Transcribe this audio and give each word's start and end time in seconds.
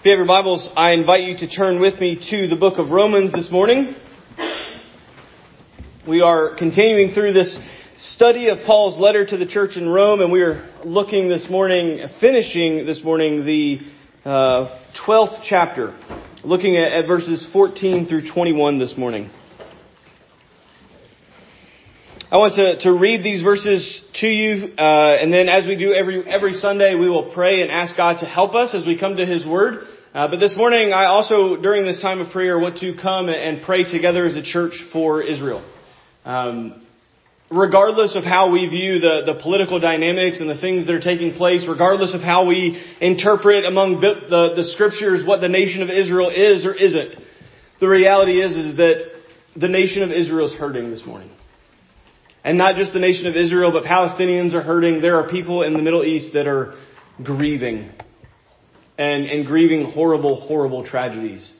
If 0.00 0.06
you 0.06 0.12
have 0.12 0.18
your 0.20 0.26
Bibles, 0.26 0.66
I 0.76 0.92
invite 0.92 1.24
you 1.24 1.36
to 1.46 1.46
turn 1.46 1.78
with 1.78 2.00
me 2.00 2.16
to 2.30 2.48
the 2.48 2.56
book 2.56 2.78
of 2.78 2.88
Romans 2.88 3.32
this 3.32 3.50
morning. 3.50 3.94
We 6.08 6.22
are 6.22 6.56
continuing 6.56 7.12
through 7.12 7.34
this 7.34 7.54
study 7.98 8.48
of 8.48 8.64
Paul's 8.64 8.98
letter 8.98 9.26
to 9.26 9.36
the 9.36 9.44
church 9.44 9.76
in 9.76 9.86
Rome, 9.90 10.22
and 10.22 10.32
we 10.32 10.40
are 10.40 10.70
looking 10.86 11.28
this 11.28 11.50
morning, 11.50 12.02
finishing 12.18 12.86
this 12.86 13.04
morning, 13.04 13.44
the 13.44 13.80
uh, 14.24 14.80
12th 15.06 15.42
chapter, 15.46 15.94
looking 16.44 16.78
at, 16.78 16.92
at 16.92 17.06
verses 17.06 17.46
14 17.52 18.06
through 18.06 18.30
21 18.32 18.78
this 18.78 18.96
morning. 18.96 19.28
I 22.32 22.36
want 22.36 22.54
to, 22.54 22.78
to 22.82 22.92
read 22.92 23.24
these 23.24 23.42
verses 23.42 24.08
to 24.20 24.28
you, 24.28 24.72
uh, 24.78 25.16
and 25.20 25.32
then 25.32 25.48
as 25.48 25.66
we 25.66 25.76
do 25.76 25.92
every 25.92 26.24
every 26.24 26.52
Sunday, 26.52 26.94
we 26.94 27.10
will 27.10 27.32
pray 27.34 27.60
and 27.62 27.72
ask 27.72 27.96
God 27.96 28.20
to 28.20 28.24
help 28.24 28.54
us 28.54 28.72
as 28.72 28.86
we 28.86 28.96
come 28.96 29.16
to 29.16 29.26
His 29.26 29.44
Word. 29.44 29.82
Uh, 30.14 30.28
but 30.28 30.38
this 30.38 30.56
morning, 30.56 30.92
I 30.92 31.06
also, 31.06 31.56
during 31.56 31.84
this 31.84 32.00
time 32.00 32.20
of 32.20 32.30
prayer, 32.30 32.56
want 32.56 32.78
to 32.78 32.94
come 33.02 33.28
and 33.28 33.62
pray 33.62 33.82
together 33.82 34.24
as 34.26 34.36
a 34.36 34.44
church 34.44 34.80
for 34.92 35.20
Israel. 35.20 35.68
Um, 36.24 36.86
regardless 37.50 38.14
of 38.14 38.22
how 38.22 38.52
we 38.52 38.68
view 38.68 39.00
the, 39.00 39.22
the 39.26 39.40
political 39.42 39.80
dynamics 39.80 40.38
and 40.38 40.48
the 40.48 40.60
things 40.60 40.86
that 40.86 40.94
are 40.94 41.00
taking 41.00 41.34
place, 41.34 41.66
regardless 41.68 42.14
of 42.14 42.20
how 42.20 42.46
we 42.46 42.80
interpret 43.00 43.64
among 43.64 44.00
the, 44.00 44.14
the, 44.30 44.62
the 44.62 44.64
scriptures 44.70 45.26
what 45.26 45.40
the 45.40 45.48
nation 45.48 45.82
of 45.82 45.90
Israel 45.90 46.30
is 46.30 46.64
or 46.64 46.74
isn't, 46.74 47.10
the 47.80 47.88
reality 47.88 48.40
is 48.40 48.56
is 48.56 48.76
that 48.76 49.14
the 49.56 49.68
nation 49.68 50.04
of 50.04 50.12
Israel 50.12 50.46
is 50.46 50.52
hurting 50.52 50.92
this 50.92 51.04
morning. 51.04 51.30
And 52.42 52.56
not 52.56 52.76
just 52.76 52.92
the 52.92 53.00
nation 53.00 53.26
of 53.26 53.36
Israel, 53.36 53.70
but 53.72 53.84
Palestinians 53.84 54.54
are 54.54 54.62
hurting. 54.62 55.02
There 55.02 55.16
are 55.16 55.28
people 55.28 55.62
in 55.62 55.74
the 55.74 55.82
Middle 55.82 56.04
East 56.04 56.32
that 56.34 56.46
are 56.46 56.74
grieving. 57.22 57.90
And, 58.96 59.26
and 59.26 59.46
grieving 59.46 59.90
horrible, 59.92 60.36
horrible 60.40 60.86
tragedies. 60.86 61.50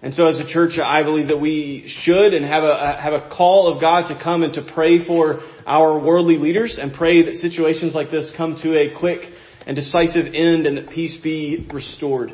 And 0.00 0.14
so 0.14 0.26
as 0.26 0.38
a 0.38 0.46
church, 0.46 0.78
I 0.78 1.02
believe 1.02 1.28
that 1.28 1.40
we 1.40 1.84
should 1.88 2.32
and 2.32 2.44
have 2.44 2.62
a, 2.62 2.98
have 3.00 3.14
a 3.14 3.28
call 3.30 3.72
of 3.72 3.80
God 3.80 4.08
to 4.08 4.22
come 4.22 4.42
and 4.42 4.54
to 4.54 4.62
pray 4.62 5.04
for 5.04 5.40
our 5.66 5.98
worldly 5.98 6.36
leaders 6.36 6.78
and 6.80 6.94
pray 6.94 7.24
that 7.24 7.34
situations 7.36 7.94
like 7.94 8.10
this 8.10 8.32
come 8.36 8.58
to 8.62 8.78
a 8.78 8.96
quick 8.98 9.20
and 9.66 9.74
decisive 9.74 10.26
end 10.26 10.66
and 10.66 10.76
that 10.76 10.90
peace 10.90 11.16
be 11.20 11.68
restored. 11.72 12.32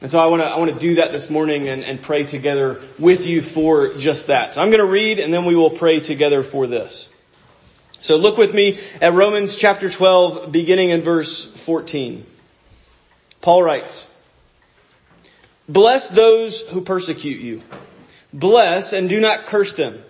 And 0.00 0.10
so 0.10 0.18
I 0.18 0.26
want 0.26 0.42
to 0.42 0.46
I 0.46 0.58
want 0.58 0.74
to 0.74 0.80
do 0.80 0.96
that 0.96 1.12
this 1.12 1.28
morning 1.30 1.68
and, 1.68 1.82
and 1.82 2.02
pray 2.02 2.30
together 2.30 2.88
with 3.00 3.20
you 3.20 3.42
for 3.54 3.94
just 3.98 4.26
that. 4.28 4.54
So 4.54 4.60
I'm 4.60 4.68
going 4.68 4.84
to 4.84 4.90
read 4.90 5.18
and 5.18 5.32
then 5.32 5.46
we 5.46 5.56
will 5.56 5.78
pray 5.78 6.06
together 6.06 6.44
for 6.50 6.66
this. 6.66 7.08
So 8.02 8.14
look 8.14 8.38
with 8.38 8.54
me 8.54 8.78
at 9.00 9.14
Romans 9.14 9.56
chapter 9.60 9.90
12, 9.90 10.52
beginning 10.52 10.90
in 10.90 11.04
verse 11.04 11.48
14. 11.66 12.24
Paul 13.42 13.62
writes, 13.62 14.06
Bless 15.68 16.08
those 16.14 16.64
who 16.72 16.84
persecute 16.84 17.40
you. 17.40 17.62
Bless 18.32 18.92
and 18.92 19.08
do 19.08 19.20
not 19.20 19.48
curse 19.48 19.74
them. 19.76 20.02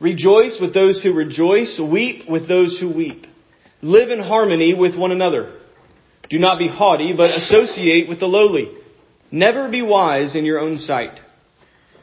Rejoice 0.00 0.58
with 0.60 0.74
those 0.74 1.00
who 1.02 1.12
rejoice. 1.12 1.78
Weep 1.80 2.28
with 2.28 2.48
those 2.48 2.78
who 2.80 2.92
weep. 2.92 3.26
Live 3.82 4.10
in 4.10 4.18
harmony 4.18 4.74
with 4.74 4.98
one 4.98 5.12
another. 5.12 5.58
Do 6.28 6.38
not 6.38 6.58
be 6.58 6.68
haughty, 6.68 7.14
but 7.16 7.30
associate 7.30 8.08
with 8.08 8.20
the 8.20 8.26
lowly. 8.26 8.72
Never 9.30 9.68
be 9.68 9.82
wise 9.82 10.34
in 10.34 10.44
your 10.44 10.58
own 10.58 10.78
sight. 10.78 11.20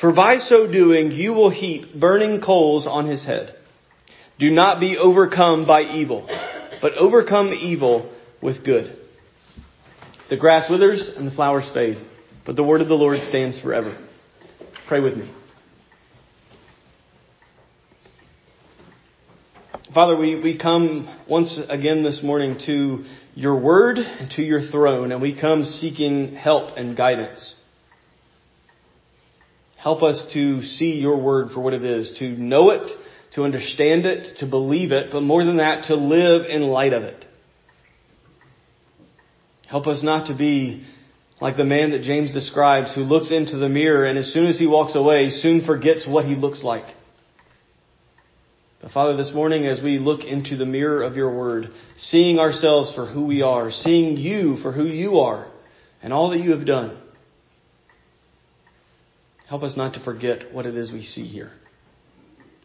For 0.00 0.12
by 0.12 0.38
so 0.38 0.70
doing, 0.70 1.10
you 1.12 1.34
will 1.34 1.50
heap 1.50 1.94
burning 1.94 2.40
coals 2.40 2.86
on 2.86 3.06
his 3.06 3.24
head. 3.24 3.54
Do 4.38 4.50
not 4.50 4.80
be 4.80 4.96
overcome 4.96 5.66
by 5.66 5.82
evil, 5.82 6.26
but 6.80 6.94
overcome 6.94 7.52
evil 7.52 8.10
with 8.40 8.64
good. 8.64 8.96
The 10.30 10.38
grass 10.38 10.70
withers 10.70 11.12
and 11.16 11.26
the 11.26 11.34
flowers 11.34 11.70
fade, 11.74 11.98
but 12.46 12.56
the 12.56 12.62
word 12.62 12.80
of 12.80 12.88
the 12.88 12.94
Lord 12.94 13.20
stands 13.22 13.60
forever. 13.60 13.98
Pray 14.88 15.00
with 15.00 15.16
me. 15.16 15.30
Father, 19.94 20.16
we, 20.16 20.40
we 20.40 20.56
come 20.56 21.12
once 21.28 21.60
again 21.68 22.04
this 22.04 22.22
morning 22.22 22.58
to 22.64 23.04
your 23.34 23.60
word 23.60 23.98
and 23.98 24.30
to 24.30 24.42
your 24.42 24.60
throne, 24.70 25.12
and 25.12 25.20
we 25.20 25.38
come 25.38 25.64
seeking 25.64 26.36
help 26.36 26.76
and 26.76 26.96
guidance. 26.96 27.56
Help 29.82 30.02
us 30.02 30.22
to 30.34 30.62
see 30.62 30.96
your 30.96 31.16
word 31.16 31.52
for 31.52 31.60
what 31.60 31.72
it 31.72 31.82
is, 31.82 32.18
to 32.18 32.28
know 32.28 32.68
it, 32.68 32.92
to 33.34 33.44
understand 33.44 34.04
it, 34.04 34.36
to 34.38 34.46
believe 34.46 34.92
it, 34.92 35.10
but 35.10 35.22
more 35.22 35.42
than 35.42 35.56
that, 35.56 35.84
to 35.84 35.94
live 35.94 36.44
in 36.50 36.62
light 36.62 36.92
of 36.92 37.02
it. 37.02 37.24
Help 39.66 39.86
us 39.86 40.02
not 40.02 40.26
to 40.26 40.36
be 40.36 40.84
like 41.40 41.56
the 41.56 41.64
man 41.64 41.92
that 41.92 42.02
James 42.02 42.34
describes 42.34 42.92
who 42.94 43.02
looks 43.02 43.30
into 43.30 43.56
the 43.56 43.70
mirror 43.70 44.04
and 44.04 44.18
as 44.18 44.30
soon 44.30 44.48
as 44.48 44.58
he 44.58 44.66
walks 44.66 44.94
away, 44.94 45.30
soon 45.30 45.64
forgets 45.64 46.06
what 46.06 46.26
he 46.26 46.34
looks 46.34 46.62
like. 46.62 46.84
But 48.82 48.90
Father, 48.90 49.16
this 49.16 49.32
morning 49.32 49.66
as 49.66 49.82
we 49.82 49.98
look 49.98 50.24
into 50.24 50.56
the 50.56 50.66
mirror 50.66 51.02
of 51.02 51.16
your 51.16 51.34
word, 51.34 51.70
seeing 51.96 52.38
ourselves 52.38 52.94
for 52.94 53.06
who 53.06 53.24
we 53.24 53.40
are, 53.40 53.70
seeing 53.70 54.18
you 54.18 54.58
for 54.58 54.72
who 54.72 54.86
you 54.86 55.20
are, 55.20 55.50
and 56.02 56.12
all 56.12 56.30
that 56.30 56.40
you 56.40 56.50
have 56.50 56.66
done, 56.66 57.00
Help 59.50 59.64
us 59.64 59.76
not 59.76 59.94
to 59.94 60.00
forget 60.00 60.54
what 60.54 60.64
it 60.64 60.76
is 60.76 60.92
we 60.92 61.02
see 61.02 61.26
here 61.26 61.50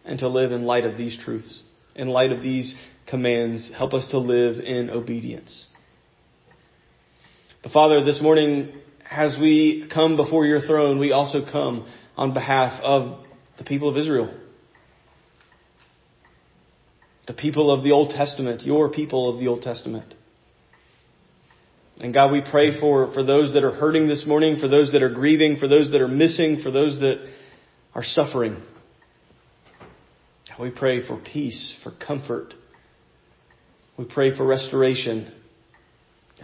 and 0.05 0.19
to 0.19 0.27
live 0.27 0.51
in 0.51 0.65
light 0.65 0.85
of 0.85 0.99
these 0.99 1.17
truths, 1.17 1.63
in 1.95 2.07
light 2.07 2.31
of 2.31 2.43
these 2.43 2.75
commands. 3.07 3.71
Help 3.75 3.95
us 3.95 4.09
to 4.09 4.19
live 4.19 4.59
in 4.59 4.91
obedience. 4.91 5.65
But 7.63 7.71
Father, 7.71 8.03
this 8.03 8.21
morning, 8.21 8.71
as 9.09 9.35
we 9.41 9.89
come 9.91 10.15
before 10.15 10.45
your 10.45 10.61
throne, 10.61 10.99
we 10.99 11.11
also 11.11 11.43
come 11.51 11.87
on 12.15 12.35
behalf 12.35 12.79
of 12.83 13.25
the 13.57 13.63
people 13.63 13.89
of 13.89 13.97
Israel. 13.97 14.31
The 17.25 17.33
people 17.33 17.71
of 17.71 17.83
the 17.83 17.93
Old 17.93 18.11
Testament, 18.11 18.61
your 18.61 18.91
people 18.91 19.33
of 19.33 19.39
the 19.39 19.47
Old 19.47 19.63
Testament. 19.63 20.13
And 21.99 22.13
God, 22.13 22.31
we 22.31 22.41
pray 22.41 22.79
for, 22.79 23.13
for 23.13 23.23
those 23.23 23.53
that 23.53 23.63
are 23.63 23.71
hurting 23.71 24.07
this 24.07 24.25
morning, 24.25 24.59
for 24.59 24.67
those 24.67 24.91
that 24.91 25.01
are 25.01 25.13
grieving, 25.13 25.57
for 25.57 25.67
those 25.67 25.91
that 25.91 26.01
are 26.01 26.07
missing, 26.07 26.61
for 26.61 26.71
those 26.71 26.99
that 26.99 27.25
are 27.93 28.03
suffering. 28.03 28.61
We 30.59 30.71
pray 30.71 31.05
for 31.05 31.17
peace, 31.17 31.77
for 31.83 31.91
comfort. 31.91 32.53
We 33.97 34.05
pray 34.05 34.35
for 34.35 34.45
restoration. 34.45 35.33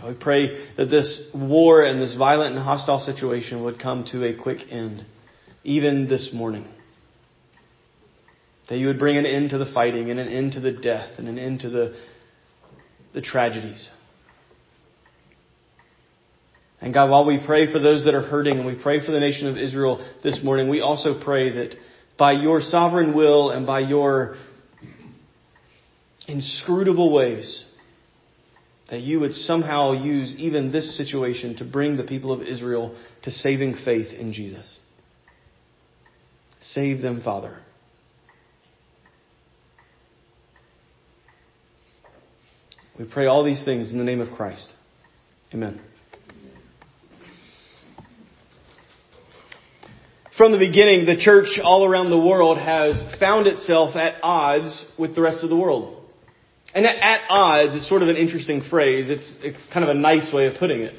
We 0.06 0.14
pray 0.14 0.68
that 0.78 0.86
this 0.86 1.30
war 1.34 1.84
and 1.84 2.02
this 2.02 2.16
violent 2.16 2.56
and 2.56 2.64
hostile 2.64 3.00
situation 3.00 3.64
would 3.64 3.80
come 3.80 4.06
to 4.12 4.26
a 4.26 4.34
quick 4.34 4.60
end, 4.70 5.06
even 5.64 6.08
this 6.08 6.32
morning. 6.34 6.66
That 8.70 8.78
you 8.78 8.88
would 8.88 9.00
bring 9.00 9.18
an 9.18 9.26
end 9.26 9.50
to 9.50 9.58
the 9.58 9.66
fighting 9.74 10.10
and 10.10 10.20
an 10.20 10.30
end 10.30 10.54
to 10.54 10.62
the 10.62 10.72
death 10.72 11.12
and 11.18 11.28
an 11.28 11.38
end 11.38 11.62
to 11.62 11.70
the, 11.70 11.98
the 13.14 13.22
tragedies. 13.22 13.90
And 16.82 16.94
God, 16.94 17.12
while 17.12 17.26
we 17.26 17.40
pray 17.46 17.72
for 17.72 17.80
those 17.80 18.06
that 18.06 18.16
are 18.16 18.24
hurting 18.24 18.58
and 18.58 18.66
we 18.66 18.74
pray 18.76 19.06
for 19.06 19.12
the 19.12 19.20
nation 19.20 19.48
of 19.48 19.58
Israel 19.58 20.06
this 20.24 20.40
morning, 20.44 20.68
we 20.68 20.82
also 20.82 21.24
pray 21.24 21.54
that 21.54 21.76
by 22.18 22.32
your 22.32 22.60
sovereign 22.60 23.14
will 23.14 23.52
and 23.52 23.68
by 23.68 23.82
your 23.82 24.36
inscrutable 26.28 27.14
ways, 27.14 27.66
that 28.90 29.02
you 29.02 29.20
would 29.20 29.34
somehow 29.34 29.92
use 29.92 30.34
even 30.38 30.72
this 30.72 30.98
situation 30.98 31.56
to 31.58 31.66
bring 31.66 31.98
the 31.98 32.04
people 32.04 32.34
of 32.34 32.42
Israel 32.42 32.96
to 33.24 33.32
saving 33.32 33.76
faith 33.86 34.12
in 34.12 34.34
Jesus. 34.34 34.80
Save 36.62 37.02
them, 37.02 37.22
Father. 37.24 37.60
We 42.98 43.06
pray 43.06 43.28
all 43.28 43.44
these 43.44 43.64
things 43.64 43.92
in 43.92 43.98
the 43.98 44.04
name 44.04 44.20
of 44.20 44.32
Christ. 44.32 44.68
Amen. 45.54 45.80
From 50.42 50.54
the 50.54 50.58
beginning, 50.58 51.06
the 51.06 51.18
church 51.18 51.60
all 51.64 51.86
around 51.86 52.10
the 52.10 52.20
world 52.20 52.58
has 52.58 53.00
found 53.20 53.46
itself 53.46 53.96
at 53.96 54.16
odds 54.24 54.88
with 54.98 55.14
the 55.14 55.22
rest 55.22 55.44
of 55.44 55.52
the 55.52 55.56
world. 55.56 56.04
And 56.74 56.84
at 56.84 57.22
odds 57.30 57.76
is 57.76 57.88
sort 57.88 58.02
of 58.02 58.08
an 58.08 58.16
interesting 58.16 58.64
phrase. 58.64 59.08
It's, 59.08 59.36
it's 59.44 59.60
kind 59.72 59.88
of 59.88 59.96
a 59.96 60.00
nice 60.00 60.34
way 60.34 60.48
of 60.48 60.56
putting 60.58 60.82
it. 60.82 60.96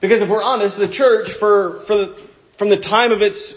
Because 0.00 0.20
if 0.20 0.28
we're 0.28 0.42
honest, 0.42 0.78
the 0.78 0.90
church 0.90 1.28
for, 1.38 1.84
for 1.86 1.96
the, 1.96 2.28
from 2.58 2.70
the 2.70 2.80
time 2.80 3.12
of 3.12 3.22
its 3.22 3.54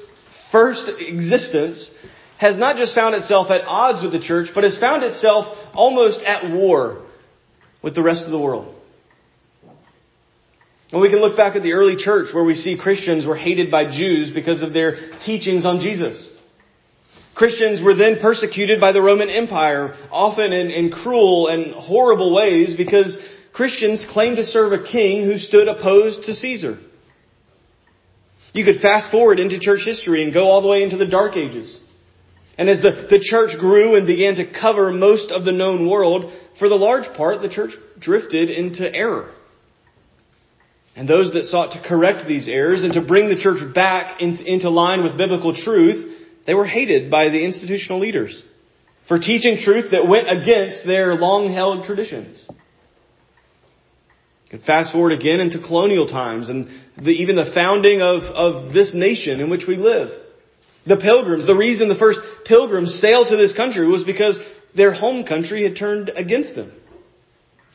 first 0.51 0.88
existence, 1.00 1.89
has 2.38 2.56
not 2.56 2.75
just 2.77 2.94
found 2.94 3.16
itself 3.16 3.50
at 3.50 3.62
odds 3.66 4.04
with 4.04 4.12
the 4.12 4.22
church, 4.22 4.50
but 4.54 4.63
has 4.63 4.77
found 4.77 5.01
itself 5.01 5.57
almost 5.74 6.19
at 6.22 6.54
war 6.54 7.04
with 7.81 7.95
the 7.95 8.04
rest 8.04 8.25
of 8.25 8.31
the 8.31 8.38
world. 8.38 8.75
And 10.95 11.01
we 11.01 11.09
can 11.09 11.19
look 11.19 11.36
back 11.36 11.57
at 11.57 11.62
the 11.62 11.74
early 11.74 11.97
church 11.97 12.33
where 12.33 12.45
we 12.45 12.56
see 12.56 12.77
Christians 12.77 13.25
were 13.25 13.36
hated 13.36 13.69
by 13.69 13.92
Jews 13.92 14.33
because 14.33 14.62
of 14.62 14.71
their 14.71 14.95
teachings 15.25 15.65
on 15.65 15.81
Jesus. 15.81 16.25
Christians 17.36 17.81
were 17.81 17.95
then 17.95 18.19
persecuted 18.21 18.80
by 18.80 18.94
the 18.94 19.01
Roman 19.01 19.30
Empire, 19.30 19.94
often 20.09 20.53
in, 20.53 20.71
in 20.71 20.92
cruel 20.92 21.50
and 21.50 21.74
horrible 21.74 22.33
ways 22.33 22.77
because 22.77 23.18
Christians 23.51 24.06
claimed 24.09 24.38
to 24.38 24.45
serve 24.45 24.71
a 24.71 24.86
king 24.89 25.25
who 25.25 25.38
stood 25.38 25.68
opposed 25.68 26.27
to 26.27 26.33
Caesar. 26.33 26.80
You 28.53 28.63
could 28.63 28.80
fast 28.81 29.12
forward 29.12 29.38
into 29.38 29.59
church 29.59 29.81
history 29.83 30.24
and 30.24 30.33
go 30.33 30.45
all 30.45 30.62
the 30.62 30.69
way 30.69 30.81
into 30.81 30.95
the 30.95 31.07
Dark 31.07 31.36
Ages. 31.36 31.77
And 32.57 32.69
as 32.69 32.81
the, 32.81 33.07
the 33.09 33.19
church 33.19 33.59
grew 33.59 33.98
and 33.98 34.07
began 34.07 34.36
to 34.36 34.50
cover 34.50 34.94
most 34.94 35.30
of 35.30 35.44
the 35.44 35.51
known 35.51 35.89
world, 35.89 36.31
for 36.57 36.69
the 36.69 36.75
large 36.75 37.18
part, 37.18 37.41
the 37.41 37.50
church 37.50 37.71
drifted 38.00 38.50
into 38.50 38.89
error. 38.89 39.34
And 40.95 41.09
those 41.09 41.31
that 41.33 41.44
sought 41.44 41.74
to 41.74 41.88
correct 41.88 42.27
these 42.27 42.47
errors 42.47 42.83
and 42.83 42.94
to 42.94 43.06
bring 43.06 43.27
the 43.27 43.36
church 43.36 43.62
back 43.74 44.21
in, 44.21 44.38
into 44.38 44.69
line 44.69 45.03
with 45.03 45.18
biblical 45.18 45.53
truth, 45.53 46.19
they 46.47 46.53
were 46.53 46.65
hated 46.65 47.12
by 47.12 47.30
the 47.30 47.44
institutional 47.44 48.00
leaders 48.00 48.42
for 49.07 49.19
teaching 49.19 49.59
truth 49.59 49.92
that 49.92 50.07
went 50.07 50.30
against 50.30 50.86
their 50.86 51.15
long 51.15 51.51
held 51.51 51.86
traditions. 51.86 52.42
You 52.50 54.59
could 54.59 54.63
fast 54.63 54.94
forward 54.94 55.12
again 55.12 55.42
into 55.42 55.59
colonial 55.59 56.07
times 56.07 56.47
and 56.47 56.69
the, 56.98 57.12
even 57.12 57.36
the 57.36 57.51
founding 57.53 58.01
of, 58.01 58.24
of 58.24 58.74
this 58.74 58.94
nation 58.94 59.41
in 59.41 59.50
which 59.50 59.65
we 59.68 59.75
live. 59.75 60.09
The 60.88 60.98
pilgrims, 60.98 61.45
the 61.45 61.56
reason 61.56 61.89
the 61.89 61.95
first 61.95 62.19
pilgrims 62.45 63.00
sailed 63.01 63.27
to 63.30 63.38
this 63.38 63.56
country 63.56 63.88
was 63.88 64.06
because 64.06 64.39
their 64.75 64.94
home 64.94 65.25
country 65.25 65.63
had 65.63 65.75
turned 65.75 66.09
against 66.15 66.56
them 66.56 66.71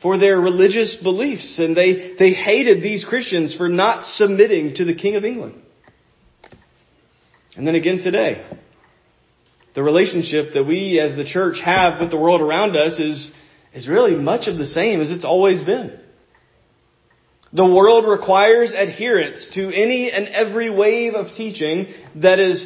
for 0.01 0.17
their 0.17 0.39
religious 0.39 0.95
beliefs 0.95 1.59
and 1.59 1.77
they, 1.77 2.15
they 2.17 2.31
hated 2.31 2.81
these 2.81 3.05
Christians 3.05 3.55
for 3.55 3.69
not 3.69 4.05
submitting 4.05 4.75
to 4.75 4.85
the 4.85 4.95
King 4.95 5.15
of 5.15 5.23
England. 5.23 5.61
And 7.55 7.67
then 7.67 7.75
again 7.75 7.99
today, 7.99 8.43
the 9.75 9.83
relationship 9.83 10.53
that 10.53 10.63
we 10.63 10.99
as 10.99 11.15
the 11.15 11.25
church 11.25 11.57
have 11.63 11.99
with 11.99 12.09
the 12.09 12.17
world 12.17 12.41
around 12.41 12.75
us 12.75 12.99
is, 12.99 13.31
is 13.73 13.87
really 13.87 14.15
much 14.15 14.47
of 14.47 14.57
the 14.57 14.65
same 14.65 15.01
as 15.01 15.11
it's 15.11 15.25
always 15.25 15.61
been. 15.61 15.99
The 17.53 17.65
world 17.65 18.07
requires 18.07 18.71
adherence 18.71 19.49
to 19.55 19.67
any 19.67 20.09
and 20.09 20.27
every 20.29 20.69
wave 20.69 21.13
of 21.15 21.35
teaching 21.35 21.87
that 22.15 22.39
is 22.39 22.65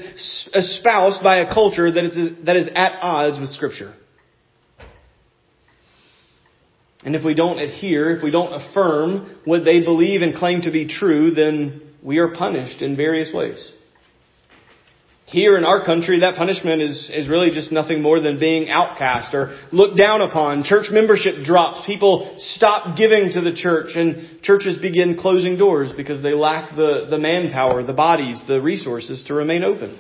espoused 0.54 1.24
by 1.24 1.38
a 1.38 1.52
culture 1.52 1.92
that 1.92 2.04
is, 2.04 2.46
that 2.46 2.56
is 2.56 2.70
at 2.76 3.00
odds 3.02 3.40
with 3.40 3.50
Scripture. 3.50 3.96
And 7.06 7.16
if 7.16 7.24
we 7.24 7.36
don't 7.36 7.60
adhere, 7.60 8.10
if 8.10 8.24
we 8.24 8.32
don't 8.32 8.52
affirm 8.52 9.38
what 9.46 9.64
they 9.64 9.82
believe 9.82 10.24
and 10.24 10.36
claim 10.36 10.64
to 10.64 10.72
be 10.72 10.88
true, 10.88 11.32
then 11.32 11.82
we 12.02 12.18
are 12.18 12.34
punished 12.34 12.82
in 12.82 12.98
various 12.98 13.32
ways. 13.32 13.72
Here 15.28 15.56
in 15.58 15.66
our 15.66 15.84
country, 15.86 16.22
that 16.22 16.36
punishment 16.36 16.82
is, 16.82 17.12
is 17.14 17.28
really 17.28 17.52
just 17.52 17.72
nothing 17.72 18.02
more 18.02 18.20
than 18.20 18.40
being 18.40 18.70
outcast 18.70 19.34
or 19.34 19.58
looked 19.72 19.98
down 19.98 20.22
upon. 20.22 20.64
Church 20.64 20.88
membership 20.92 21.44
drops. 21.44 21.86
People 21.86 22.36
stop 22.38 22.98
giving 22.98 23.32
to 23.34 23.42
the 23.42 23.54
church 23.54 23.96
and 23.96 24.42
churches 24.42 24.78
begin 24.78 25.16
closing 25.18 25.58
doors 25.58 25.92
because 25.96 26.22
they 26.24 26.34
lack 26.34 26.76
the, 26.76 27.08
the 27.10 27.18
manpower, 27.18 27.84
the 27.84 27.94
bodies, 27.94 28.44
the 28.48 28.62
resources 28.62 29.24
to 29.26 29.34
remain 29.34 29.64
open. 29.64 30.00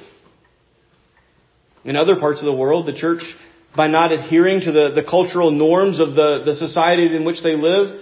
In 1.84 1.96
other 1.96 2.16
parts 2.16 2.40
of 2.40 2.46
the 2.46 2.54
world, 2.54 2.88
the 2.88 2.98
church, 2.98 3.24
by 3.75 3.88
not 3.88 4.12
adhering 4.12 4.62
to 4.62 4.72
the, 4.72 4.92
the 4.95 5.04
cultural 5.04 5.51
norms 5.51 6.00
of 6.00 6.16
the, 6.16 6.42
the 6.45 6.56
society 6.56 7.16
in 7.16 7.25
which 7.25 7.44
they 7.44 7.56
live, 7.56 8.00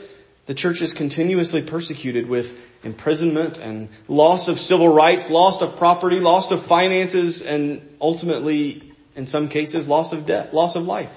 the 0.47 0.53
church 0.53 0.81
is 0.81 0.93
continuously 0.93 1.65
persecuted 1.67 2.29
with 2.29 2.45
imprisonment 2.83 3.57
and 3.57 3.89
loss 4.07 4.49
of 4.49 4.57
civil 4.57 4.93
rights, 4.93 5.29
loss 5.29 5.61
of 5.61 5.77
property, 5.77 6.17
loss 6.17 6.51
of 6.51 6.67
finances, 6.67 7.41
and 7.45 7.81
ultimately, 8.01 8.93
in 9.15 9.25
some 9.25 9.47
cases, 9.47 9.87
loss 9.87 10.13
of 10.13 10.27
death, 10.27 10.53
loss 10.53 10.75
of 10.75 10.83
life. 10.83 11.11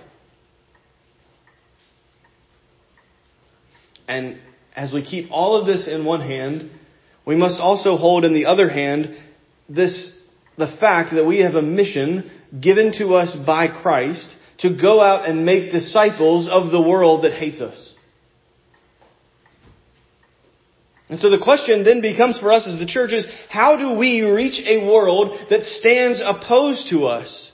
And 4.08 4.38
as 4.74 4.92
we 4.92 5.04
keep 5.04 5.30
all 5.32 5.60
of 5.60 5.66
this 5.66 5.88
in 5.88 6.04
one 6.04 6.20
hand, 6.20 6.70
we 7.24 7.34
must 7.34 7.58
also 7.58 7.96
hold 7.96 8.24
in 8.24 8.32
the 8.32 8.46
other 8.46 8.68
hand 8.68 9.16
this, 9.68 10.16
the 10.56 10.68
fact 10.78 11.12
that 11.14 11.24
we 11.24 11.40
have 11.40 11.54
a 11.54 11.62
mission 11.62 12.30
given 12.60 12.92
to 12.98 13.16
us 13.16 13.34
by 13.44 13.66
Christ 13.66 14.28
to 14.58 14.70
go 14.70 15.02
out 15.02 15.28
and 15.28 15.44
make 15.44 15.72
disciples 15.72 16.48
of 16.48 16.70
the 16.70 16.80
world 16.80 17.24
that 17.24 17.32
hates 17.32 17.60
us. 17.60 17.94
And 21.08 21.20
so 21.20 21.30
the 21.30 21.38
question 21.38 21.84
then 21.84 22.00
becomes 22.00 22.40
for 22.40 22.50
us 22.50 22.66
as 22.66 22.78
the 22.78 22.86
church 22.86 23.12
is, 23.12 23.26
how 23.48 23.76
do 23.76 23.96
we 23.98 24.22
reach 24.22 24.60
a 24.66 24.84
world 24.84 25.38
that 25.50 25.62
stands 25.62 26.20
opposed 26.24 26.90
to 26.90 27.06
us? 27.06 27.52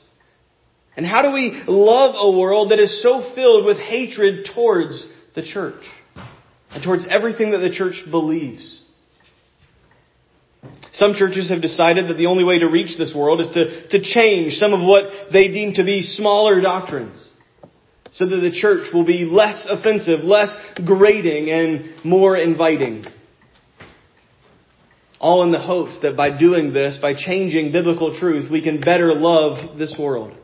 And 0.96 1.06
how 1.06 1.22
do 1.22 1.32
we 1.32 1.62
love 1.66 2.14
a 2.16 2.38
world 2.38 2.70
that 2.70 2.78
is 2.78 3.02
so 3.02 3.34
filled 3.34 3.66
with 3.66 3.78
hatred 3.78 4.48
towards 4.54 5.06
the 5.34 5.42
church? 5.42 5.84
And 6.70 6.82
towards 6.82 7.06
everything 7.06 7.50
that 7.50 7.58
the 7.58 7.70
church 7.70 8.02
believes? 8.10 8.81
Some 10.92 11.14
churches 11.14 11.48
have 11.48 11.62
decided 11.62 12.08
that 12.08 12.18
the 12.18 12.26
only 12.26 12.44
way 12.44 12.58
to 12.58 12.68
reach 12.68 12.98
this 12.98 13.14
world 13.14 13.40
is 13.40 13.48
to, 13.50 13.88
to 13.88 14.02
change 14.02 14.54
some 14.54 14.74
of 14.74 14.86
what 14.86 15.32
they 15.32 15.48
deem 15.48 15.74
to 15.74 15.84
be 15.84 16.02
smaller 16.02 16.60
doctrines. 16.60 17.26
So 18.12 18.26
that 18.26 18.36
the 18.36 18.52
church 18.52 18.88
will 18.92 19.06
be 19.06 19.24
less 19.24 19.66
offensive, 19.70 20.20
less 20.20 20.54
grating, 20.84 21.48
and 21.48 22.04
more 22.04 22.36
inviting. 22.36 23.06
All 25.18 25.44
in 25.44 25.50
the 25.50 25.58
hopes 25.58 25.98
that 26.02 26.14
by 26.14 26.36
doing 26.36 26.74
this, 26.74 26.98
by 27.00 27.14
changing 27.14 27.72
biblical 27.72 28.18
truth, 28.18 28.50
we 28.50 28.60
can 28.60 28.80
better 28.80 29.14
love 29.14 29.78
this 29.78 29.96
world. 29.98 30.34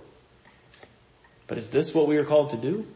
But 1.46 1.58
is 1.58 1.70
this 1.70 1.90
what 1.92 2.08
we 2.08 2.16
are 2.16 2.24
called 2.24 2.52
to 2.52 2.60
do? 2.60 2.86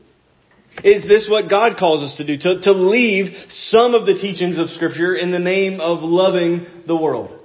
Is 0.85 1.07
this 1.07 1.29
what 1.31 1.51
God 1.51 1.77
calls 1.79 2.03
us 2.03 2.17
to 2.17 2.25
do? 2.25 2.39
To, 2.39 2.61
to 2.63 2.73
leave 2.73 3.35
some 3.49 3.95
of 3.95 4.07
the 4.07 4.15
teachings 4.15 4.59
of 4.59 4.71
Scripture 4.71 5.15
in 5.15 5.31
the 5.31 5.39
name 5.39 5.81
of 5.81 6.03
loving 6.03 6.67
the 6.87 6.97
world? 6.97 7.39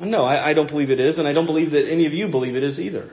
No, 0.00 0.24
I, 0.24 0.50
I 0.50 0.54
don't 0.54 0.68
believe 0.68 0.90
it 0.90 1.00
is, 1.00 1.18
and 1.18 1.28
I 1.28 1.32
don't 1.32 1.46
believe 1.46 1.72
that 1.72 1.90
any 1.90 2.06
of 2.06 2.12
you 2.12 2.28
believe 2.28 2.54
it 2.54 2.62
is 2.62 2.78
either. 2.78 3.10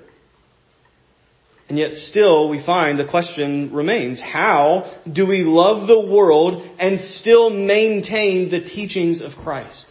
And 1.67 1.77
yet 1.77 1.93
still 1.93 2.49
we 2.49 2.63
find 2.65 2.97
the 2.97 3.07
question 3.07 3.73
remains, 3.73 4.19
how 4.19 5.01
do 5.11 5.27
we 5.27 5.43
love 5.43 5.87
the 5.87 5.99
world 5.99 6.67
and 6.79 6.99
still 6.99 7.49
maintain 7.51 8.49
the 8.49 8.61
teachings 8.61 9.21
of 9.21 9.33
Christ? 9.43 9.85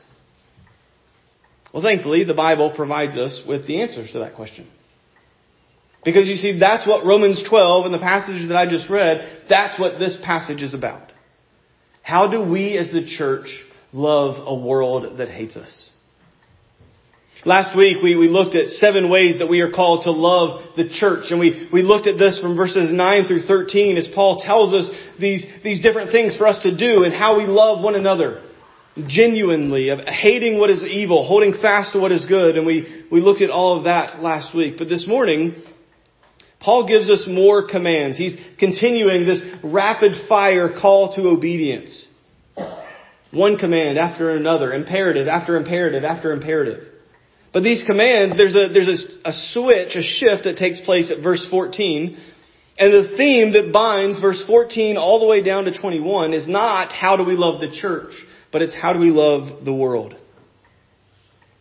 Well, 1.72 1.82
thankfully, 1.82 2.24
the 2.24 2.34
Bible 2.34 2.72
provides 2.74 3.16
us 3.16 3.42
with 3.46 3.66
the 3.66 3.82
answers 3.82 4.10
to 4.12 4.20
that 4.20 4.34
question. 4.34 4.66
Because 6.04 6.28
you 6.28 6.36
see, 6.36 6.58
that's 6.58 6.86
what 6.86 7.04
Romans 7.04 7.44
12 7.48 7.86
and 7.86 7.94
the 7.94 7.98
passage 7.98 8.48
that 8.48 8.56
I 8.56 8.68
just 8.68 8.88
read, 8.88 9.44
that's 9.48 9.78
what 9.78 9.98
this 9.98 10.16
passage 10.22 10.62
is 10.62 10.74
about. 10.74 11.12
How 12.02 12.28
do 12.28 12.40
we 12.40 12.78
as 12.78 12.92
the 12.92 13.04
church 13.04 13.48
love 13.92 14.36
a 14.46 14.54
world 14.54 15.18
that 15.18 15.28
hates 15.28 15.56
us? 15.56 15.90
Last 17.44 17.76
week 17.76 18.02
we, 18.02 18.16
we 18.16 18.28
looked 18.28 18.56
at 18.56 18.68
seven 18.68 19.10
ways 19.10 19.38
that 19.38 19.48
we 19.48 19.60
are 19.60 19.70
called 19.70 20.04
to 20.04 20.10
love 20.10 20.76
the 20.76 20.88
church 20.88 21.26
and 21.30 21.38
we, 21.38 21.68
we 21.72 21.82
looked 21.82 22.08
at 22.08 22.18
this 22.18 22.38
from 22.40 22.56
verses 22.56 22.92
9 22.92 23.26
through 23.26 23.42
13 23.42 23.96
as 23.96 24.08
Paul 24.12 24.40
tells 24.44 24.74
us 24.74 24.90
these, 25.20 25.46
these 25.62 25.80
different 25.80 26.10
things 26.10 26.36
for 26.36 26.48
us 26.48 26.60
to 26.64 26.76
do 26.76 27.04
and 27.04 27.14
how 27.14 27.38
we 27.38 27.44
love 27.44 27.82
one 27.82 27.94
another 27.94 28.42
genuinely, 29.06 29.90
of 29.90 30.00
hating 30.00 30.58
what 30.58 30.70
is 30.70 30.82
evil, 30.82 31.24
holding 31.24 31.52
fast 31.52 31.92
to 31.92 32.00
what 32.00 32.10
is 32.10 32.24
good, 32.24 32.56
and 32.56 32.66
we, 32.66 33.04
we 33.12 33.20
looked 33.20 33.42
at 33.42 33.50
all 33.50 33.78
of 33.78 33.84
that 33.84 34.20
last 34.20 34.54
week. 34.56 34.74
But 34.76 34.88
this 34.88 35.06
morning, 35.06 35.62
Paul 36.68 36.86
gives 36.86 37.08
us 37.08 37.24
more 37.26 37.66
commands. 37.66 38.18
He's 38.18 38.36
continuing 38.58 39.24
this 39.24 39.40
rapid 39.64 40.28
fire 40.28 40.78
call 40.78 41.14
to 41.14 41.28
obedience. 41.28 42.06
One 43.30 43.56
command 43.56 43.96
after 43.96 44.36
another, 44.36 44.74
imperative 44.74 45.28
after 45.28 45.56
imperative 45.56 46.04
after 46.04 46.30
imperative. 46.30 46.84
But 47.54 47.62
these 47.62 47.82
commands, 47.86 48.36
there's 48.36 48.54
a, 48.54 48.68
there's 48.68 49.02
a, 49.24 49.30
a 49.30 49.32
switch, 49.32 49.96
a 49.96 50.02
shift 50.02 50.44
that 50.44 50.58
takes 50.58 50.78
place 50.82 51.10
at 51.10 51.22
verse 51.22 51.42
14. 51.50 52.18
And 52.78 52.92
the 52.92 53.16
theme 53.16 53.54
that 53.54 53.72
binds 53.72 54.20
verse 54.20 54.44
14 54.46 54.98
all 54.98 55.20
the 55.20 55.26
way 55.26 55.42
down 55.42 55.64
to 55.64 55.72
21 55.72 56.34
is 56.34 56.46
not 56.46 56.92
how 56.92 57.16
do 57.16 57.24
we 57.24 57.34
love 57.34 57.62
the 57.62 57.70
church, 57.70 58.12
but 58.52 58.60
it's 58.60 58.74
how 58.74 58.92
do 58.92 58.98
we 58.98 59.10
love 59.10 59.64
the 59.64 59.72
world. 59.72 60.16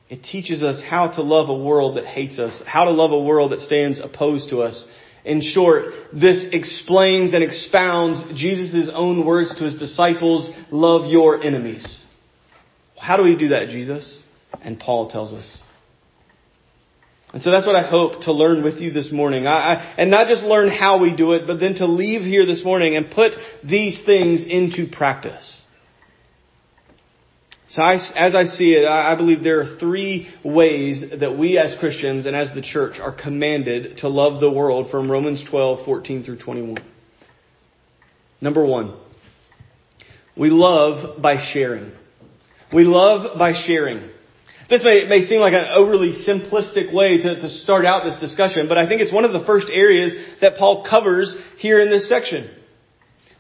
It 0.10 0.24
teaches 0.24 0.64
us 0.64 0.82
how 0.86 1.08
to 1.12 1.22
love 1.22 1.48
a 1.48 1.58
world 1.58 1.96
that 1.96 2.06
hates 2.06 2.40
us, 2.40 2.62
how 2.66 2.84
to 2.84 2.92
love 2.92 3.12
a 3.12 3.20
world 3.20 3.54
that 3.54 3.62
stands 3.62 4.00
opposed 4.00 4.50
to 4.50 4.64
us. 4.64 4.86
In 5.28 5.42
short, 5.42 5.94
this 6.14 6.46
explains 6.54 7.34
and 7.34 7.44
expounds 7.44 8.40
Jesus' 8.40 8.90
own 8.94 9.26
words 9.26 9.54
to 9.58 9.66
his 9.66 9.78
disciples, 9.78 10.50
love 10.72 11.10
your 11.10 11.44
enemies. 11.44 11.86
How 12.98 13.18
do 13.18 13.24
we 13.24 13.36
do 13.36 13.50
that, 13.50 13.68
Jesus? 13.68 14.24
And 14.62 14.80
Paul 14.80 15.10
tells 15.10 15.34
us. 15.34 15.58
And 17.34 17.44
so 17.44 17.52
that's 17.52 17.66
what 17.66 17.76
I 17.76 17.86
hope 17.86 18.22
to 18.22 18.32
learn 18.32 18.64
with 18.64 18.76
you 18.76 18.92
this 18.92 19.12
morning. 19.12 19.48
I, 19.48 19.52
I, 19.52 19.96
and 19.98 20.10
not 20.10 20.30
just 20.30 20.44
learn 20.44 20.70
how 20.70 21.00
we 21.02 21.14
do 21.14 21.34
it, 21.34 21.46
but 21.46 21.60
then 21.60 21.76
to 21.76 21.86
leave 21.86 22.22
here 22.22 22.46
this 22.46 22.64
morning 22.64 22.96
and 22.96 23.12
put 23.12 23.34
these 23.66 24.02
things 24.06 24.46
into 24.48 24.88
practice. 24.90 25.44
So 27.70 27.84
I, 27.84 27.96
as 28.16 28.34
I 28.34 28.46
see 28.46 28.74
it, 28.76 28.88
I 28.88 29.16
believe 29.16 29.44
there 29.44 29.60
are 29.60 29.78
three 29.78 30.30
ways 30.44 31.04
that 31.20 31.38
we 31.38 31.58
as 31.58 31.78
Christians 31.80 32.26
and 32.26 32.34
as 32.34 32.54
the 32.54 32.62
church 32.62 32.98
are 33.00 33.14
commanded 33.14 33.98
to 34.00 34.08
love 34.08 34.40
the 34.40 34.50
world 34.50 34.90
from 34.90 35.12
Romans 35.12 35.44
12, 35.50 35.84
14 35.84 36.24
through 36.24 36.40
21. 36.40 36.78
Number 38.40 38.66
one, 38.66 38.98
we 40.38 40.50
love 40.50 41.22
by 41.22 41.46
sharing. 41.52 41.92
We 42.72 42.86
love 42.86 43.38
by 43.38 43.54
sharing. 43.54 44.12
This 44.70 44.84
may, 44.86 45.06
may 45.08 45.22
seem 45.22 45.40
like 45.40 45.54
an 45.54 45.66
overly 45.76 46.24
simplistic 46.28 46.94
way 46.94 47.18
to, 47.18 47.42
to 47.42 47.50
start 47.50 47.86
out 47.86 48.04
this 48.04 48.20
discussion, 48.20 48.68
but 48.68 48.78
I 48.78 48.88
think 48.88 49.02
it's 49.02 49.14
one 49.14 49.26
of 49.26 49.34
the 49.34 49.46
first 49.46 49.68
areas 49.72 50.14
that 50.40 50.56
Paul 50.58 50.86
covers 50.90 51.36
here 51.58 51.82
in 51.82 51.90
this 51.90 52.08
section. 52.08 52.50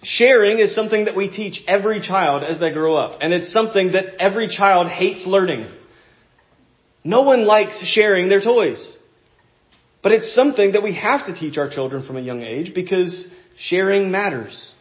Sharing 0.04 0.60
is 0.60 0.75
something 0.75 1.06
that 1.06 1.16
we 1.16 1.30
teach 1.30 1.63
every 1.68 2.01
child 2.01 2.44
as 2.44 2.60
they 2.60 2.72
grow 2.72 2.96
up, 2.96 3.20
and 3.22 3.34
it's 3.34 3.51
something 3.51 3.94
that 3.94 4.22
every 4.22 4.48
child 4.48 4.88
hates 4.88 5.25
learning. 5.25 5.70
No 7.04 7.24
one 7.24 7.46
likes 7.46 7.82
sharing 7.84 8.30
their 8.30 8.42
toys. 8.42 8.96
But 10.04 10.12
it's 10.12 10.34
something 10.34 10.74
that 10.74 10.84
we 10.84 10.94
have 10.96 11.25
to 11.25 11.34
teach 11.34 11.58
our 11.58 11.70
children 11.70 12.06
from 12.06 12.18
a 12.18 12.22
young 12.22 12.42
age 12.42 12.74
because 12.74 13.34
sharing 13.58 14.12
matters. 14.12 14.74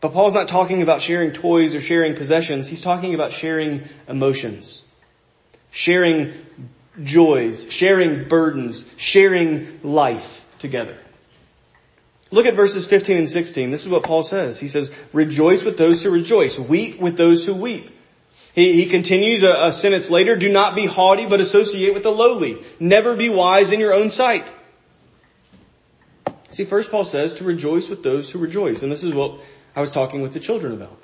But 0.00 0.12
Paul's 0.12 0.34
not 0.34 0.48
talking 0.48 0.82
about 0.82 1.00
sharing 1.00 1.32
toys 1.32 1.74
or 1.74 1.80
sharing 1.80 2.16
possessions. 2.16 2.68
He's 2.68 2.82
talking 2.82 3.14
about 3.14 3.32
sharing 3.32 3.82
emotions, 4.08 4.82
sharing 5.70 6.34
joys, 7.04 7.64
sharing 7.70 8.28
burdens, 8.28 8.84
sharing 8.98 9.80
life 9.82 10.28
together. 10.60 10.98
Look 12.32 12.46
at 12.46 12.56
verses 12.56 12.86
15 12.88 13.16
and 13.16 13.28
16. 13.28 13.70
This 13.70 13.84
is 13.84 13.90
what 13.90 14.04
Paul 14.04 14.24
says. 14.24 14.58
He 14.58 14.68
says, 14.68 14.90
Rejoice 15.12 15.62
with 15.64 15.76
those 15.76 16.02
who 16.02 16.10
rejoice. 16.10 16.58
Weep 16.68 17.00
with 17.00 17.18
those 17.18 17.44
who 17.44 17.60
weep. 17.60 17.90
He, 18.54 18.72
he 18.82 18.90
continues 18.90 19.42
a, 19.42 19.68
a 19.68 19.72
sentence 19.72 20.08
later, 20.10 20.38
Do 20.38 20.48
not 20.48 20.74
be 20.74 20.86
haughty, 20.86 21.26
but 21.28 21.40
associate 21.40 21.92
with 21.92 22.02
the 22.02 22.10
lowly. 22.10 22.56
Never 22.80 23.16
be 23.16 23.28
wise 23.28 23.70
in 23.70 23.80
your 23.80 23.92
own 23.92 24.10
sight. 24.10 24.44
See, 26.52 26.64
first 26.64 26.90
Paul 26.90 27.04
says 27.04 27.34
to 27.38 27.44
rejoice 27.44 27.86
with 27.88 28.02
those 28.02 28.30
who 28.30 28.38
rejoice. 28.38 28.82
And 28.82 28.90
this 28.90 29.02
is 29.02 29.14
what 29.14 29.40
I 29.76 29.82
was 29.82 29.90
talking 29.90 30.22
with 30.22 30.32
the 30.32 30.40
children 30.40 30.74
about. 30.74 30.98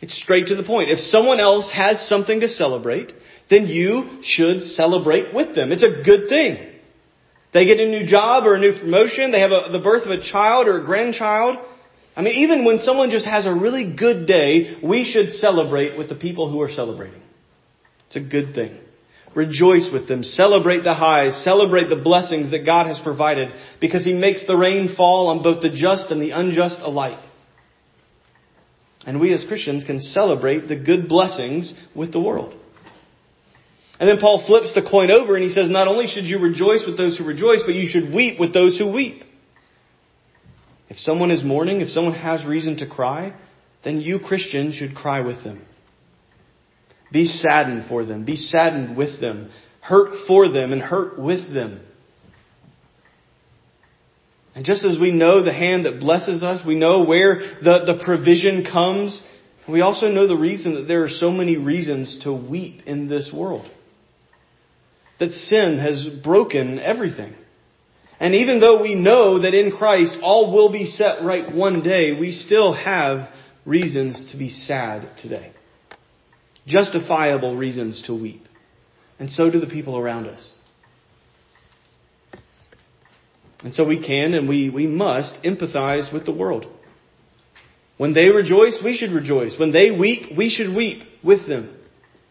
It's 0.00 0.18
straight 0.20 0.48
to 0.48 0.56
the 0.56 0.62
point. 0.62 0.90
If 0.90 0.98
someone 0.98 1.40
else 1.40 1.70
has 1.70 2.06
something 2.08 2.40
to 2.40 2.48
celebrate, 2.48 3.12
then 3.48 3.66
you 3.66 4.20
should 4.22 4.62
celebrate 4.62 5.34
with 5.34 5.54
them. 5.54 5.72
It's 5.72 5.82
a 5.82 6.02
good 6.02 6.28
thing. 6.28 6.75
They 7.56 7.64
get 7.64 7.80
a 7.80 7.88
new 7.88 8.04
job 8.06 8.46
or 8.46 8.52
a 8.52 8.60
new 8.60 8.78
promotion. 8.78 9.32
They 9.32 9.40
have 9.40 9.50
a, 9.50 9.72
the 9.72 9.78
birth 9.78 10.02
of 10.02 10.10
a 10.10 10.20
child 10.20 10.68
or 10.68 10.82
a 10.82 10.84
grandchild. 10.84 11.56
I 12.14 12.20
mean, 12.20 12.34
even 12.34 12.66
when 12.66 12.80
someone 12.80 13.08
just 13.08 13.24
has 13.24 13.46
a 13.46 13.54
really 13.54 13.94
good 13.96 14.26
day, 14.26 14.76
we 14.84 15.04
should 15.10 15.32
celebrate 15.32 15.96
with 15.96 16.10
the 16.10 16.16
people 16.16 16.50
who 16.50 16.60
are 16.60 16.70
celebrating. 16.70 17.22
It's 18.08 18.16
a 18.16 18.20
good 18.20 18.54
thing. 18.54 18.76
Rejoice 19.34 19.88
with 19.90 20.06
them. 20.06 20.22
Celebrate 20.22 20.84
the 20.84 20.92
highs. 20.92 21.42
Celebrate 21.44 21.88
the 21.88 21.96
blessings 21.96 22.50
that 22.50 22.66
God 22.66 22.88
has 22.88 22.98
provided 22.98 23.48
because 23.80 24.04
He 24.04 24.12
makes 24.12 24.46
the 24.46 24.54
rain 24.54 24.94
fall 24.94 25.28
on 25.28 25.42
both 25.42 25.62
the 25.62 25.70
just 25.70 26.10
and 26.10 26.20
the 26.20 26.32
unjust 26.32 26.80
alike. 26.82 27.24
And 29.06 29.18
we 29.18 29.32
as 29.32 29.46
Christians 29.46 29.82
can 29.82 29.98
celebrate 29.98 30.68
the 30.68 30.76
good 30.76 31.08
blessings 31.08 31.72
with 31.94 32.12
the 32.12 32.20
world. 32.20 32.52
And 33.98 34.08
then 34.08 34.18
Paul 34.18 34.44
flips 34.46 34.74
the 34.74 34.82
coin 34.82 35.10
over 35.10 35.36
and 35.36 35.44
he 35.44 35.50
says, 35.50 35.70
not 35.70 35.88
only 35.88 36.06
should 36.06 36.24
you 36.24 36.38
rejoice 36.38 36.84
with 36.86 36.98
those 36.98 37.16
who 37.16 37.24
rejoice, 37.24 37.62
but 37.64 37.74
you 37.74 37.88
should 37.88 38.12
weep 38.12 38.38
with 38.38 38.52
those 38.52 38.78
who 38.78 38.90
weep. 38.90 39.22
If 40.88 40.98
someone 40.98 41.30
is 41.30 41.42
mourning, 41.42 41.80
if 41.80 41.88
someone 41.88 42.14
has 42.14 42.44
reason 42.44 42.76
to 42.78 42.86
cry, 42.86 43.34
then 43.84 44.00
you 44.00 44.18
Christians 44.18 44.74
should 44.74 44.94
cry 44.94 45.20
with 45.20 45.42
them. 45.42 45.64
Be 47.10 47.24
saddened 47.24 47.88
for 47.88 48.04
them. 48.04 48.24
Be 48.24 48.36
saddened 48.36 48.96
with 48.96 49.20
them. 49.20 49.50
Hurt 49.80 50.26
for 50.26 50.48
them 50.48 50.72
and 50.72 50.82
hurt 50.82 51.18
with 51.18 51.52
them. 51.52 51.80
And 54.54 54.64
just 54.64 54.84
as 54.84 54.98
we 54.98 55.10
know 55.10 55.42
the 55.42 55.52
hand 55.52 55.86
that 55.86 56.00
blesses 56.00 56.42
us, 56.42 56.64
we 56.66 56.76
know 56.76 57.04
where 57.04 57.38
the, 57.62 57.84
the 57.86 58.02
provision 58.04 58.64
comes, 58.64 59.22
we 59.68 59.80
also 59.80 60.08
know 60.08 60.26
the 60.26 60.36
reason 60.36 60.74
that 60.74 60.88
there 60.88 61.04
are 61.04 61.08
so 61.08 61.30
many 61.30 61.56
reasons 61.56 62.20
to 62.24 62.32
weep 62.32 62.82
in 62.86 63.08
this 63.08 63.30
world 63.32 63.70
that 65.18 65.32
sin 65.32 65.78
has 65.78 66.08
broken 66.22 66.78
everything. 66.78 67.34
And 68.18 68.34
even 68.34 68.60
though 68.60 68.82
we 68.82 68.94
know 68.94 69.40
that 69.42 69.54
in 69.54 69.72
Christ 69.72 70.14
all 70.22 70.52
will 70.52 70.72
be 70.72 70.86
set 70.86 71.22
right 71.22 71.54
one 71.54 71.82
day, 71.82 72.18
we 72.18 72.32
still 72.32 72.72
have 72.72 73.28
reasons 73.64 74.32
to 74.32 74.38
be 74.38 74.48
sad 74.48 75.10
today. 75.20 75.52
Justifiable 76.66 77.56
reasons 77.56 78.02
to 78.06 78.14
weep. 78.14 78.42
And 79.18 79.30
so 79.30 79.50
do 79.50 79.60
the 79.60 79.66
people 79.66 79.96
around 79.96 80.26
us. 80.26 80.50
And 83.62 83.74
so 83.74 83.86
we 83.86 84.04
can 84.04 84.34
and 84.34 84.48
we, 84.48 84.70
we 84.70 84.86
must 84.86 85.42
empathize 85.42 86.12
with 86.12 86.26
the 86.26 86.32
world. 86.32 86.66
When 87.96 88.12
they 88.12 88.28
rejoice, 88.28 88.76
we 88.84 88.94
should 88.96 89.10
rejoice. 89.10 89.58
When 89.58 89.72
they 89.72 89.90
weep, 89.90 90.36
we 90.36 90.50
should 90.50 90.74
weep 90.74 91.02
with 91.24 91.48
them, 91.48 91.74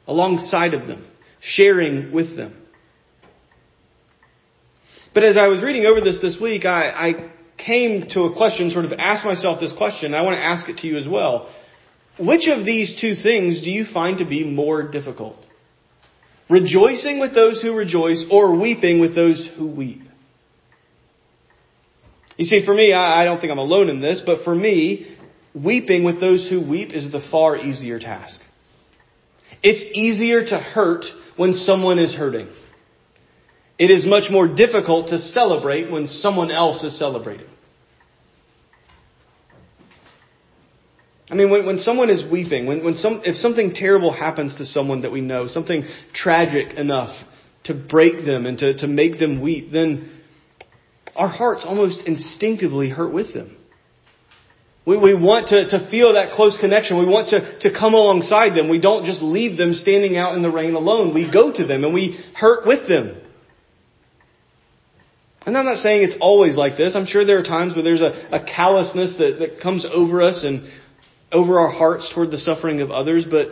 alongside 0.07 0.75
of 0.75 0.87
them, 0.87 1.07
sharing 1.39 2.11
with 2.11 2.35
them. 2.37 2.55
But 5.15 5.23
as 5.23 5.37
I 5.37 5.47
was 5.47 5.63
reading 5.63 5.85
over 5.85 6.01
this 6.01 6.19
this 6.21 6.37
week, 6.39 6.65
I, 6.65 6.81
I 7.07 7.31
came 7.57 8.09
to 8.09 8.23
a 8.23 8.35
question, 8.35 8.69
sort 8.69 8.83
of 8.83 8.91
asked 8.91 9.25
myself 9.25 9.61
this 9.61 9.71
question. 9.71 10.13
I 10.13 10.21
want 10.23 10.35
to 10.35 10.43
ask 10.43 10.67
it 10.67 10.79
to 10.79 10.87
you 10.87 10.97
as 10.97 11.07
well. 11.07 11.49
Which 12.19 12.49
of 12.49 12.65
these 12.65 12.99
two 12.99 13.15
things 13.15 13.61
do 13.61 13.71
you 13.71 13.85
find 13.85 14.17
to 14.17 14.25
be 14.25 14.43
more 14.43 14.83
difficult? 14.83 15.37
Rejoicing 16.49 17.19
with 17.19 17.33
those 17.33 17.61
who 17.61 17.73
rejoice 17.73 18.25
or 18.29 18.59
weeping 18.59 18.99
with 18.99 19.15
those 19.15 19.49
who 19.57 19.67
weep? 19.67 20.01
You 22.37 22.45
see, 22.45 22.65
for 22.65 22.73
me, 22.73 22.91
I, 22.91 23.21
I 23.21 23.25
don't 23.25 23.39
think 23.39 23.51
I'm 23.53 23.57
alone 23.57 23.89
in 23.89 24.01
this, 24.01 24.21
but 24.25 24.43
for 24.43 24.53
me, 24.53 25.17
weeping 25.53 26.03
with 26.03 26.19
those 26.19 26.49
who 26.49 26.59
weep 26.59 26.91
is 26.91 27.09
the 27.13 27.21
far 27.31 27.55
easier 27.55 27.99
task. 27.99 28.41
It's 29.63 29.83
easier 29.93 30.45
to 30.45 30.57
hurt 30.57 31.05
when 31.37 31.53
someone 31.53 31.99
is 31.99 32.13
hurting. 32.13 32.49
It 33.77 33.91
is 33.91 34.05
much 34.05 34.31
more 34.31 34.47
difficult 34.47 35.09
to 35.09 35.19
celebrate 35.19 35.91
when 35.91 36.07
someone 36.07 36.49
else 36.49 36.83
is 36.83 36.97
celebrating. 36.97 37.47
I 41.29 41.33
mean, 41.33 41.49
when, 41.49 41.65
when 41.65 41.79
someone 41.79 42.09
is 42.09 42.23
weeping, 42.29 42.67
when, 42.67 42.83
when 42.83 42.95
some, 42.95 43.21
if 43.25 43.35
something 43.35 43.73
terrible 43.73 44.13
happens 44.13 44.55
to 44.55 44.65
someone 44.65 45.01
that 45.01 45.11
we 45.11 45.21
know, 45.21 45.47
something 45.47 45.83
tragic 46.13 46.73
enough 46.73 47.15
to 47.65 47.73
break 47.73 48.25
them 48.25 48.45
and 48.45 48.57
to, 48.59 48.77
to 48.77 48.87
make 48.87 49.19
them 49.19 49.41
weep, 49.41 49.71
then 49.71 50.11
our 51.15 51.27
hearts 51.27 51.63
almost 51.65 52.01
instinctively 52.05 52.89
hurt 52.89 53.11
with 53.11 53.33
them. 53.33 53.57
We, 54.85 54.97
we 54.97 55.13
want 55.15 55.47
to, 55.47 55.67
to 55.69 55.89
feel 55.89 56.13
that 56.13 56.33
close 56.33 56.55
connection. 56.57 56.99
We 56.99 57.07
want 57.07 57.29
to, 57.29 57.59
to 57.59 57.73
come 57.73 57.95
alongside 57.95 58.55
them. 58.55 58.69
We 58.69 58.79
don't 58.79 59.05
just 59.05 59.23
leave 59.23 59.57
them 59.57 59.73
standing 59.73 60.15
out 60.15 60.35
in 60.35 60.43
the 60.43 60.51
rain 60.51 60.75
alone. 60.75 61.15
We 61.15 61.31
go 61.31 61.51
to 61.51 61.65
them 61.65 61.83
and 61.83 61.93
we 61.93 62.19
hurt 62.35 62.67
with 62.67 62.87
them. 62.87 63.17
And 65.45 65.57
I'm 65.57 65.65
not 65.65 65.77
saying 65.77 66.01
it's 66.01 66.15
always 66.19 66.55
like 66.55 66.75
this. 66.77 66.95
I'm 66.95 67.05
sure 67.05 67.23
there 67.23 67.39
are 67.39 67.43
times 67.43 67.75
where 67.75 67.83
there's 67.83 68.01
a, 68.01 68.27
a 68.31 68.43
callousness 68.43 69.15
that, 69.17 69.37
that 69.39 69.61
comes 69.61 69.85
over 69.85 70.21
us 70.21 70.43
and 70.43 70.67
over 71.31 71.59
our 71.59 71.69
hearts 71.69 72.11
toward 72.13 72.31
the 72.31 72.37
suffering 72.37 72.81
of 72.81 72.91
others, 72.91 73.25
but 73.29 73.47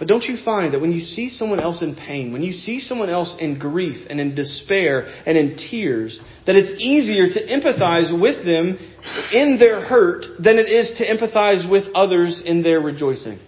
but 0.00 0.08
don't 0.08 0.24
you 0.24 0.38
find 0.42 0.72
that 0.72 0.80
when 0.80 0.92
you 0.92 1.04
see 1.04 1.28
someone 1.28 1.60
else 1.60 1.82
in 1.82 1.94
pain, 1.94 2.32
when 2.32 2.42
you 2.42 2.54
see 2.54 2.80
someone 2.80 3.10
else 3.10 3.36
in 3.38 3.58
grief 3.58 4.06
and 4.08 4.18
in 4.18 4.34
despair 4.34 5.02
and 5.26 5.36
in 5.36 5.58
tears, 5.58 6.18
that 6.46 6.56
it's 6.56 6.72
easier 6.80 7.26
to 7.26 7.46
empathize 7.46 8.10
with 8.18 8.42
them 8.42 8.78
in 9.30 9.58
their 9.58 9.82
hurt 9.82 10.24
than 10.42 10.58
it 10.58 10.70
is 10.70 10.94
to 10.96 11.06
empathize 11.06 11.70
with 11.70 11.84
others 11.94 12.42
in 12.42 12.62
their 12.62 12.80
rejoicing? 12.80 13.38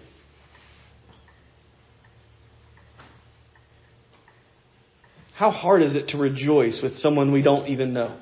How 5.43 5.51
hard 5.51 5.83
is 5.83 5.97
it 5.97 6.11
to 6.11 6.19
rejoice 6.19 6.79
with 6.85 6.95
someone 6.95 7.33
we 7.33 7.43
don't 7.43 7.67
even 7.67 7.93
know? 7.93 8.17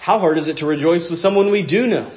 How 0.00 0.18
hard 0.18 0.38
is 0.38 0.48
it 0.48 0.56
to 0.60 0.66
rejoice 0.66 1.06
with 1.10 1.18
someone 1.18 1.50
we 1.50 1.66
do 1.66 1.86
know? 1.86 2.10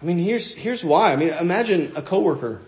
I 0.00 0.04
mean, 0.04 0.18
here's, 0.18 0.52
here's 0.58 0.82
why. 0.82 1.12
I 1.12 1.16
mean, 1.16 1.28
imagine 1.28 1.92
a 1.94 2.02
coworker 2.02 2.62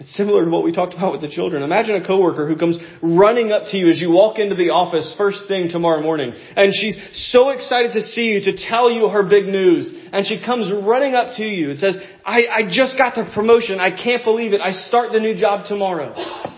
It's 0.00 0.12
similar 0.16 0.44
to 0.44 0.50
what 0.50 0.64
we 0.64 0.72
talked 0.72 0.94
about 0.94 1.12
with 1.12 1.20
the 1.20 1.28
children. 1.28 1.62
Imagine 1.62 1.94
a 1.94 2.04
coworker 2.04 2.48
who 2.48 2.56
comes 2.56 2.76
running 3.00 3.52
up 3.52 3.68
to 3.68 3.76
you 3.76 3.88
as 3.88 4.00
you 4.00 4.10
walk 4.10 4.40
into 4.40 4.56
the 4.56 4.70
office 4.70 5.14
first 5.16 5.46
thing 5.46 5.68
tomorrow 5.68 6.02
morning. 6.02 6.32
And 6.56 6.74
she's 6.74 6.98
so 7.30 7.50
excited 7.50 7.92
to 7.92 8.00
see 8.00 8.32
you 8.32 8.40
to 8.50 8.56
tell 8.56 8.90
you 8.90 9.08
her 9.08 9.22
big 9.22 9.44
news. 9.44 9.94
And 10.12 10.26
she 10.26 10.44
comes 10.44 10.72
running 10.72 11.14
up 11.14 11.36
to 11.36 11.44
you 11.44 11.70
and 11.70 11.78
says, 11.78 11.98
I, 12.24 12.46
I 12.50 12.62
just 12.68 12.98
got 12.98 13.14
the 13.14 13.30
promotion. 13.32 13.78
I 13.78 13.96
can't 13.96 14.24
believe 14.24 14.54
it. 14.54 14.60
I 14.60 14.72
start 14.72 15.12
the 15.12 15.20
new 15.20 15.36
job 15.36 15.66
tomorrow. 15.66 16.50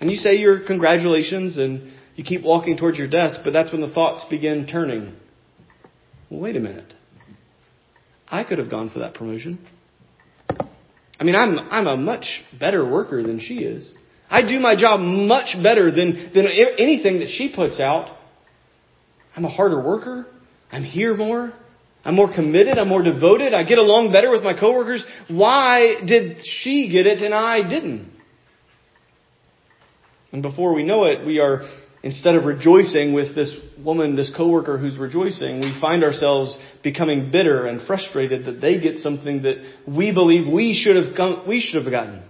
And 0.00 0.10
you 0.10 0.16
say 0.16 0.34
your 0.36 0.60
congratulations 0.60 1.58
and 1.58 1.92
you 2.16 2.24
keep 2.24 2.42
walking 2.42 2.76
towards 2.76 2.98
your 2.98 3.08
desk, 3.08 3.40
but 3.44 3.52
that's 3.52 3.72
when 3.72 3.80
the 3.80 3.88
thoughts 3.88 4.24
begin 4.28 4.66
turning. 4.66 5.14
Well, 6.30 6.40
wait 6.40 6.56
a 6.56 6.60
minute. 6.60 6.92
I 8.28 8.44
could 8.44 8.58
have 8.58 8.70
gone 8.70 8.90
for 8.90 9.00
that 9.00 9.14
promotion. 9.14 9.64
I 11.18 11.24
mean, 11.24 11.34
I'm, 11.34 11.58
I'm 11.58 11.86
a 11.86 11.96
much 11.96 12.42
better 12.58 12.84
worker 12.88 13.22
than 13.22 13.40
she 13.40 13.56
is. 13.56 13.96
I 14.28 14.42
do 14.42 14.58
my 14.58 14.76
job 14.76 15.00
much 15.00 15.56
better 15.62 15.90
than, 15.90 16.32
than 16.34 16.46
anything 16.78 17.20
that 17.20 17.28
she 17.28 17.52
puts 17.54 17.80
out. 17.80 18.16
I'm 19.34 19.44
a 19.44 19.48
harder 19.48 19.80
worker. 19.80 20.26
I'm 20.70 20.82
here 20.82 21.16
more. 21.16 21.52
I'm 22.04 22.14
more 22.14 22.32
committed. 22.32 22.78
I'm 22.78 22.88
more 22.88 23.02
devoted. 23.02 23.54
I 23.54 23.62
get 23.62 23.78
along 23.78 24.12
better 24.12 24.30
with 24.30 24.42
my 24.42 24.58
coworkers. 24.58 25.04
Why 25.28 26.00
did 26.04 26.38
she 26.44 26.88
get 26.90 27.06
it 27.06 27.20
and 27.20 27.34
I 27.34 27.68
didn't? 27.68 28.15
And 30.36 30.42
before 30.42 30.74
we 30.74 30.84
know 30.84 31.04
it, 31.04 31.26
we 31.26 31.40
are 31.40 31.62
instead 32.02 32.34
of 32.34 32.44
rejoicing 32.44 33.14
with 33.14 33.34
this 33.34 33.56
woman, 33.82 34.16
this 34.16 34.30
coworker 34.36 34.76
who's 34.76 34.98
rejoicing, 34.98 35.60
we 35.60 35.74
find 35.80 36.04
ourselves 36.04 36.58
becoming 36.82 37.30
bitter 37.32 37.64
and 37.64 37.80
frustrated 37.86 38.44
that 38.44 38.60
they 38.60 38.78
get 38.78 38.98
something 38.98 39.44
that 39.44 39.56
we 39.88 40.12
believe 40.12 40.46
we 40.46 40.74
should 40.74 41.02
have 41.02 41.16
come, 41.16 41.48
we 41.48 41.62
should 41.62 41.82
have 41.82 41.90
gotten. 41.90 42.22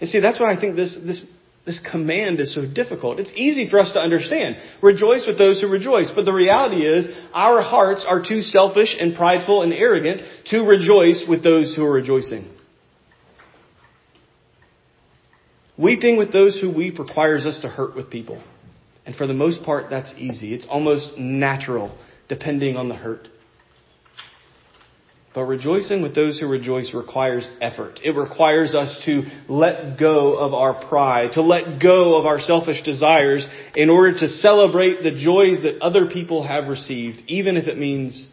And 0.00 0.10
see, 0.10 0.18
that's 0.18 0.40
why 0.40 0.52
I 0.52 0.60
think 0.60 0.74
this, 0.74 0.98
this, 1.06 1.24
this 1.64 1.78
command 1.78 2.40
is 2.40 2.52
so 2.52 2.66
difficult. 2.66 3.20
It's 3.20 3.32
easy 3.36 3.70
for 3.70 3.78
us 3.78 3.92
to 3.92 4.00
understand. 4.00 4.56
Rejoice 4.82 5.24
with 5.24 5.38
those 5.38 5.60
who 5.60 5.68
rejoice. 5.68 6.10
But 6.12 6.24
the 6.24 6.32
reality 6.32 6.84
is, 6.84 7.06
our 7.32 7.62
hearts 7.62 8.04
are 8.04 8.24
too 8.24 8.42
selfish 8.42 8.96
and 8.98 9.14
prideful 9.14 9.62
and 9.62 9.72
arrogant 9.72 10.22
to 10.46 10.64
rejoice 10.64 11.24
with 11.28 11.44
those 11.44 11.76
who 11.76 11.84
are 11.84 11.92
rejoicing. 11.92 12.50
Weeping 15.78 16.18
with 16.18 16.32
those 16.32 16.60
who 16.60 16.70
weep 16.70 16.98
requires 16.98 17.46
us 17.46 17.60
to 17.60 17.68
hurt 17.68 17.96
with 17.96 18.10
people. 18.10 18.42
And 19.06 19.16
for 19.16 19.26
the 19.26 19.34
most 19.34 19.62
part, 19.64 19.90
that's 19.90 20.12
easy. 20.16 20.54
It's 20.54 20.66
almost 20.68 21.18
natural, 21.18 21.96
depending 22.28 22.76
on 22.76 22.88
the 22.88 22.94
hurt. 22.94 23.28
But 25.34 25.44
rejoicing 25.44 26.02
with 26.02 26.14
those 26.14 26.38
who 26.38 26.46
rejoice 26.46 26.92
requires 26.92 27.48
effort. 27.60 28.00
It 28.04 28.10
requires 28.10 28.74
us 28.74 29.00
to 29.06 29.22
let 29.48 29.98
go 29.98 30.36
of 30.36 30.52
our 30.52 30.86
pride, 30.88 31.32
to 31.32 31.42
let 31.42 31.82
go 31.82 32.18
of 32.18 32.26
our 32.26 32.38
selfish 32.38 32.82
desires 32.82 33.48
in 33.74 33.88
order 33.88 34.18
to 34.20 34.28
celebrate 34.28 35.02
the 35.02 35.10
joys 35.10 35.62
that 35.62 35.80
other 35.80 36.06
people 36.06 36.46
have 36.46 36.68
received, 36.68 37.22
even 37.28 37.56
if 37.56 37.66
it 37.66 37.78
means 37.78 38.28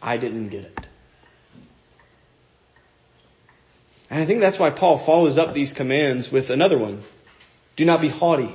I 0.00 0.16
didn't 0.16 0.48
get 0.48 0.64
it. 0.64 0.87
And 4.10 4.22
I 4.22 4.26
think 4.26 4.40
that's 4.40 4.58
why 4.58 4.70
Paul 4.70 5.04
follows 5.04 5.36
up 5.36 5.54
these 5.54 5.72
commands 5.72 6.30
with 6.32 6.50
another 6.50 6.78
one. 6.78 7.04
Do 7.76 7.84
not 7.84 8.00
be 8.00 8.08
haughty, 8.08 8.54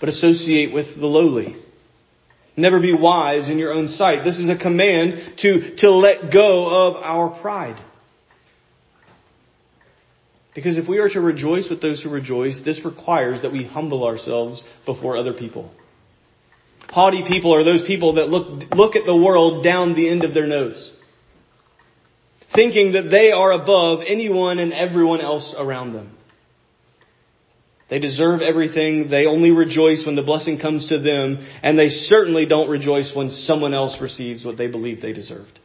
but 0.00 0.08
associate 0.08 0.72
with 0.72 0.96
the 0.96 1.06
lowly. 1.06 1.56
Never 2.56 2.80
be 2.80 2.94
wise 2.94 3.50
in 3.50 3.58
your 3.58 3.72
own 3.72 3.88
sight. 3.88 4.24
This 4.24 4.38
is 4.38 4.48
a 4.48 4.56
command 4.56 5.38
to, 5.38 5.76
to 5.78 5.90
let 5.90 6.32
go 6.32 6.88
of 6.88 6.96
our 6.96 7.40
pride. 7.40 7.82
Because 10.54 10.76
if 10.76 10.86
we 10.86 10.98
are 10.98 11.08
to 11.08 11.20
rejoice 11.20 11.68
with 11.70 11.80
those 11.80 12.02
who 12.02 12.10
rejoice, 12.10 12.60
this 12.62 12.84
requires 12.84 13.42
that 13.42 13.52
we 13.52 13.64
humble 13.64 14.04
ourselves 14.04 14.62
before 14.84 15.16
other 15.16 15.32
people. 15.32 15.72
Haughty 16.90 17.24
people 17.26 17.54
are 17.54 17.64
those 17.64 17.86
people 17.86 18.14
that 18.14 18.28
look, 18.28 18.70
look 18.74 18.96
at 18.96 19.06
the 19.06 19.16
world 19.16 19.64
down 19.64 19.94
the 19.94 20.10
end 20.10 20.24
of 20.24 20.34
their 20.34 20.46
nose 20.46 20.92
thinking 22.54 22.92
that 22.92 23.10
they 23.10 23.30
are 23.30 23.52
above 23.52 24.00
anyone 24.06 24.58
and 24.58 24.72
everyone 24.72 25.20
else 25.20 25.52
around 25.56 25.92
them. 25.92 26.16
They 27.90 27.98
deserve 27.98 28.40
everything. 28.40 29.10
They 29.10 29.26
only 29.26 29.50
rejoice 29.50 30.04
when 30.06 30.16
the 30.16 30.22
blessing 30.22 30.58
comes 30.58 30.88
to 30.88 30.98
them, 30.98 31.46
and 31.62 31.78
they 31.78 31.90
certainly 31.90 32.46
don't 32.46 32.70
rejoice 32.70 33.12
when 33.14 33.28
someone 33.28 33.74
else 33.74 34.00
receives 34.00 34.44
what 34.44 34.56
they 34.56 34.66
believe 34.66 35.02
they 35.02 35.12
deserved. 35.12 35.58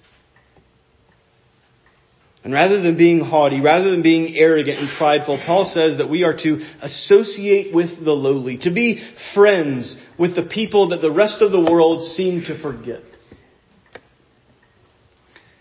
And 2.43 2.53
rather 2.53 2.81
than 2.81 2.97
being 2.97 3.19
haughty, 3.19 3.61
rather 3.61 3.91
than 3.91 4.01
being 4.01 4.37
arrogant 4.37 4.79
and 4.79 4.89
prideful, 4.97 5.41
Paul 5.45 5.71
says 5.73 5.97
that 5.97 6.09
we 6.09 6.23
are 6.23 6.37
to 6.43 6.65
associate 6.81 7.73
with 7.73 8.03
the 8.03 8.11
lowly, 8.11 8.57
to 8.59 8.73
be 8.73 9.05
friends 9.33 9.95
with 10.17 10.35
the 10.35 10.43
people 10.43 10.89
that 10.89 11.01
the 11.01 11.11
rest 11.11 11.41
of 11.41 11.51
the 11.51 11.59
world 11.59 12.11
seem 12.11 12.43
to 12.45 12.61
forget. 12.61 13.01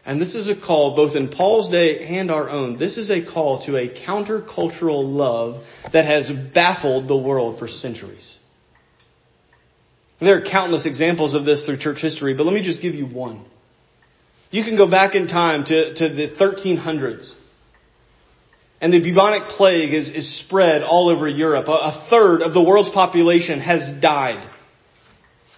And 0.06 0.20
this 0.20 0.36
is 0.36 0.48
a 0.48 0.54
call, 0.54 0.94
both 0.94 1.16
in 1.16 1.30
Paul's 1.30 1.68
day 1.68 2.06
and 2.06 2.30
our 2.30 2.48
own, 2.48 2.78
this 2.78 2.96
is 2.96 3.10
a 3.10 3.26
call 3.26 3.66
to 3.66 3.76
a 3.76 3.88
countercultural 3.88 5.04
love 5.04 5.64
that 5.92 6.04
has 6.04 6.30
baffled 6.54 7.08
the 7.08 7.16
world 7.16 7.58
for 7.58 7.66
centuries. 7.66 8.38
There 10.20 10.38
are 10.38 10.48
countless 10.48 10.86
examples 10.86 11.34
of 11.34 11.44
this 11.44 11.64
through 11.66 11.78
church 11.78 12.00
history, 12.00 12.34
but 12.34 12.46
let 12.46 12.54
me 12.54 12.62
just 12.62 12.80
give 12.80 12.94
you 12.94 13.06
one. 13.06 13.44
You 14.52 14.62
can 14.62 14.76
go 14.76 14.88
back 14.88 15.16
in 15.16 15.26
time 15.26 15.64
to, 15.64 15.94
to 15.94 16.08
the 16.08 16.28
1300s. 16.40 17.28
And 18.80 18.92
the 18.92 19.02
bubonic 19.02 19.48
plague 19.48 19.92
is, 19.92 20.08
is 20.08 20.38
spread 20.38 20.84
all 20.84 21.08
over 21.08 21.26
Europe. 21.26 21.66
A, 21.66 21.72
a 21.72 22.06
third 22.10 22.42
of 22.42 22.54
the 22.54 22.62
world's 22.62 22.90
population 22.90 23.58
has 23.58 24.00
died. 24.00 24.48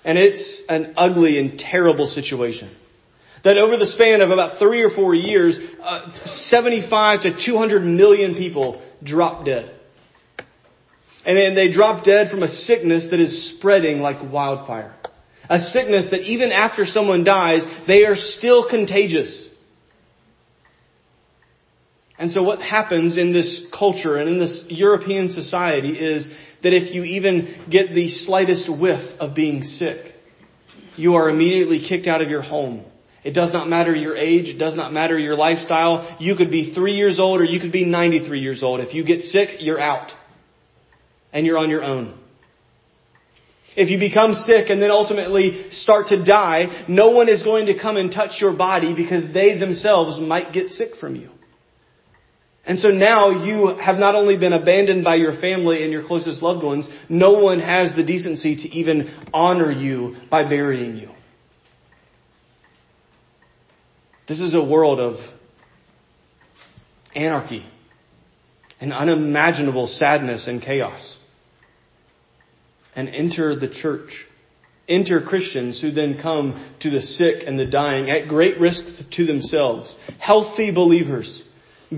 And 0.05 0.17
it's 0.17 0.63
an 0.71 0.95
ugly 0.97 1.39
and 1.39 1.59
terrible 1.59 2.07
situation 2.07 2.75
that 3.45 3.59
over 3.59 3.77
the 3.77 3.87
span 3.87 4.21
of 4.21 4.31
about 4.31 4.59
three 4.59 4.83
or 4.83 4.91
four 4.91 5.15
years, 5.15 5.59
uh, 5.83 6.13
75 6.25 7.23
to 7.23 7.45
200 7.45 7.83
million 7.83 8.35
people 8.35 8.83
drop 9.03 9.45
dead. 9.45 9.75
And 11.25 11.37
then 11.37 11.55
they 11.55 11.71
drop 11.71 12.05
dead 12.05 12.31
from 12.31 12.43
a 12.43 12.49
sickness 12.49 13.09
that 13.11 13.21
is 13.21 13.57
spreading 13.57 14.01
like 14.01 14.33
wildfire. 14.33 14.95
A 15.51 15.61
sickness 15.61 16.09
that 16.11 16.23
even 16.23 16.53
after 16.53 16.85
someone 16.85 17.25
dies, 17.25 17.67
they 17.87 18.05
are 18.05 18.17
still 18.17 18.69
contagious. 18.69 19.49
And 22.19 22.33
so 22.33 22.43
what 22.43 22.61
happens 22.61 23.17
in 23.17 23.33
this 23.33 23.65
culture 23.77 24.17
and 24.17 24.29
in 24.29 24.39
this 24.39 24.65
European 24.69 25.29
society 25.29 25.97
is 25.99 26.29
that 26.63 26.73
if 26.73 26.93
you 26.93 27.05
even 27.05 27.67
get 27.71 27.95
the 27.95 28.11
slightest 28.11 28.69
whiff 28.69 29.01
of 29.21 29.35
being 29.35 29.63
sick, 29.63 30.15
you 30.97 31.15
are 31.15 31.31
immediately 31.31 31.87
kicked 31.87 32.09
out 32.09 32.21
of 32.21 32.29
your 32.29 32.43
home 32.43 32.85
it 33.25 33.33
does 33.33 33.53
not 33.53 33.69
matter 33.69 33.95
your 33.95 34.17
age. 34.17 34.49
It 34.49 34.59
does 34.59 34.77
not 34.77 34.93
matter 34.93 35.19
your 35.19 35.35
lifestyle. 35.35 36.17
You 36.21 36.37
could 36.37 36.51
be 36.51 36.73
three 36.73 36.95
years 36.95 37.19
old 37.19 37.41
or 37.41 37.45
you 37.45 37.61
could 37.61 37.73
be 37.73 37.85
93 37.85 38.41
years 38.41 38.63
old. 38.63 38.81
If 38.81 38.95
you 38.95 39.05
get 39.05 39.23
sick, 39.23 39.57
you're 39.59 39.81
out. 39.81 40.13
And 41.33 41.45
you're 41.45 41.59
on 41.59 41.69
your 41.69 41.85
own. 41.85 42.19
If 43.77 43.91
you 43.91 43.99
become 43.99 44.35
sick 44.35 44.71
and 44.71 44.81
then 44.81 44.91
ultimately 44.91 45.71
start 45.73 46.09
to 46.09 46.25
die, 46.25 46.87
no 46.89 47.11
one 47.11 47.29
is 47.29 47.43
going 47.43 47.67
to 47.67 47.79
come 47.79 47.97
and 47.97 48.11
touch 48.11 48.41
your 48.41 48.57
body 48.57 48.95
because 48.95 49.33
they 49.33 49.59
themselves 49.59 50.21
might 50.21 50.53
get 50.53 50.71
sick 50.71 50.97
from 50.99 51.15
you. 51.15 51.31
And 52.65 52.79
so 52.79 52.89
now 52.89 53.45
you 53.45 53.69
have 53.79 53.97
not 53.97 54.15
only 54.15 54.37
been 54.37 54.53
abandoned 54.53 55.05
by 55.05 55.17
your 55.17 55.41
family 55.41 55.85
and 55.85 55.93
your 55.93 56.05
closest 56.05 56.43
loved 56.43 56.65
ones, 56.65 56.89
no 57.09 57.39
one 57.39 57.61
has 57.61 57.95
the 57.95 58.05
decency 58.05 58.57
to 58.57 58.69
even 58.69 59.09
honor 59.33 59.71
you 59.71 60.17
by 60.31 60.49
burying 60.49 60.97
you. 60.97 61.11
This 64.29 64.41
is 64.41 64.55
a 64.55 64.63
world 64.63 65.01
of 65.01 65.15
anarchy 67.15 67.67
and 68.79 68.93
unimaginable 68.93 69.87
sadness 69.87 70.47
and 70.47 70.61
chaos. 70.61 71.17
And 72.95 73.09
enter 73.09 73.59
the 73.59 73.71
church. 73.71 74.11
Enter 74.87 75.23
Christians 75.23 75.81
who 75.81 75.93
then 75.93 76.19
come 76.21 76.77
to 76.81 76.91
the 76.91 77.01
sick 77.01 77.45
and 77.47 77.59
the 77.59 77.67
dying 77.67 78.11
at 78.11 78.29
great 78.29 78.61
risk 78.61 78.83
to 79.13 79.25
themselves. 79.25 79.95
Healthy 80.19 80.73
believers 80.73 81.43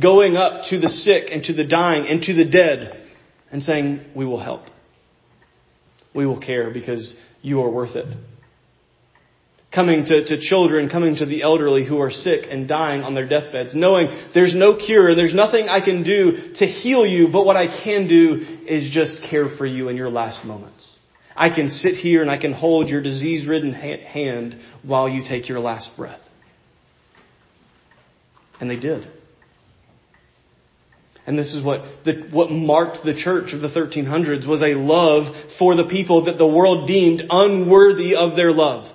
going 0.00 0.36
up 0.36 0.66
to 0.70 0.78
the 0.78 0.88
sick 0.88 1.30
and 1.32 1.42
to 1.44 1.52
the 1.52 1.64
dying 1.64 2.06
and 2.08 2.22
to 2.22 2.34
the 2.34 2.44
dead 2.44 3.08
and 3.50 3.62
saying, 3.62 4.04
we 4.14 4.24
will 4.24 4.40
help. 4.40 4.62
We 6.14 6.26
will 6.26 6.40
care 6.40 6.72
because 6.72 7.16
you 7.42 7.62
are 7.62 7.70
worth 7.70 7.96
it 7.96 8.06
coming 9.72 10.04
to, 10.04 10.24
to 10.24 10.40
children, 10.40 10.88
coming 10.88 11.16
to 11.16 11.26
the 11.26 11.42
elderly 11.42 11.86
who 11.86 12.00
are 12.00 12.10
sick 12.10 12.46
and 12.50 12.66
dying 12.66 13.02
on 13.02 13.14
their 13.14 13.28
deathbeds, 13.28 13.74
knowing 13.74 14.08
there's 14.34 14.54
no 14.54 14.76
cure, 14.76 15.14
there's 15.14 15.34
nothing 15.34 15.68
I 15.68 15.84
can 15.84 16.02
do 16.02 16.54
to 16.56 16.66
heal 16.66 17.06
you, 17.06 17.28
but 17.32 17.46
what 17.46 17.56
I 17.56 17.82
can 17.84 18.08
do 18.08 18.64
is 18.66 18.90
just 18.90 19.22
care 19.30 19.48
for 19.56 19.66
you 19.66 19.88
in 19.88 19.96
your 19.96 20.10
last 20.10 20.44
moments. 20.44 20.86
I 21.36 21.54
can 21.54 21.70
sit 21.70 21.92
here 21.92 22.20
and 22.20 22.30
I 22.30 22.38
can 22.38 22.52
hold 22.52 22.88
your 22.88 23.00
disease 23.00 23.46
ridden 23.46 23.72
hand 23.72 24.56
while 24.82 25.08
you 25.08 25.22
take 25.28 25.48
your 25.48 25.60
last 25.60 25.90
breath. 25.96 26.20
And 28.60 28.68
they 28.68 28.78
did. 28.78 29.06
And 31.26 31.38
this 31.38 31.54
is 31.54 31.64
what 31.64 31.80
the, 32.04 32.28
what 32.32 32.50
marked 32.50 33.04
the 33.04 33.14
church 33.14 33.52
of 33.52 33.60
the 33.60 33.68
1300s 33.68 34.46
was 34.48 34.62
a 34.62 34.74
love 34.74 35.32
for 35.58 35.76
the 35.76 35.86
people 35.88 36.24
that 36.24 36.38
the 36.38 36.46
world 36.46 36.88
deemed 36.88 37.22
unworthy 37.30 38.16
of 38.16 38.36
their 38.36 38.50
love. 38.52 38.90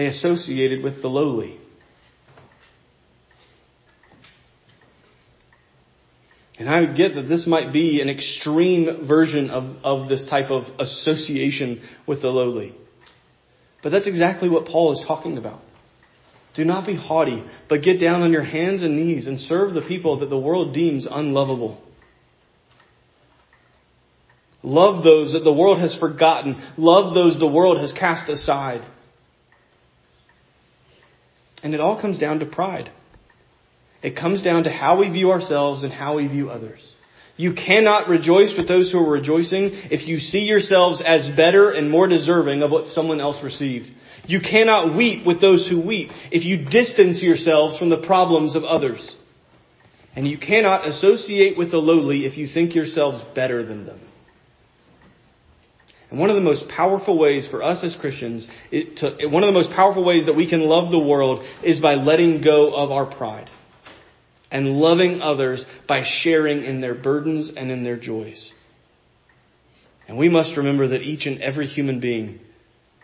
They 0.00 0.06
associated 0.06 0.82
with 0.82 1.02
the 1.02 1.08
lowly. 1.08 1.58
And 6.58 6.70
I 6.70 6.86
get 6.86 7.16
that 7.16 7.24
this 7.28 7.46
might 7.46 7.70
be 7.70 8.00
an 8.00 8.08
extreme 8.08 9.06
version 9.06 9.50
of, 9.50 9.76
of 9.84 10.08
this 10.08 10.24
type 10.24 10.50
of 10.50 10.62
association 10.80 11.82
with 12.06 12.22
the 12.22 12.28
lowly. 12.28 12.74
But 13.82 13.90
that's 13.90 14.06
exactly 14.06 14.48
what 14.48 14.64
Paul 14.64 14.98
is 14.98 15.04
talking 15.06 15.36
about. 15.36 15.60
Do 16.54 16.64
not 16.64 16.86
be 16.86 16.96
haughty, 16.96 17.44
but 17.68 17.82
get 17.82 18.00
down 18.00 18.22
on 18.22 18.32
your 18.32 18.42
hands 18.42 18.80
and 18.80 18.96
knees 18.96 19.26
and 19.26 19.38
serve 19.38 19.74
the 19.74 19.82
people 19.82 20.20
that 20.20 20.30
the 20.30 20.38
world 20.38 20.72
deems 20.72 21.06
unlovable. 21.10 21.78
Love 24.62 25.04
those 25.04 25.32
that 25.32 25.44
the 25.44 25.52
world 25.52 25.78
has 25.78 25.94
forgotten. 25.94 26.56
Love 26.78 27.12
those 27.12 27.38
the 27.38 27.46
world 27.46 27.80
has 27.80 27.92
cast 27.92 28.30
aside. 28.30 28.82
And 31.62 31.74
it 31.74 31.80
all 31.80 32.00
comes 32.00 32.18
down 32.18 32.38
to 32.40 32.46
pride. 32.46 32.90
It 34.02 34.16
comes 34.16 34.42
down 34.42 34.64
to 34.64 34.70
how 34.70 34.98
we 34.98 35.10
view 35.10 35.30
ourselves 35.30 35.84
and 35.84 35.92
how 35.92 36.16
we 36.16 36.26
view 36.26 36.50
others. 36.50 36.80
You 37.36 37.54
cannot 37.54 38.08
rejoice 38.08 38.54
with 38.56 38.68
those 38.68 38.90
who 38.90 38.98
are 38.98 39.10
rejoicing 39.10 39.70
if 39.90 40.06
you 40.06 40.18
see 40.18 40.40
yourselves 40.40 41.02
as 41.04 41.34
better 41.36 41.70
and 41.70 41.90
more 41.90 42.06
deserving 42.06 42.62
of 42.62 42.70
what 42.70 42.86
someone 42.86 43.20
else 43.20 43.42
received. 43.42 43.88
You 44.26 44.40
cannot 44.40 44.94
weep 44.94 45.26
with 45.26 45.40
those 45.40 45.66
who 45.66 45.80
weep 45.80 46.10
if 46.30 46.44
you 46.44 46.68
distance 46.68 47.22
yourselves 47.22 47.78
from 47.78 47.88
the 47.88 48.02
problems 48.02 48.56
of 48.56 48.64
others. 48.64 49.10
And 50.14 50.28
you 50.28 50.38
cannot 50.38 50.86
associate 50.86 51.56
with 51.56 51.70
the 51.70 51.78
lowly 51.78 52.26
if 52.26 52.36
you 52.36 52.46
think 52.46 52.74
yourselves 52.74 53.24
better 53.34 53.64
than 53.64 53.86
them. 53.86 54.00
And 56.10 56.18
one 56.18 56.28
of 56.28 56.34
the 56.34 56.42
most 56.42 56.68
powerful 56.68 57.18
ways 57.18 57.46
for 57.48 57.62
us 57.62 57.84
as 57.84 57.96
Christians, 58.00 58.48
to, 58.70 59.28
one 59.28 59.44
of 59.44 59.48
the 59.48 59.58
most 59.58 59.70
powerful 59.70 60.04
ways 60.04 60.26
that 60.26 60.34
we 60.34 60.48
can 60.48 60.60
love 60.60 60.90
the 60.90 60.98
world 60.98 61.44
is 61.62 61.80
by 61.80 61.94
letting 61.94 62.42
go 62.42 62.74
of 62.74 62.90
our 62.90 63.06
pride 63.06 63.48
and 64.50 64.78
loving 64.78 65.20
others 65.20 65.64
by 65.86 66.02
sharing 66.04 66.64
in 66.64 66.80
their 66.80 66.94
burdens 66.94 67.52
and 67.56 67.70
in 67.70 67.84
their 67.84 67.96
joys. 67.96 68.52
And 70.08 70.18
we 70.18 70.28
must 70.28 70.56
remember 70.56 70.88
that 70.88 71.02
each 71.02 71.26
and 71.26 71.40
every 71.40 71.68
human 71.68 72.00
being 72.00 72.40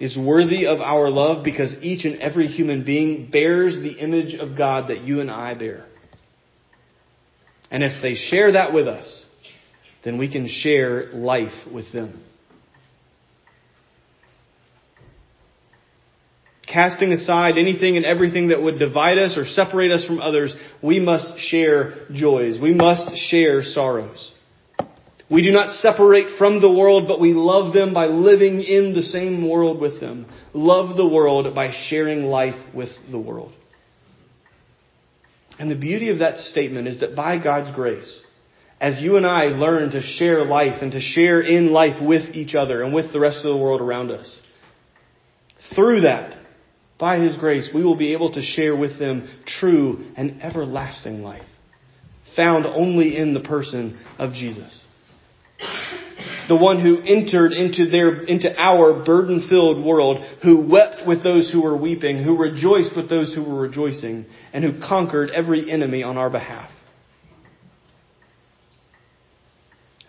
is 0.01 0.19
worthy 0.19 0.67
of 0.67 0.81
our 0.81 1.09
love 1.09 1.45
because 1.45 1.75
each 1.81 2.05
and 2.05 2.21
every 2.21 2.49
human 2.49 2.85
being 2.85 3.31
bears 3.31 3.77
the 3.77 3.93
image 3.93 4.35
of 4.35 4.59
God 4.59 4.91
that 4.91 5.03
you 5.03 5.21
and 5.21 5.31
I 5.31 5.55
bear. 5.55 5.87
And 7.71 7.85
if 7.85 8.03
they 8.03 8.15
share 8.15 8.53
that 8.53 8.73
with 8.73 8.89
us, 8.89 9.25
then 10.05 10.19
we 10.19 10.31
can 10.31 10.49
share 10.49 11.13
life 11.13 11.55
with 11.73 11.93
them. 11.93 12.23
Casting 16.77 17.11
aside 17.13 17.57
anything 17.57 17.97
and 17.97 18.05
everything 18.05 18.49
that 18.49 18.61
would 18.61 18.79
divide 18.79 19.17
us 19.17 19.39
or 19.39 19.47
separate 19.47 19.91
us 19.91 20.05
from 20.05 20.21
others, 20.21 20.55
we 20.83 21.01
must 21.01 21.39
share 21.39 22.07
joys. 22.13 22.61
We 22.61 22.75
must 22.75 23.17
share 23.17 23.63
sorrows. 23.63 24.35
We 25.31 25.43
do 25.43 25.53
not 25.53 25.71
separate 25.71 26.37
from 26.39 26.61
the 26.61 26.71
world, 26.71 27.09
but 27.09 27.19
we 27.19 27.33
love 27.33 27.73
them 27.73 27.95
by 27.95 28.07
living 28.07 28.61
in 28.61 28.93
the 28.93 29.03
same 29.03 29.49
world 29.49 29.81
with 29.81 30.01
them. 30.01 30.27
Love 30.53 30.99
the 30.99 31.09
world 31.09 31.55
by 31.55 31.73
sharing 31.89 32.25
life 32.25 32.63
with 32.75 32.91
the 33.11 33.19
world. 33.19 33.53
And 35.59 35.71
the 35.71 35.79
beauty 35.79 36.11
of 36.11 36.19
that 36.19 36.37
statement 36.37 36.89
is 36.89 37.01
that 37.01 37.17
by 37.17 37.39
God's 37.39 37.75
grace, 37.75 38.21
as 38.79 38.99
you 39.01 39.17
and 39.17 39.27
I 39.27 39.45
learn 39.45 39.93
to 39.93 40.03
share 40.03 40.45
life 40.45 40.83
and 40.83 40.93
to 40.93 41.01
share 41.01 41.41
in 41.41 41.73
life 41.73 42.03
with 42.03 42.35
each 42.35 42.55
other 42.55 42.83
and 42.83 42.93
with 42.93 43.15
the 43.15 43.19
rest 43.19 43.39
of 43.39 43.45
the 43.45 43.57
world 43.57 43.81
around 43.81 44.11
us, 44.11 44.41
through 45.75 46.03
that, 46.03 46.36
by 46.99 47.19
His 47.19 47.37
grace, 47.37 47.69
we 47.75 47.85
will 47.85 47.97
be 47.97 48.13
able 48.13 48.33
to 48.33 48.43
share 48.43 48.75
with 48.75 48.99
them 48.99 49.29
true 49.47 50.07
and 50.17 50.43
everlasting 50.43 51.23
life, 51.23 51.47
found 52.35 52.67
only 52.67 53.17
in 53.17 53.35
the 53.35 53.41
person 53.41 53.99
of 54.19 54.33
Jesus. 54.33 54.83
The 56.49 56.57
one 56.57 56.81
who 56.81 57.01
entered 57.01 57.53
into 57.53 57.91
their, 57.91 58.23
into 58.23 58.55
our 58.57 59.05
burden-filled 59.05 59.85
world, 59.85 60.25
who 60.43 60.69
wept 60.69 61.07
with 61.07 61.23
those 61.23 61.51
who 61.51 61.63
were 61.63 61.77
weeping, 61.77 62.23
who 62.23 62.39
rejoiced 62.39 62.97
with 62.97 63.09
those 63.09 63.35
who 63.35 63.43
were 63.43 63.61
rejoicing, 63.61 64.27
and 64.53 64.65
who 64.65 64.81
conquered 64.81 65.31
every 65.31 65.71
enemy 65.71 66.03
on 66.03 66.17
our 66.17 66.31
behalf. 66.31 66.71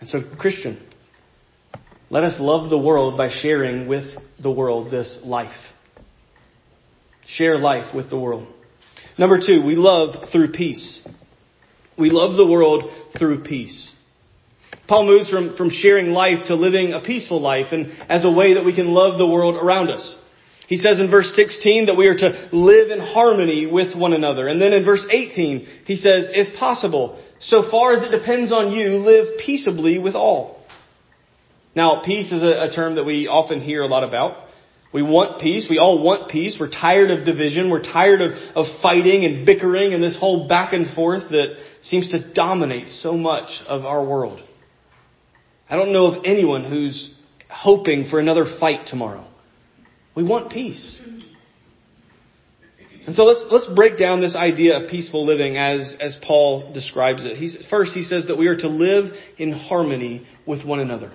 And 0.00 0.08
so, 0.08 0.20
Christian, 0.38 0.80
let 2.08 2.22
us 2.22 2.36
love 2.38 2.70
the 2.70 2.78
world 2.78 3.18
by 3.18 3.28
sharing 3.30 3.88
with 3.88 4.06
the 4.40 4.50
world 4.50 4.92
this 4.92 5.20
life 5.24 5.50
share 7.28 7.58
life 7.58 7.94
with 7.94 8.10
the 8.10 8.18
world. 8.18 8.48
Number 9.18 9.38
two, 9.38 9.64
we 9.64 9.76
love 9.76 10.30
through 10.32 10.52
peace. 10.52 11.06
We 11.98 12.10
love 12.10 12.36
the 12.36 12.46
world 12.46 12.90
through 13.18 13.42
peace. 13.42 13.88
Paul 14.88 15.06
moves 15.06 15.28
from, 15.28 15.56
from 15.56 15.70
sharing 15.70 16.10
life 16.12 16.46
to 16.46 16.54
living 16.54 16.94
a 16.94 17.00
peaceful 17.00 17.40
life 17.40 17.66
and 17.72 17.92
as 18.08 18.24
a 18.24 18.30
way 18.30 18.54
that 18.54 18.64
we 18.64 18.74
can 18.74 18.88
love 18.88 19.18
the 19.18 19.26
world 19.26 19.56
around 19.56 19.90
us. 19.90 20.14
He 20.68 20.76
says 20.76 21.00
in 21.00 21.10
verse 21.10 21.32
16 21.34 21.86
that 21.86 21.96
we 21.96 22.06
are 22.06 22.16
to 22.16 22.48
live 22.52 22.90
in 22.90 23.00
harmony 23.00 23.66
with 23.66 23.96
one 23.96 24.12
another. 24.12 24.48
And 24.48 24.60
then 24.60 24.72
in 24.72 24.84
verse 24.84 25.04
18, 25.10 25.66
he 25.86 25.96
says, 25.96 26.28
if 26.30 26.58
possible, 26.58 27.22
so 27.40 27.70
far 27.70 27.92
as 27.92 28.02
it 28.02 28.16
depends 28.16 28.52
on 28.52 28.72
you, 28.72 28.96
live 28.96 29.38
peaceably 29.44 29.98
with 29.98 30.14
all. 30.14 30.62
Now, 31.74 32.02
peace 32.04 32.32
is 32.32 32.42
a, 32.42 32.70
a 32.70 32.72
term 32.74 32.96
that 32.96 33.04
we 33.04 33.28
often 33.28 33.60
hear 33.60 33.82
a 33.82 33.86
lot 33.86 34.04
about. 34.04 34.47
We 34.92 35.02
want 35.02 35.40
peace. 35.40 35.66
We 35.68 35.78
all 35.78 36.02
want 36.02 36.30
peace. 36.30 36.56
We're 36.58 36.70
tired 36.70 37.10
of 37.10 37.24
division. 37.24 37.70
We're 37.70 37.82
tired 37.82 38.22
of, 38.22 38.32
of 38.54 38.80
fighting 38.80 39.24
and 39.24 39.44
bickering 39.44 39.92
and 39.92 40.02
this 40.02 40.16
whole 40.18 40.48
back 40.48 40.72
and 40.72 40.88
forth 40.94 41.28
that 41.30 41.56
seems 41.82 42.10
to 42.10 42.32
dominate 42.32 42.88
so 42.88 43.12
much 43.12 43.60
of 43.66 43.84
our 43.84 44.02
world. 44.02 44.42
I 45.68 45.76
don't 45.76 45.92
know 45.92 46.06
of 46.06 46.24
anyone 46.24 46.64
who's 46.64 47.14
hoping 47.50 48.08
for 48.08 48.18
another 48.18 48.46
fight 48.58 48.86
tomorrow. 48.86 49.26
We 50.14 50.24
want 50.24 50.50
peace. 50.50 50.98
And 53.06 53.14
so 53.14 53.24
let's, 53.24 53.44
let's 53.50 53.66
break 53.74 53.98
down 53.98 54.20
this 54.20 54.36
idea 54.36 54.78
of 54.78 54.90
peaceful 54.90 55.24
living 55.24 55.56
as, 55.56 55.96
as 56.00 56.16
Paul 56.22 56.72
describes 56.72 57.24
it. 57.24 57.36
He's, 57.36 57.56
first, 57.70 57.92
he 57.92 58.02
says 58.02 58.26
that 58.26 58.36
we 58.36 58.48
are 58.48 58.56
to 58.56 58.68
live 58.68 59.14
in 59.38 59.52
harmony 59.52 60.26
with 60.46 60.64
one 60.64 60.80
another. 60.80 61.12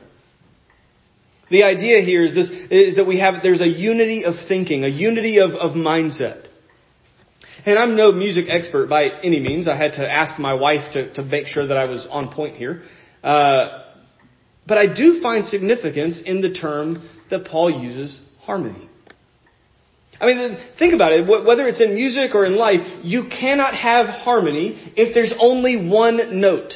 The 1.54 1.62
idea 1.62 2.02
here 2.02 2.24
is 2.24 2.34
this, 2.34 2.50
is 2.72 2.96
that 2.96 3.06
we 3.06 3.20
have, 3.20 3.44
there's 3.44 3.62
a 3.62 3.68
unity 3.68 4.26
of 4.26 4.34
thinking, 4.48 4.84
a 4.84 4.88
unity 4.88 5.38
of, 5.38 5.52
of 5.52 5.74
mindset. 5.74 6.48
And 7.64 7.78
I'm 7.78 7.96
no 7.96 8.12
music 8.12 8.46
expert 8.50 8.90
by 8.90 9.04
any 9.22 9.40
means. 9.40 9.68
I 9.68 9.76
had 9.76 9.94
to 9.94 10.04
ask 10.04 10.40
my 10.40 10.56
wife 10.56 10.94
to, 10.94 11.14
to 11.14 11.22
make 11.22 11.46
sure 11.46 11.68
that 11.68 11.78
I 11.78 11.86
was 11.86 12.08
on 12.10 12.34
point 12.34 12.56
here. 12.56 12.82
Uh, 13.24 13.84
but 14.66 14.80
I 14.80 14.96
do 14.96 15.22
find 15.22 15.46
significance 15.46 16.20
in 16.26 16.42
the 16.42 16.54
term 16.54 17.08
that 17.30 17.46
Paul 17.46 17.70
uses, 17.70 18.20
harmony. 18.40 18.90
I 20.20 20.26
mean, 20.26 20.58
think 20.80 20.96
about 20.96 21.12
it. 21.12 21.28
Whether 21.28 21.68
it's 21.68 21.82
in 21.82 21.94
music 21.94 22.34
or 22.34 22.46
in 22.46 22.56
life, 22.56 22.82
you 23.04 23.26
cannot 23.30 23.76
have 23.76 24.08
harmony 24.08 24.92
if 24.96 25.14
there's 25.14 25.36
only 25.40 25.88
one 25.88 26.42
note. 26.42 26.74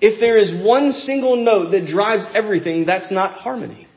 If 0.00 0.20
there 0.20 0.36
is 0.36 0.64
one 0.64 0.92
single 0.92 1.36
note 1.36 1.72
that 1.72 1.86
drives 1.86 2.26
everything, 2.34 2.86
that's 2.86 3.10
not 3.10 3.34
harmony. 3.34 3.88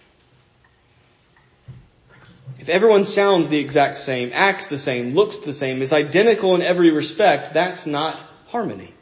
If 2.59 2.69
everyone 2.69 3.05
sounds 3.05 3.49
the 3.49 3.59
exact 3.59 3.97
same, 3.99 4.31
acts 4.33 4.67
the 4.69 4.77
same, 4.77 5.11
looks 5.11 5.37
the 5.45 5.53
same, 5.53 5.81
is 5.81 5.91
identical 5.91 6.55
in 6.55 6.61
every 6.61 6.91
respect, 6.91 7.53
that's 7.53 7.87
not 7.87 8.17
harmony. 8.47 8.93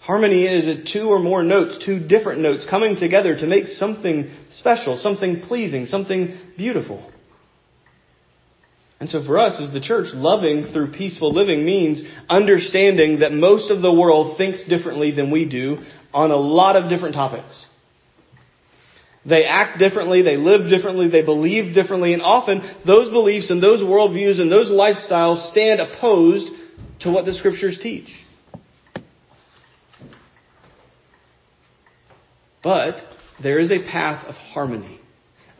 Harmony 0.00 0.44
is 0.44 0.90
two 0.90 1.08
or 1.08 1.18
more 1.18 1.42
notes, 1.42 1.78
two 1.84 2.00
different 2.00 2.40
notes 2.40 2.66
coming 2.68 2.96
together 2.96 3.36
to 3.36 3.46
make 3.46 3.68
something 3.68 4.30
special, 4.52 4.96
something 4.98 5.42
pleasing, 5.42 5.86
something 5.86 6.36
beautiful. 6.56 7.08
And 9.02 9.10
so 9.10 9.20
for 9.20 9.36
us 9.36 9.60
as 9.60 9.72
the 9.72 9.80
church, 9.80 10.14
loving 10.14 10.66
through 10.72 10.92
peaceful 10.92 11.32
living 11.32 11.66
means 11.66 12.04
understanding 12.28 13.18
that 13.18 13.32
most 13.32 13.68
of 13.68 13.82
the 13.82 13.92
world 13.92 14.38
thinks 14.38 14.62
differently 14.68 15.10
than 15.10 15.32
we 15.32 15.44
do 15.44 15.78
on 16.14 16.30
a 16.30 16.36
lot 16.36 16.76
of 16.76 16.88
different 16.88 17.16
topics. 17.16 17.66
They 19.26 19.44
act 19.44 19.80
differently, 19.80 20.22
they 20.22 20.36
live 20.36 20.70
differently, 20.70 21.08
they 21.08 21.24
believe 21.24 21.74
differently, 21.74 22.12
and 22.12 22.22
often 22.22 22.62
those 22.86 23.10
beliefs 23.10 23.50
and 23.50 23.60
those 23.60 23.80
worldviews 23.80 24.40
and 24.40 24.52
those 24.52 24.70
lifestyles 24.70 25.50
stand 25.50 25.80
opposed 25.80 26.46
to 27.00 27.10
what 27.10 27.24
the 27.24 27.34
scriptures 27.34 27.80
teach. 27.82 28.14
But 32.62 32.98
there 33.42 33.58
is 33.58 33.72
a 33.72 33.82
path 33.82 34.24
of 34.28 34.36
harmony. 34.36 35.00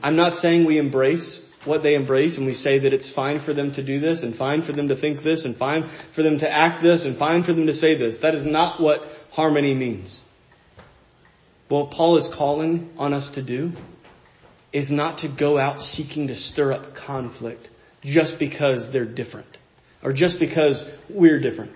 I'm 0.01 0.15
not 0.15 0.37
saying 0.37 0.65
we 0.65 0.79
embrace 0.79 1.41
what 1.65 1.83
they 1.83 1.95
embrace 1.95 2.37
and 2.37 2.47
we 2.47 2.55
say 2.55 2.79
that 2.81 2.93
it's 2.93 3.13
fine 3.13 3.45
for 3.45 3.55
them 3.55 3.73
to 3.75 3.85
do 3.85 4.01
this 4.01 4.23
and 4.23 4.37
fine 4.37 4.63
for 4.63 4.73
them 4.73 4.89
to 4.89 5.01
think 5.01 5.23
this 5.23 5.45
and 5.45 5.57
fine 5.57 5.89
for 6.15 6.23
them 6.23 6.39
to 6.39 6.51
act 6.51 6.83
this 6.83 7.05
and 7.05 7.19
fine 7.19 7.45
for 7.45 7.53
them 7.53 7.67
to 7.67 7.75
say 7.75 7.97
this. 7.97 8.17
That 8.23 8.35
is 8.35 8.45
not 8.45 8.81
what 8.81 9.01
harmony 9.31 9.75
means. 9.75 10.21
What 11.69 11.91
Paul 11.91 12.19
is 12.19 12.29
calling 12.37 12.91
on 12.99 13.15
us 13.15 13.31
to 13.35 13.43
do 13.43 13.73
is 14.73 14.91
not 14.91 15.19
to 15.19 15.35
go 15.39 15.59
out 15.59 15.79
seeking 15.79 16.29
to 16.29 16.35
stir 16.35 16.73
up 16.73 16.95
conflict 16.95 17.69
just 18.03 18.39
because 18.39 18.91
they're 18.93 19.05
different 19.07 19.57
or 20.03 20.13
just 20.13 20.39
because 20.39 20.85
we're 21.09 21.41
different. 21.41 21.73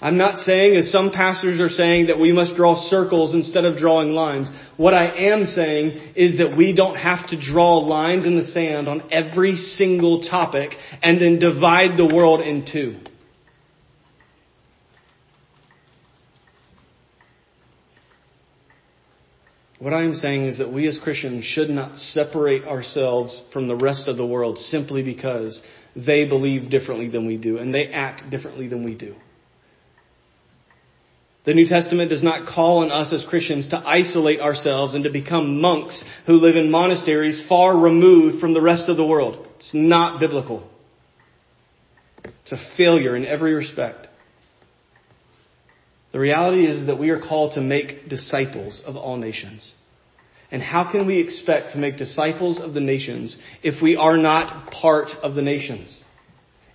I'm 0.00 0.16
not 0.16 0.38
saying, 0.38 0.76
as 0.76 0.92
some 0.92 1.10
pastors 1.10 1.58
are 1.58 1.68
saying, 1.68 2.06
that 2.06 2.20
we 2.20 2.32
must 2.32 2.54
draw 2.54 2.88
circles 2.88 3.34
instead 3.34 3.64
of 3.64 3.76
drawing 3.76 4.10
lines. 4.10 4.48
What 4.76 4.94
I 4.94 5.10
am 5.32 5.46
saying 5.46 6.14
is 6.14 6.38
that 6.38 6.56
we 6.56 6.72
don't 6.72 6.94
have 6.94 7.28
to 7.30 7.40
draw 7.40 7.78
lines 7.78 8.24
in 8.24 8.36
the 8.36 8.44
sand 8.44 8.88
on 8.88 9.02
every 9.10 9.56
single 9.56 10.22
topic 10.22 10.74
and 11.02 11.20
then 11.20 11.38
divide 11.40 11.96
the 11.96 12.06
world 12.14 12.40
in 12.40 12.64
two. 12.70 13.00
What 19.80 19.92
I 19.92 20.02
am 20.02 20.14
saying 20.14 20.46
is 20.46 20.58
that 20.58 20.72
we 20.72 20.88
as 20.88 20.98
Christians 20.98 21.44
should 21.44 21.70
not 21.70 21.96
separate 21.96 22.64
ourselves 22.64 23.40
from 23.52 23.68
the 23.68 23.76
rest 23.76 24.08
of 24.08 24.16
the 24.16 24.26
world 24.26 24.58
simply 24.58 25.02
because 25.02 25.60
they 25.94 26.28
believe 26.28 26.68
differently 26.70 27.08
than 27.08 27.26
we 27.26 27.36
do 27.36 27.58
and 27.58 27.72
they 27.72 27.86
act 27.86 28.28
differently 28.28 28.68
than 28.68 28.84
we 28.84 28.94
do. 28.94 29.14
The 31.48 31.54
New 31.54 31.66
Testament 31.66 32.10
does 32.10 32.22
not 32.22 32.46
call 32.46 32.80
on 32.84 32.92
us 32.92 33.10
as 33.10 33.24
Christians 33.24 33.70
to 33.70 33.78
isolate 33.78 34.38
ourselves 34.38 34.94
and 34.94 35.04
to 35.04 35.10
become 35.10 35.62
monks 35.62 36.04
who 36.26 36.34
live 36.34 36.56
in 36.56 36.70
monasteries 36.70 37.42
far 37.48 37.74
removed 37.74 38.38
from 38.38 38.52
the 38.52 38.60
rest 38.60 38.90
of 38.90 38.98
the 38.98 39.06
world. 39.06 39.46
It's 39.58 39.72
not 39.72 40.20
biblical. 40.20 40.68
It's 42.22 42.52
a 42.52 42.58
failure 42.76 43.16
in 43.16 43.24
every 43.24 43.54
respect. 43.54 44.08
The 46.12 46.18
reality 46.18 46.66
is 46.66 46.86
that 46.86 46.98
we 46.98 47.08
are 47.08 47.18
called 47.18 47.54
to 47.54 47.62
make 47.62 48.10
disciples 48.10 48.82
of 48.84 48.96
all 48.96 49.16
nations. 49.16 49.72
And 50.50 50.60
how 50.60 50.92
can 50.92 51.06
we 51.06 51.18
expect 51.18 51.72
to 51.72 51.78
make 51.78 51.96
disciples 51.96 52.60
of 52.60 52.74
the 52.74 52.80
nations 52.80 53.38
if 53.62 53.82
we 53.82 53.96
are 53.96 54.18
not 54.18 54.70
part 54.70 55.08
of 55.22 55.34
the 55.34 55.40
nations? 55.40 55.98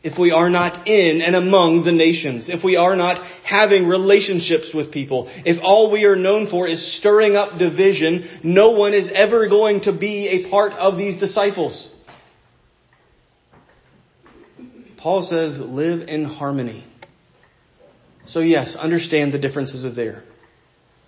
If 0.03 0.19
we 0.19 0.31
are 0.31 0.49
not 0.49 0.85
in 0.85 1.21
and 1.21 1.33
among 1.33 1.85
the 1.85 1.93
nations, 1.93 2.49
if 2.49 2.61
we 2.61 2.75
are 2.75 2.95
not 2.95 3.25
having 3.45 3.87
relationships 3.87 4.71
with 4.73 4.91
people, 4.91 5.27
if 5.45 5.63
all 5.63 5.91
we 5.91 6.03
are 6.03 6.17
known 6.17 6.49
for 6.49 6.67
is 6.67 6.97
stirring 6.97 7.37
up 7.37 7.57
division, 7.57 8.41
no 8.43 8.71
one 8.71 8.93
is 8.93 9.09
ever 9.13 9.47
going 9.47 9.81
to 9.81 9.97
be 9.97 10.27
a 10.27 10.49
part 10.49 10.73
of 10.73 10.97
these 10.97 11.21
disciples. 11.21 11.89
Paul 14.97 15.23
says, 15.23 15.57
live 15.59 16.09
in 16.09 16.25
harmony. 16.25 16.85
So 18.25 18.39
yes, 18.39 18.75
understand 18.77 19.33
the 19.33 19.39
differences 19.39 19.85
are 19.85 19.93
there. 19.93 20.23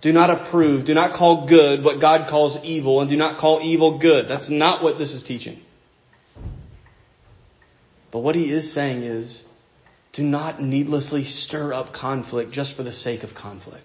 Do 0.00 0.12
not 0.12 0.30
approve, 0.30 0.86
do 0.86 0.94
not 0.94 1.16
call 1.16 1.46
good 1.46 1.84
what 1.84 2.00
God 2.00 2.30
calls 2.30 2.58
evil, 2.62 3.00
and 3.00 3.10
do 3.10 3.16
not 3.16 3.40
call 3.40 3.60
evil 3.62 3.98
good. 3.98 4.26
That's 4.28 4.50
not 4.50 4.82
what 4.82 4.98
this 4.98 5.12
is 5.12 5.22
teaching. 5.22 5.60
But 8.16 8.22
what 8.22 8.34
he 8.34 8.50
is 8.50 8.72
saying 8.72 9.02
is, 9.02 9.42
do 10.14 10.22
not 10.22 10.62
needlessly 10.62 11.24
stir 11.24 11.74
up 11.74 11.92
conflict 11.92 12.50
just 12.50 12.74
for 12.74 12.82
the 12.82 12.90
sake 12.90 13.24
of 13.24 13.34
conflict. 13.34 13.84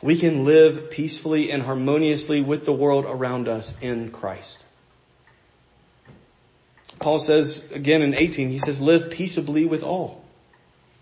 We 0.00 0.20
can 0.20 0.44
live 0.44 0.92
peacefully 0.92 1.50
and 1.50 1.60
harmoniously 1.60 2.42
with 2.42 2.64
the 2.64 2.72
world 2.72 3.06
around 3.06 3.48
us 3.48 3.74
in 3.82 4.12
Christ. 4.12 4.56
Paul 7.00 7.18
says 7.18 7.60
again 7.74 8.02
in 8.02 8.14
18, 8.14 8.50
he 8.50 8.60
says, 8.60 8.80
live 8.80 9.10
peaceably 9.10 9.66
with 9.66 9.82
all. 9.82 10.22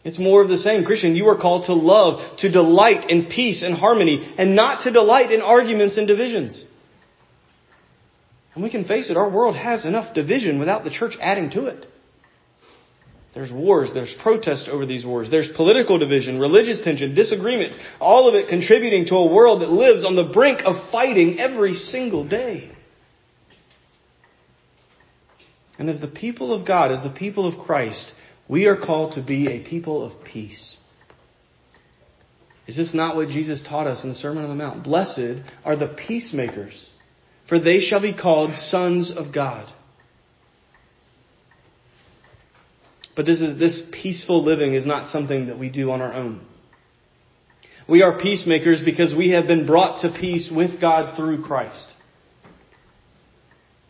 It's 0.05 0.19
more 0.19 0.41
of 0.41 0.49
the 0.49 0.57
same. 0.57 0.87
Christian, 0.87 1.17
you 1.17 1.29
are 1.29 1.39
called 1.39 1.67
to 1.67 1.75
love, 1.75 2.39
to 2.39 2.51
delight 2.51 3.11
in 3.11 3.27
peace 3.27 3.63
and 3.63 3.75
harmony, 3.75 4.35
and 4.39 4.57
not 4.57 4.85
to 4.85 4.91
delight 4.91 5.33
in 5.33 5.43
arguments 5.43 5.99
and 5.99 6.09
divisions. 6.09 6.65
And 8.57 8.65
we 8.65 8.71
can 8.71 8.87
face 8.87 9.11
it, 9.11 9.19
our 9.19 9.29
world 9.29 9.55
has 9.55 9.85
enough 9.85 10.15
division 10.15 10.59
without 10.59 10.83
the 10.83 10.91
church 10.91 11.15
adding 11.21 11.51
to 11.51 11.67
it. 11.67 11.85
There's 13.35 13.53
wars, 13.53 13.91
there's 13.93 14.15
protest 14.23 14.67
over 14.67 14.87
these 14.87 15.05
wars, 15.05 15.31
there's 15.31 15.51
political 15.55 15.99
division, 15.99 16.41
religious 16.41 16.81
tension, 16.83 17.15
disagreements, 17.15 17.77
all 18.01 18.31
of 18.31 18.35
it 18.35 18.49
contributing 18.49 19.05
to 19.09 19.17
a 19.17 19.31
world 19.31 19.61
that 19.61 19.69
lives 19.69 20.07
on 20.07 20.17
the 20.17 20.33
brink 20.33 20.63
of 20.65 20.91
fighting 20.91 21.39
every 21.39 21.75
single 21.75 22.27
day. 22.27 22.73
And 25.79 25.91
as 25.91 26.01
the 26.01 26.09
people 26.09 26.55
of 26.59 26.67
God, 26.67 26.91
as 26.91 27.03
the 27.03 27.11
people 27.11 27.47
of 27.47 27.67
Christ, 27.67 28.11
we 28.49 28.65
are 28.65 28.77
called 28.77 29.17
to 29.17 29.23
be 29.23 29.49
a 29.49 29.69
people 29.69 30.03
of 30.03 30.25
peace. 30.25 30.79
Is 32.67 32.75
this 32.75 32.95
not 32.95 33.17
what 33.17 33.29
Jesus 33.29 33.63
taught 33.63 33.87
us 33.87 34.03
in 34.03 34.09
the 34.09 34.15
Sermon 34.15 34.45
on 34.45 34.49
the 34.49 34.65
Mount? 34.65 34.83
Blessed 34.83 35.43
are 35.63 35.77
the 35.77 35.89
peacemakers, 35.89 36.89
for 37.49 37.59
they 37.59 37.81
shall 37.81 38.01
be 38.01 38.15
called 38.15 38.55
sons 38.55 39.13
of 39.15 39.33
God. 39.33 39.73
But 43.15 43.25
this 43.25 43.41
is, 43.41 43.59
this 43.59 43.83
peaceful 43.93 44.45
living 44.45 44.75
is 44.75 44.85
not 44.85 45.11
something 45.11 45.47
that 45.47 45.59
we 45.59 45.71
do 45.71 45.91
on 45.91 46.03
our 46.03 46.13
own. 46.13 46.45
We 47.89 48.03
are 48.03 48.19
peacemakers 48.19 48.83
because 48.85 49.15
we 49.15 49.31
have 49.31 49.47
been 49.47 49.65
brought 49.65 50.03
to 50.03 50.11
peace 50.11 50.51
with 50.55 50.81
God 50.81 51.17
through 51.17 51.43
Christ. 51.43 51.89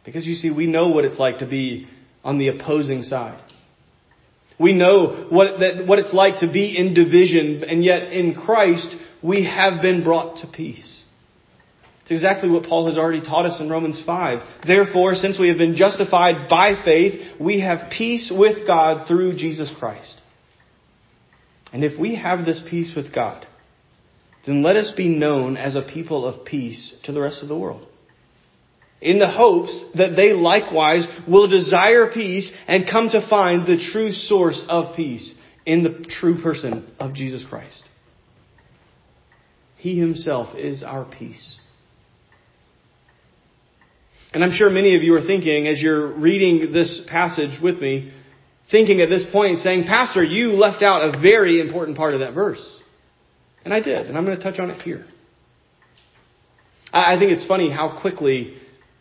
Because 0.05 0.27
you 0.27 0.35
see, 0.35 0.51
we 0.51 0.67
know 0.67 0.89
what 0.89 1.05
it's 1.05 1.19
like 1.19 1.39
to 1.39 1.47
be 1.47 1.89
on 2.23 2.39
the 2.39 2.49
opposing 2.49 3.03
side. 3.03 3.43
We 4.59 4.73
know 4.73 5.27
what, 5.29 5.59
that, 5.59 5.87
what 5.87 5.99
it's 5.99 6.13
like 6.13 6.41
to 6.41 6.51
be 6.51 6.77
in 6.79 6.95
division, 6.95 7.65
and 7.65 7.85
yet 7.85 8.13
in 8.13 8.35
Christ 8.35 8.95
we 9.23 9.45
have 9.45 9.83
been 9.83 10.05
brought 10.05 10.39
to 10.39 10.47
peace. 10.47 11.03
It's 12.07 12.13
exactly 12.13 12.49
what 12.49 12.63
Paul 12.63 12.87
has 12.87 12.99
already 12.99 13.21
taught 13.21 13.47
us 13.47 13.61
in 13.61 13.69
Romans 13.69 14.01
5. 14.07 14.39
Therefore, 14.65 15.17
since 15.17 15.41
we 15.41 15.49
have 15.49 15.59
been 15.59 15.75
justified 15.75 16.49
by 16.49 16.81
faith, 16.85 17.21
we 17.41 17.61
have 17.63 17.91
peace 17.91 18.33
with 18.33 18.65
God 18.65 19.09
through 19.09 19.37
Jesus 19.37 19.73
Christ. 19.77 20.15
And 21.73 21.83
if 21.83 21.99
we 21.99 22.15
have 22.15 22.47
this 22.47 22.63
peace 22.71 22.95
with 22.95 23.13
God, 23.13 23.45
then 24.47 24.63
let 24.63 24.77
us 24.77 24.93
be 24.97 25.09
known 25.09 25.57
as 25.57 25.75
a 25.75 25.83
people 25.83 26.25
of 26.25 26.45
peace 26.45 26.97
to 27.05 27.13
the 27.13 27.21
rest 27.21 27.43
of 27.43 27.49
the 27.49 27.59
world 27.59 27.89
in 29.01 29.19
the 29.19 29.31
hopes 29.31 29.85
that 29.95 30.17
they 30.17 30.33
likewise 30.33 31.07
will 31.29 31.49
desire 31.49 32.11
peace 32.13 32.51
and 32.67 32.89
come 32.89 33.09
to 33.11 33.29
find 33.29 33.67
the 33.67 33.79
true 33.93 34.11
source 34.11 34.65
of 34.69 34.97
peace 34.97 35.35
in 35.67 35.83
the 35.83 36.05
true 36.09 36.41
person 36.41 36.91
of 36.99 37.15
Jesus 37.15 37.45
Christ. 37.49 37.85
He 39.77 39.99
himself 39.99 40.57
is 40.57 40.83
our 40.83 41.05
peace. 41.05 41.59
And 44.37 44.45
I'm 44.45 44.53
sure 44.53 44.69
many 44.69 44.95
of 44.95 45.03
you 45.03 45.15
are 45.15 45.23
thinking 45.23 45.67
as 45.67 45.81
you're 45.81 46.09
reading 46.09 46.71
this 46.71 47.01
passage 47.09 47.59
with 47.59 47.81
me, 47.81 48.13
thinking 48.71 49.01
at 49.01 49.09
this 49.09 49.25
point 49.33 49.61
saying, 49.61 49.85
Pastor, 49.85 50.23
you 50.23 50.53
left 50.53 50.83
out 50.83 51.01
a 51.09 51.19
very 51.19 51.59
important 51.59 51.97
part 51.97 52.13
of 52.13 52.21
that 52.21 52.35
verse. 52.35 52.61
And 53.65 53.73
I 53.73 53.81
did, 53.81 54.07
and 54.07 54.15
I'm 54.15 54.27
going 54.27 54.37
to 54.37 54.43
touch 54.43 54.61
on 54.61 54.69
it 54.69 54.83
here. 54.83 55.07
I 56.93 57.19
think 57.19 57.33
it's 57.33 57.47
funny 57.47 57.71
how 57.71 57.99
quickly 58.03 58.59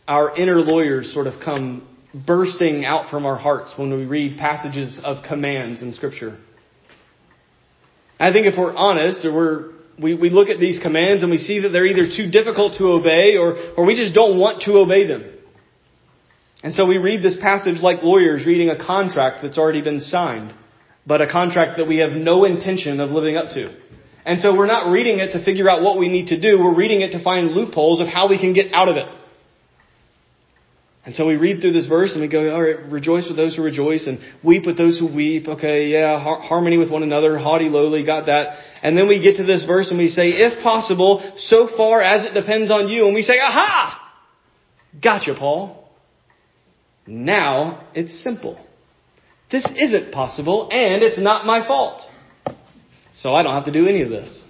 our 0.08 0.34
inner 0.34 0.56
lawyers 0.62 1.12
sort 1.12 1.26
of 1.26 1.34
come 1.44 1.86
bursting 2.14 2.86
out 2.86 3.10
from 3.10 3.26
our 3.26 3.36
hearts 3.36 3.74
when 3.76 3.94
we 3.94 4.06
read 4.06 4.38
passages 4.38 4.98
of 5.04 5.22
commands 5.22 5.82
in 5.82 5.92
Scripture. 5.92 6.38
I 8.18 8.32
think 8.32 8.46
if 8.46 8.54
we're 8.56 8.74
honest, 8.74 9.22
or 9.26 9.34
we're, 9.34 9.72
we, 10.00 10.14
we 10.14 10.30
look 10.30 10.48
at 10.48 10.60
these 10.60 10.78
commands 10.78 11.22
and 11.22 11.30
we 11.30 11.38
see 11.38 11.60
that 11.60 11.70
they're 11.70 11.86
either 11.86 12.10
too 12.14 12.30
difficult 12.30 12.74
to 12.78 12.86
obey 12.86 13.36
or, 13.36 13.56
or 13.76 13.84
we 13.84 13.94
just 13.94 14.14
don't 14.14 14.38
want 14.38 14.62
to 14.62 14.78
obey 14.78 15.06
them. 15.06 15.24
And 16.62 16.74
so 16.74 16.86
we 16.86 16.98
read 16.98 17.22
this 17.22 17.36
passage 17.40 17.80
like 17.80 18.02
lawyers 18.02 18.44
reading 18.44 18.70
a 18.70 18.78
contract 18.78 19.42
that's 19.42 19.58
already 19.58 19.82
been 19.82 20.00
signed, 20.00 20.52
but 21.06 21.20
a 21.20 21.30
contract 21.30 21.78
that 21.78 21.86
we 21.86 21.98
have 21.98 22.12
no 22.12 22.44
intention 22.44 23.00
of 23.00 23.10
living 23.10 23.36
up 23.36 23.52
to. 23.54 23.74
And 24.24 24.40
so 24.40 24.56
we're 24.56 24.66
not 24.66 24.90
reading 24.90 25.20
it 25.20 25.32
to 25.32 25.44
figure 25.44 25.70
out 25.70 25.82
what 25.82 25.98
we 25.98 26.08
need 26.08 26.28
to 26.28 26.40
do, 26.40 26.58
we're 26.58 26.74
reading 26.74 27.02
it 27.02 27.12
to 27.12 27.22
find 27.22 27.52
loopholes 27.52 28.00
of 28.00 28.08
how 28.08 28.28
we 28.28 28.38
can 28.38 28.52
get 28.52 28.74
out 28.74 28.88
of 28.88 28.96
it. 28.96 29.06
And 31.06 31.14
so 31.14 31.24
we 31.24 31.36
read 31.36 31.60
through 31.60 31.72
this 31.72 31.86
verse 31.86 32.14
and 32.14 32.20
we 32.20 32.26
go, 32.26 32.52
all 32.52 32.60
right, 32.60 32.84
rejoice 32.90 33.28
with 33.28 33.36
those 33.36 33.54
who 33.54 33.62
rejoice 33.62 34.08
and 34.08 34.18
weep 34.42 34.66
with 34.66 34.76
those 34.76 34.98
who 34.98 35.06
weep. 35.06 35.46
Okay, 35.46 35.86
yeah, 35.86 36.18
har- 36.18 36.40
harmony 36.40 36.78
with 36.78 36.90
one 36.90 37.04
another, 37.04 37.38
haughty, 37.38 37.68
lowly, 37.68 38.04
got 38.04 38.26
that. 38.26 38.58
And 38.82 38.98
then 38.98 39.06
we 39.06 39.22
get 39.22 39.36
to 39.36 39.44
this 39.44 39.62
verse 39.62 39.88
and 39.90 39.98
we 39.98 40.08
say, 40.08 40.24
if 40.24 40.64
possible, 40.64 41.32
so 41.38 41.68
far 41.76 42.02
as 42.02 42.24
it 42.24 42.34
depends 42.34 42.72
on 42.72 42.88
you. 42.88 43.06
And 43.06 43.14
we 43.14 43.22
say, 43.22 43.38
aha! 43.40 44.02
Gotcha, 45.00 45.36
Paul. 45.38 45.88
Now 47.06 47.86
it's 47.94 48.20
simple. 48.24 48.58
This 49.48 49.64
isn't 49.76 50.12
possible 50.12 50.68
and 50.72 51.04
it's 51.04 51.20
not 51.20 51.46
my 51.46 51.64
fault. 51.64 52.02
So 53.14 53.30
I 53.30 53.44
don't 53.44 53.54
have 53.54 53.66
to 53.66 53.72
do 53.72 53.86
any 53.86 54.02
of 54.02 54.10
this. 54.10 54.44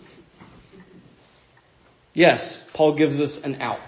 Yes, 2.14 2.62
Paul 2.74 2.96
gives 2.96 3.20
us 3.20 3.38
an 3.44 3.56
out. 3.60 3.85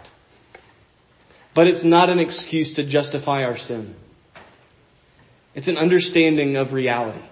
But 1.54 1.66
it's 1.66 1.84
not 1.84 2.08
an 2.08 2.18
excuse 2.18 2.74
to 2.74 2.88
justify 2.88 3.44
our 3.44 3.58
sin. 3.58 3.96
It's 5.54 5.68
an 5.68 5.76
understanding 5.76 6.56
of 6.56 6.72
reality. 6.72 7.24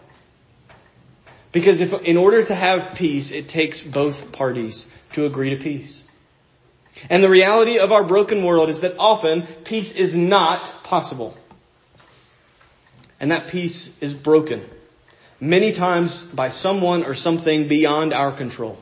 Because 1.52 1.80
if, 1.80 1.88
in 2.04 2.16
order 2.16 2.44
to 2.44 2.54
have 2.54 2.96
peace, 2.96 3.32
it 3.32 3.48
takes 3.48 3.82
both 3.82 4.32
parties 4.32 4.86
to 5.14 5.26
agree 5.26 5.56
to 5.56 5.62
peace. 5.62 6.02
And 7.08 7.22
the 7.22 7.30
reality 7.30 7.78
of 7.78 7.92
our 7.92 8.06
broken 8.06 8.44
world 8.44 8.70
is 8.70 8.80
that 8.80 8.96
often 8.98 9.46
peace 9.64 9.92
is 9.96 10.14
not 10.14 10.84
possible. 10.84 11.36
And 13.20 13.30
that 13.30 13.50
peace 13.50 13.90
is 14.00 14.12
broken. 14.12 14.68
Many 15.40 15.74
times 15.74 16.30
by 16.34 16.48
someone 16.48 17.04
or 17.04 17.14
something 17.14 17.68
beyond 17.68 18.12
our 18.12 18.36
control. 18.36 18.78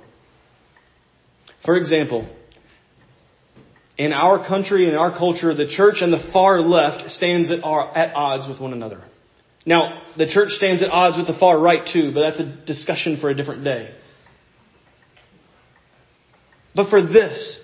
For 1.65 1.77
example, 1.77 2.29
in 3.97 4.13
our 4.13 4.47
country, 4.47 4.89
in 4.89 4.95
our 4.95 5.17
culture, 5.17 5.55
the 5.55 5.69
church 5.69 5.97
and 6.01 6.13
the 6.13 6.31
far 6.33 6.61
left 6.61 7.11
stands 7.11 7.51
at, 7.51 7.59
at 7.59 8.15
odds 8.15 8.49
with 8.49 8.61
one 8.61 8.73
another. 8.73 9.03
Now, 9.67 10.03
the 10.17 10.27
church 10.27 10.51
stands 10.51 10.83
at 10.83 10.91
odds 10.91 11.17
with 11.17 11.27
the 11.27 11.39
far 11.39 11.59
right 11.59 11.89
too, 11.91 12.13
but 12.13 12.21
that's 12.21 12.41
a 12.41 12.67
discussion 12.67 13.19
for 13.21 13.31
a 13.31 13.35
different 13.35 13.65
day. 13.65 13.95
But 16.75 16.91
for 16.91 17.01
this, 17.03 17.61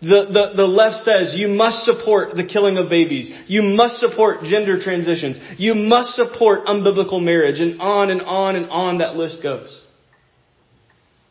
the, 0.00 0.26
the, 0.32 0.56
the 0.56 0.66
left 0.66 1.04
says 1.04 1.34
you 1.36 1.46
must 1.46 1.84
support 1.84 2.34
the 2.34 2.44
killing 2.44 2.76
of 2.76 2.90
babies. 2.90 3.30
You 3.46 3.62
must 3.62 4.00
support 4.00 4.42
gender 4.42 4.82
transitions. 4.82 5.38
You 5.58 5.76
must 5.76 6.16
support 6.16 6.66
unbiblical 6.66 7.22
marriage 7.22 7.60
and 7.60 7.80
on 7.80 8.10
and 8.10 8.20
on 8.20 8.56
and 8.56 8.68
on 8.68 8.98
that 8.98 9.14
list 9.14 9.44
goes. 9.44 9.80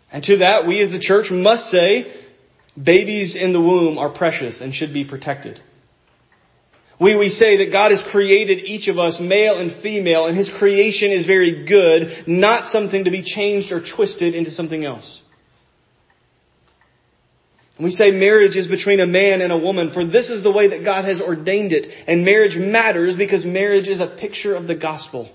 And 0.09 0.23
to 0.23 0.37
that, 0.37 0.65
we 0.65 0.81
as 0.81 0.89
the 0.89 0.99
church 0.99 1.31
must 1.31 1.65
say 1.65 2.20
babies 2.81 3.35
in 3.35 3.53
the 3.53 3.61
womb 3.61 3.97
are 3.97 4.09
precious 4.09 4.61
and 4.61 4.73
should 4.73 4.93
be 4.93 5.05
protected. 5.05 5.59
We, 6.99 7.15
we 7.15 7.29
say 7.29 7.57
that 7.57 7.71
God 7.71 7.89
has 7.89 8.03
created 8.11 8.59
each 8.59 8.87
of 8.87 8.99
us 8.99 9.19
male 9.19 9.57
and 9.57 9.81
female 9.81 10.27
and 10.27 10.37
His 10.37 10.51
creation 10.59 11.11
is 11.11 11.25
very 11.25 11.65
good, 11.65 12.27
not 12.27 12.69
something 12.69 13.05
to 13.05 13.11
be 13.11 13.23
changed 13.23 13.71
or 13.71 13.81
twisted 13.83 14.35
into 14.35 14.51
something 14.51 14.85
else. 14.85 15.21
And 17.77 17.85
we 17.85 17.91
say 17.91 18.11
marriage 18.11 18.55
is 18.55 18.67
between 18.67 18.99
a 18.99 19.07
man 19.07 19.41
and 19.41 19.51
a 19.51 19.57
woman, 19.57 19.91
for 19.91 20.05
this 20.05 20.29
is 20.29 20.43
the 20.43 20.51
way 20.51 20.67
that 20.67 20.85
God 20.85 21.05
has 21.05 21.19
ordained 21.19 21.73
it. 21.73 21.87
And 22.05 22.23
marriage 22.23 22.55
matters 22.55 23.17
because 23.17 23.43
marriage 23.43 23.87
is 23.87 23.99
a 23.99 24.15
picture 24.19 24.55
of 24.55 24.67
the 24.67 24.75
gospel. 24.75 25.31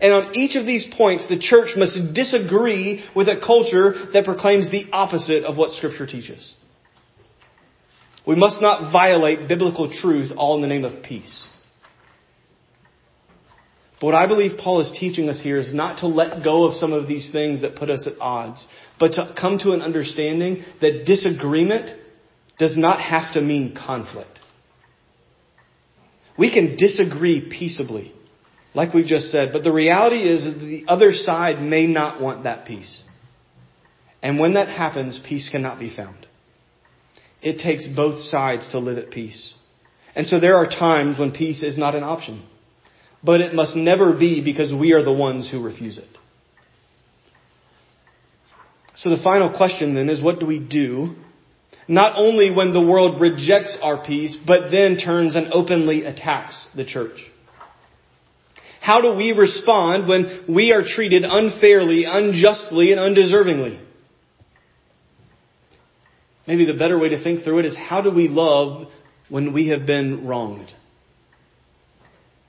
And 0.00 0.12
on 0.12 0.36
each 0.36 0.54
of 0.54 0.64
these 0.64 0.86
points, 0.96 1.26
the 1.26 1.38
church 1.38 1.70
must 1.76 2.14
disagree 2.14 3.04
with 3.16 3.28
a 3.28 3.40
culture 3.40 3.94
that 4.12 4.24
proclaims 4.24 4.70
the 4.70 4.86
opposite 4.92 5.44
of 5.44 5.56
what 5.56 5.72
scripture 5.72 6.06
teaches. 6.06 6.54
We 8.26 8.36
must 8.36 8.60
not 8.60 8.92
violate 8.92 9.48
biblical 9.48 9.90
truth 9.90 10.32
all 10.36 10.54
in 10.56 10.62
the 10.62 10.68
name 10.68 10.84
of 10.84 11.02
peace. 11.02 11.44
But 14.00 14.06
what 14.06 14.14
I 14.14 14.28
believe 14.28 14.58
Paul 14.58 14.80
is 14.80 14.92
teaching 14.92 15.28
us 15.28 15.40
here 15.40 15.58
is 15.58 15.74
not 15.74 15.98
to 16.00 16.06
let 16.06 16.44
go 16.44 16.64
of 16.64 16.74
some 16.74 16.92
of 16.92 17.08
these 17.08 17.32
things 17.32 17.62
that 17.62 17.74
put 17.74 17.90
us 17.90 18.06
at 18.06 18.20
odds, 18.20 18.64
but 19.00 19.12
to 19.12 19.34
come 19.38 19.58
to 19.60 19.72
an 19.72 19.82
understanding 19.82 20.62
that 20.80 21.04
disagreement 21.04 21.90
does 22.58 22.76
not 22.76 23.00
have 23.00 23.32
to 23.34 23.40
mean 23.40 23.74
conflict. 23.74 24.38
We 26.38 26.52
can 26.52 26.76
disagree 26.76 27.48
peaceably, 27.50 28.12
like 28.78 28.94
we've 28.94 29.06
just 29.06 29.32
said, 29.32 29.52
but 29.52 29.64
the 29.64 29.72
reality 29.72 30.22
is 30.22 30.44
that 30.44 30.56
the 30.60 30.84
other 30.86 31.12
side 31.12 31.60
may 31.60 31.88
not 31.88 32.20
want 32.20 32.44
that 32.44 32.64
peace. 32.64 33.02
And 34.22 34.38
when 34.38 34.54
that 34.54 34.68
happens, 34.68 35.20
peace 35.28 35.48
cannot 35.50 35.80
be 35.80 35.92
found. 35.92 36.28
It 37.42 37.58
takes 37.58 37.88
both 37.88 38.20
sides 38.20 38.70
to 38.70 38.78
live 38.78 38.96
at 38.96 39.10
peace. 39.10 39.52
And 40.14 40.28
so 40.28 40.38
there 40.38 40.54
are 40.54 40.68
times 40.68 41.18
when 41.18 41.32
peace 41.32 41.64
is 41.64 41.76
not 41.76 41.96
an 41.96 42.04
option. 42.04 42.46
But 43.20 43.40
it 43.40 43.52
must 43.52 43.74
never 43.74 44.12
be 44.16 44.44
because 44.44 44.72
we 44.72 44.92
are 44.92 45.02
the 45.02 45.12
ones 45.12 45.50
who 45.50 45.60
refuse 45.60 45.98
it. 45.98 46.16
So 48.94 49.10
the 49.10 49.20
final 49.20 49.56
question 49.56 49.94
then 49.94 50.08
is 50.08 50.22
what 50.22 50.38
do 50.38 50.46
we 50.46 50.60
do? 50.60 51.16
Not 51.88 52.12
only 52.16 52.52
when 52.52 52.72
the 52.72 52.80
world 52.80 53.20
rejects 53.20 53.76
our 53.82 54.04
peace, 54.06 54.38
but 54.46 54.70
then 54.70 54.98
turns 54.98 55.34
and 55.34 55.52
openly 55.52 56.04
attacks 56.04 56.64
the 56.76 56.84
church. 56.84 57.18
How 58.88 59.02
do 59.02 59.12
we 59.12 59.32
respond 59.32 60.08
when 60.08 60.46
we 60.48 60.72
are 60.72 60.82
treated 60.82 61.22
unfairly, 61.22 62.04
unjustly, 62.06 62.90
and 62.90 62.98
undeservingly? 62.98 63.78
Maybe 66.46 66.64
the 66.64 66.72
better 66.72 66.98
way 66.98 67.10
to 67.10 67.22
think 67.22 67.44
through 67.44 67.58
it 67.58 67.66
is 67.66 67.76
how 67.76 68.00
do 68.00 68.10
we 68.10 68.28
love 68.28 68.88
when 69.28 69.52
we 69.52 69.66
have 69.76 69.86
been 69.86 70.26
wronged? 70.26 70.72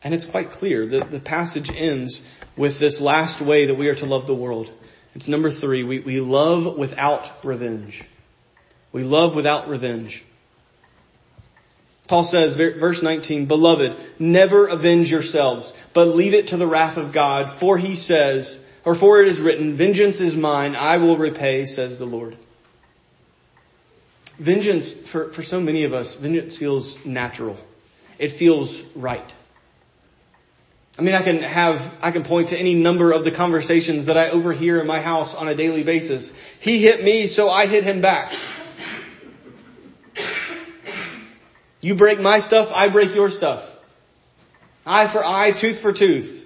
And 0.01 0.13
it's 0.13 0.25
quite 0.31 0.51
clear. 0.51 0.87
that 0.87 1.11
the 1.11 1.19
passage 1.19 1.69
ends 1.75 2.21
with 2.57 2.79
this 2.79 3.01
last 3.01 3.45
way 3.45 3.65
that 3.67 3.75
we 3.75 3.89
are 3.89 3.95
to 3.95 4.05
love 4.05 4.25
the 4.25 4.33
world. 4.33 4.71
It's 5.15 5.27
number 5.27 5.51
three. 5.51 5.83
We, 5.83 5.99
we 5.99 6.21
love 6.21 6.77
without 6.77 7.43
revenge. 7.43 8.01
We 8.93 9.03
love 9.03 9.35
without 9.35 9.67
revenge. 9.67 10.23
Paul 12.09 12.23
says, 12.23 12.57
verse 12.57 13.01
19, 13.03 13.47
Beloved, 13.47 13.91
never 14.19 14.67
avenge 14.67 15.09
yourselves, 15.09 15.71
but 15.93 16.05
leave 16.05 16.33
it 16.33 16.47
to 16.47 16.57
the 16.57 16.65
wrath 16.65 16.97
of 16.97 17.13
God, 17.13 17.59
for 17.59 17.77
he 17.77 17.95
says, 17.95 18.59
or 18.83 18.95
for 18.95 19.21
it 19.21 19.31
is 19.31 19.39
written, 19.39 19.77
Vengeance 19.77 20.19
is 20.19 20.35
mine, 20.35 20.75
I 20.75 20.97
will 20.97 21.17
repay, 21.17 21.67
says 21.67 21.99
the 21.99 22.05
Lord. 22.05 22.35
Vengeance, 24.43 24.91
for, 25.11 25.31
for 25.33 25.43
so 25.43 25.59
many 25.59 25.85
of 25.85 25.93
us, 25.93 26.17
vengeance 26.19 26.57
feels 26.57 26.95
natural. 27.05 27.63
It 28.17 28.39
feels 28.39 28.75
right. 28.95 29.31
I 30.97 31.01
mean, 31.01 31.15
I 31.15 31.23
can 31.23 31.43
have, 31.43 31.75
I 32.01 32.11
can 32.11 32.23
point 32.23 32.49
to 32.49 32.57
any 32.57 32.73
number 32.73 33.11
of 33.11 33.23
the 33.23 33.31
conversations 33.31 34.07
that 34.07 34.17
I 34.17 34.31
overhear 34.31 34.81
in 34.81 34.87
my 34.87 35.01
house 35.01 35.35
on 35.37 35.47
a 35.47 35.55
daily 35.55 35.83
basis. 35.83 36.29
He 36.61 36.81
hit 36.81 37.03
me, 37.03 37.27
so 37.27 37.49
I 37.49 37.67
hit 37.67 37.83
him 37.83 38.01
back. 38.01 38.31
You 41.81 41.95
break 41.95 42.19
my 42.19 42.41
stuff, 42.41 42.69
I 42.73 42.91
break 42.91 43.15
your 43.15 43.29
stuff. 43.29 43.63
Eye 44.85 45.11
for 45.11 45.23
eye, 45.23 45.51
tooth 45.59 45.81
for 45.81 45.93
tooth. 45.93 46.45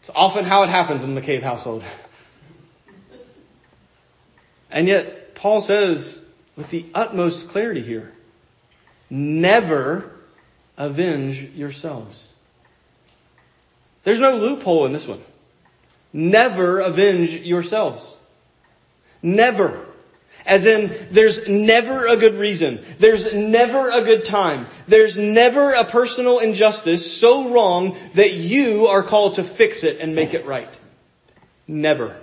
It's 0.00 0.10
often 0.14 0.44
how 0.44 0.64
it 0.64 0.68
happens 0.68 1.02
in 1.02 1.14
the 1.14 1.20
McCabe 1.20 1.42
household. 1.42 1.82
And 4.70 4.88
yet, 4.88 5.34
Paul 5.34 5.62
says, 5.62 6.20
with 6.56 6.70
the 6.70 6.86
utmost 6.94 7.48
clarity 7.50 7.82
here. 7.82 8.12
Never 9.08 10.10
avenge 10.76 11.54
yourselves. 11.54 12.28
There's 14.04 14.20
no 14.20 14.36
loophole 14.36 14.86
in 14.86 14.92
this 14.92 15.06
one. 15.06 15.22
Never 16.12 16.80
avenge 16.80 17.30
yourselves. 17.44 18.16
Never. 19.22 19.86
As 20.44 20.64
in, 20.64 21.10
there's 21.14 21.40
never 21.48 22.06
a 22.06 22.18
good 22.18 22.38
reason. 22.38 22.96
There's 23.00 23.26
never 23.32 23.90
a 23.90 24.04
good 24.04 24.24
time. 24.28 24.66
There's 24.88 25.16
never 25.16 25.72
a 25.72 25.90
personal 25.90 26.40
injustice 26.40 27.20
so 27.20 27.52
wrong 27.52 28.10
that 28.16 28.32
you 28.32 28.86
are 28.86 29.08
called 29.08 29.36
to 29.36 29.56
fix 29.56 29.84
it 29.84 30.00
and 30.00 30.14
make 30.14 30.34
it 30.34 30.46
right. 30.46 30.74
Never. 31.68 32.20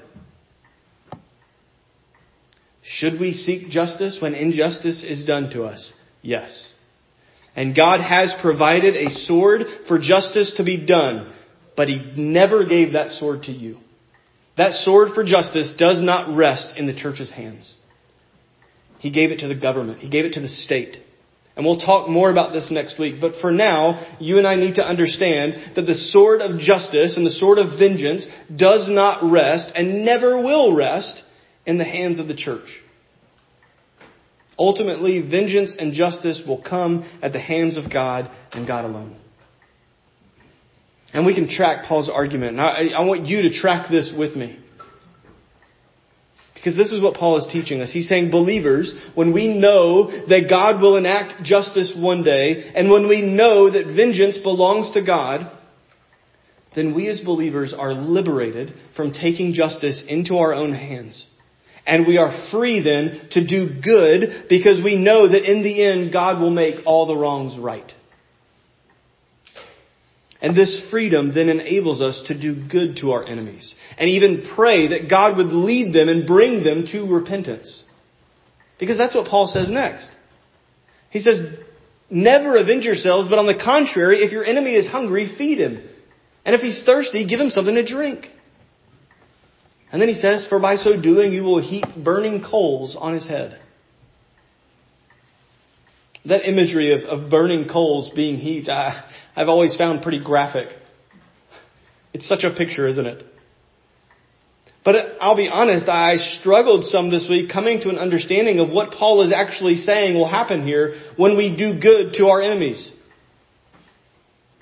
Should 2.84 3.20
we 3.20 3.34
seek 3.34 3.70
justice 3.70 4.18
when 4.20 4.34
injustice 4.34 5.04
is 5.04 5.26
done 5.26 5.52
to 5.52 5.64
us? 5.64 5.94
Yes. 6.22 6.74
And 7.56 7.76
God 7.76 8.02
has 8.02 8.34
provided 8.42 8.96
a 8.96 9.12
sword 9.12 9.64
for 9.88 9.98
justice 9.98 10.54
to 10.58 10.64
be 10.64 10.86
done, 10.86 11.32
but 11.78 11.88
He 11.88 12.14
never 12.18 12.66
gave 12.66 12.94
that 12.94 13.12
sword 13.12 13.44
to 13.44 13.52
you. 13.52 13.78
That 14.58 14.74
sword 14.74 15.10
for 15.14 15.24
justice 15.24 15.72
does 15.78 16.02
not 16.02 16.36
rest 16.36 16.78
in 16.78 16.86
the 16.86 16.94
church's 16.96 17.32
hands. 17.32 17.74
He 19.00 19.10
gave 19.12 19.32
it 19.32 19.40
to 19.40 19.48
the 19.48 19.56
government. 19.56 20.00
He 20.00 20.10
gave 20.10 20.26
it 20.26 20.34
to 20.34 20.42
the 20.42 20.48
state. 20.48 20.98
And 21.56 21.66
we'll 21.66 21.80
talk 21.80 22.08
more 22.08 22.32
about 22.32 22.54
this 22.54 22.70
next 22.72 22.98
week. 22.98 23.16
But 23.20 23.42
for 23.42 23.52
now, 23.52 24.16
you 24.20 24.38
and 24.38 24.48
I 24.48 24.56
need 24.56 24.76
to 24.76 24.84
understand 24.84 25.76
that 25.76 25.86
the 25.86 25.96
sword 25.96 26.42
of 26.42 26.60
justice 26.60 27.18
and 27.18 27.26
the 27.26 27.32
sword 27.32 27.58
of 27.58 27.78
vengeance 27.78 28.28
does 28.56 28.88
not 28.90 29.30
rest 29.30 29.72
and 29.76 30.06
never 30.06 30.40
will 30.42 30.74
rest 30.74 31.22
in 31.66 31.78
the 31.78 31.84
hands 31.84 32.20
of 32.20 32.28
the 32.28 32.36
church. 32.36 32.70
Ultimately, 34.58 35.22
vengeance 35.22 35.76
and 35.78 35.94
justice 35.94 36.44
will 36.46 36.62
come 36.62 37.10
at 37.22 37.34
the 37.34 37.40
hands 37.40 37.78
of 37.78 37.92
God 37.92 38.30
and 38.52 38.68
God 38.68 38.86
alone. 38.86 39.18
And 41.14 41.26
we 41.26 41.34
can 41.34 41.50
track 41.50 41.86
Paul's 41.86 42.10
argument. 42.10 42.52
And 42.52 42.62
I, 42.62 42.98
I 42.98 43.02
want 43.02 43.26
you 43.26 43.44
to 43.44 43.54
track 43.54 43.90
this 43.90 44.14
with 44.16 44.36
me. 44.36 44.60
Because 46.60 46.76
this 46.76 46.92
is 46.92 47.02
what 47.02 47.16
Paul 47.16 47.38
is 47.38 47.48
teaching 47.52 47.82
us. 47.82 47.92
He's 47.92 48.10
saying, 48.10 48.32
believers, 48.32 48.94
when 49.16 49.34
we 49.34 49.48
know 49.48 50.12
that 50.28 50.48
God 50.50 50.82
will 50.82 50.98
enact 50.98 51.42
justice 51.44 51.94
one 51.96 52.24
day, 52.24 52.72
and 52.76 52.92
when 52.92 53.08
we 53.08 53.22
know 53.22 53.70
that 53.72 53.96
vengeance 53.96 54.38
belongs 54.38 54.92
to 54.92 55.02
God, 55.02 55.52
then 56.76 56.94
we 56.94 57.08
as 57.10 57.22
believers 57.22 57.74
are 57.74 57.94
liberated 57.94 58.74
from 58.96 59.14
taking 59.14 59.54
justice 59.54 60.04
into 60.08 60.38
our 60.38 60.54
own 60.54 60.74
hands 60.74 61.26
And 61.86 62.06
we 62.06 62.18
are 62.18 62.50
free 62.52 62.82
then 62.82 63.30
to 63.32 63.46
do 63.46 63.82
good 63.82 64.46
because 64.50 64.82
we 64.82 64.96
know 64.96 65.28
that 65.28 65.50
in 65.50 65.64
the 65.64 65.84
end 65.84 66.14
God 66.14 66.40
will 66.40 66.52
make 66.52 66.86
all 66.86 67.08
the 67.08 67.16
wrongs 67.16 67.58
right. 67.58 67.92
And 70.42 70.56
this 70.56 70.82
freedom 70.90 71.34
then 71.34 71.50
enables 71.50 72.02
us 72.02 72.22
to 72.28 72.40
do 72.40 72.56
good 72.68 72.98
to 73.02 73.12
our 73.12 73.26
enemies 73.26 73.76
and 73.98 74.10
even 74.10 74.50
pray 74.56 74.90
that 74.90 75.10
God 75.10 75.36
would 75.38 75.48
lead 75.48 75.94
them 75.94 76.08
and 76.08 76.26
bring 76.26 76.64
them 76.64 76.88
to 76.92 77.06
repentance. 77.06 77.84
Because 78.80 78.98
that's 78.98 79.14
what 79.14 79.28
Paul 79.28 79.48
says 79.48 79.70
next. 79.70 80.10
He 81.10 81.20
says, 81.20 81.40
never 82.10 82.56
avenge 82.56 82.86
yourselves, 82.86 83.28
but 83.28 83.38
on 83.38 83.48
the 83.48 83.62
contrary, 83.62 84.20
if 84.20 84.32
your 84.32 84.46
enemy 84.46 84.76
is 84.76 84.88
hungry, 84.88 85.34
feed 85.38 85.60
him. 85.60 85.84
And 86.46 86.56
if 86.56 86.62
he's 86.62 86.84
thirsty, 86.86 87.28
give 87.28 87.40
him 87.40 87.50
something 87.50 87.76
to 87.76 87.86
drink. 87.86 88.26
And 89.92 90.02
then 90.02 90.08
he 90.08 90.14
says, 90.14 90.48
for 90.48 90.60
by 90.60 90.76
so 90.76 91.02
doing 91.02 91.34
you 91.34 91.44
will 91.44 91.62
heap 91.62 91.86
burning 92.02 92.44
coals 92.44 92.96
on 92.98 93.14
his 93.14 93.28
head. 93.28 93.60
That 96.26 96.48
imagery 96.48 96.94
of, 96.94 97.02
of 97.04 97.30
burning 97.30 97.68
coals 97.68 98.12
being 98.14 98.38
heaped, 98.38 98.70
I, 98.70 99.04
I've 99.36 99.48
always 99.48 99.76
found 99.76 100.02
pretty 100.02 100.20
graphic. 100.20 100.68
It's 102.14 102.28
such 102.28 102.44
a 102.44 102.54
picture, 102.54 102.86
isn't 102.86 103.06
it? 103.06 103.26
But 104.84 104.96
uh, 104.96 105.06
I'll 105.22 105.36
be 105.36 105.48
honest, 105.48 105.88
I 105.88 106.18
struggled 106.18 106.86
some 106.86 107.10
this 107.10 107.28
week 107.30 107.50
coming 107.50 107.82
to 107.82 107.90
an 107.90 107.98
understanding 107.98 108.60
of 108.60 108.70
what 108.70 108.92
Paul 108.92 109.22
is 109.22 109.32
actually 109.32 109.78
saying 109.78 110.16
will 110.16 110.28
happen 110.28 110.66
here 110.66 110.96
when 111.16 111.38
we 111.38 111.56
do 111.56 111.80
good 111.80 112.14
to 112.16 112.28
our 112.28 112.42
enemies. 112.42 112.92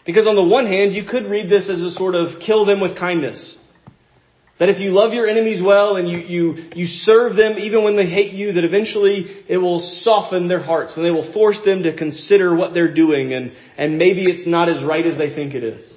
Because 0.05 0.27
on 0.27 0.35
the 0.35 0.43
one 0.43 0.65
hand, 0.65 0.93
you 0.93 1.03
could 1.03 1.25
read 1.25 1.49
this 1.49 1.69
as 1.69 1.81
a 1.81 1.91
sort 1.91 2.15
of 2.15 2.39
kill 2.39 2.65
them 2.65 2.79
with 2.79 2.97
kindness. 2.97 3.56
That 4.59 4.69
if 4.69 4.79
you 4.79 4.89
love 4.89 5.13
your 5.13 5.27
enemies 5.27 5.61
well 5.61 5.97
and 5.97 6.09
you, 6.09 6.17
you, 6.17 6.69
you 6.75 6.87
serve 6.87 7.35
them 7.35 7.57
even 7.59 7.83
when 7.83 7.95
they 7.95 8.07
hate 8.07 8.33
you, 8.33 8.53
that 8.53 8.63
eventually 8.63 9.43
it 9.47 9.57
will 9.57 9.81
soften 10.01 10.47
their 10.47 10.61
hearts 10.61 10.97
and 10.97 11.05
they 11.05 11.11
will 11.11 11.31
force 11.31 11.59
them 11.63 11.83
to 11.83 11.95
consider 11.95 12.55
what 12.55 12.73
they're 12.73 12.93
doing 12.93 13.33
and, 13.33 13.51
and 13.77 13.97
maybe 13.97 14.25
it's 14.25 14.47
not 14.47 14.67
as 14.67 14.83
right 14.83 15.05
as 15.05 15.17
they 15.17 15.33
think 15.33 15.53
it 15.53 15.63
is. 15.63 15.91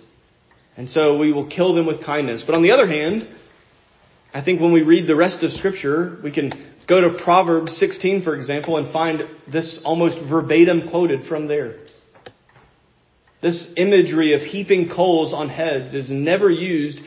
And 0.76 0.90
so 0.90 1.16
we 1.16 1.32
will 1.32 1.48
kill 1.48 1.74
them 1.74 1.86
with 1.86 2.04
kindness. 2.04 2.42
But 2.44 2.54
on 2.54 2.62
the 2.62 2.72
other 2.72 2.86
hand, 2.86 3.28
I 4.32 4.44
think 4.44 4.60
when 4.60 4.72
we 4.72 4.82
read 4.82 5.06
the 5.06 5.16
rest 5.16 5.42
of 5.42 5.50
scripture, 5.52 6.18
we 6.22 6.30
can 6.30 6.52
go 6.86 7.00
to 7.00 7.22
Proverbs 7.22 7.76
16, 7.78 8.22
for 8.22 8.34
example, 8.34 8.76
and 8.76 8.92
find 8.92 9.22
this 9.50 9.80
almost 9.84 10.18
verbatim 10.28 10.90
quoted 10.90 11.26
from 11.26 11.48
there. 11.48 11.76
This 13.42 13.72
imagery 13.76 14.34
of 14.34 14.42
heaping 14.42 14.90
coals 14.94 15.32
on 15.32 15.48
heads 15.48 15.94
is 15.94 16.10
never 16.10 16.50
used 16.50 17.00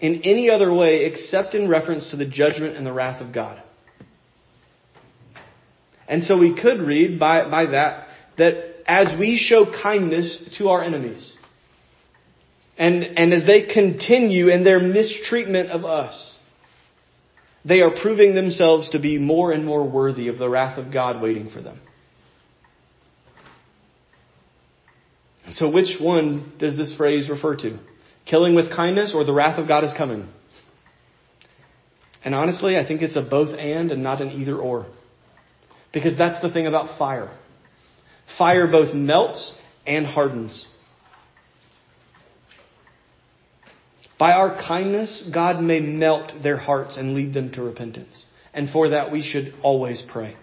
in 0.00 0.22
any 0.22 0.50
other 0.50 0.72
way 0.72 1.04
except 1.06 1.54
in 1.54 1.68
reference 1.68 2.10
to 2.10 2.16
the 2.16 2.24
judgment 2.24 2.76
and 2.76 2.86
the 2.86 2.92
wrath 2.92 3.20
of 3.20 3.32
God. 3.32 3.62
And 6.06 6.24
so 6.24 6.38
we 6.38 6.58
could 6.60 6.80
read 6.80 7.18
by, 7.18 7.48
by 7.50 7.66
that 7.66 8.08
that 8.38 8.82
as 8.86 9.18
we 9.18 9.36
show 9.36 9.66
kindness 9.66 10.56
to 10.58 10.70
our 10.70 10.82
enemies, 10.82 11.36
and, 12.78 13.02
and 13.02 13.34
as 13.34 13.44
they 13.44 13.66
continue 13.72 14.48
in 14.48 14.64
their 14.64 14.80
mistreatment 14.80 15.70
of 15.70 15.84
us, 15.84 16.36
they 17.64 17.80
are 17.80 17.90
proving 17.90 18.34
themselves 18.34 18.88
to 18.90 18.98
be 18.98 19.18
more 19.18 19.52
and 19.52 19.66
more 19.66 19.86
worthy 19.86 20.28
of 20.28 20.38
the 20.38 20.48
wrath 20.48 20.78
of 20.78 20.92
God 20.92 21.20
waiting 21.20 21.50
for 21.50 21.60
them. 21.60 21.80
So 25.52 25.70
which 25.70 25.98
one 26.00 26.52
does 26.58 26.76
this 26.76 26.94
phrase 26.96 27.28
refer 27.28 27.56
to? 27.56 27.78
Killing 28.28 28.54
with 28.54 28.70
kindness 28.70 29.12
or 29.14 29.24
the 29.24 29.32
wrath 29.32 29.58
of 29.58 29.66
God 29.66 29.84
is 29.84 29.92
coming? 29.96 30.28
And 32.24 32.34
honestly, 32.34 32.76
I 32.76 32.86
think 32.86 33.00
it's 33.00 33.16
a 33.16 33.22
both 33.22 33.56
and 33.58 33.90
and 33.90 34.02
not 34.02 34.20
an 34.20 34.32
either 34.32 34.56
or. 34.56 34.86
Because 35.92 36.16
that's 36.18 36.42
the 36.42 36.50
thing 36.50 36.66
about 36.66 36.98
fire. 36.98 37.34
Fire 38.36 38.70
both 38.70 38.94
melts 38.94 39.54
and 39.86 40.06
hardens. 40.06 40.66
By 44.18 44.32
our 44.32 44.60
kindness, 44.60 45.30
God 45.32 45.62
may 45.62 45.80
melt 45.80 46.32
their 46.42 46.58
hearts 46.58 46.98
and 46.98 47.14
lead 47.14 47.32
them 47.32 47.52
to 47.52 47.62
repentance. 47.62 48.24
And 48.52 48.68
for 48.68 48.90
that, 48.90 49.10
we 49.10 49.22
should 49.22 49.54
always 49.62 50.02
pray. 50.06 50.36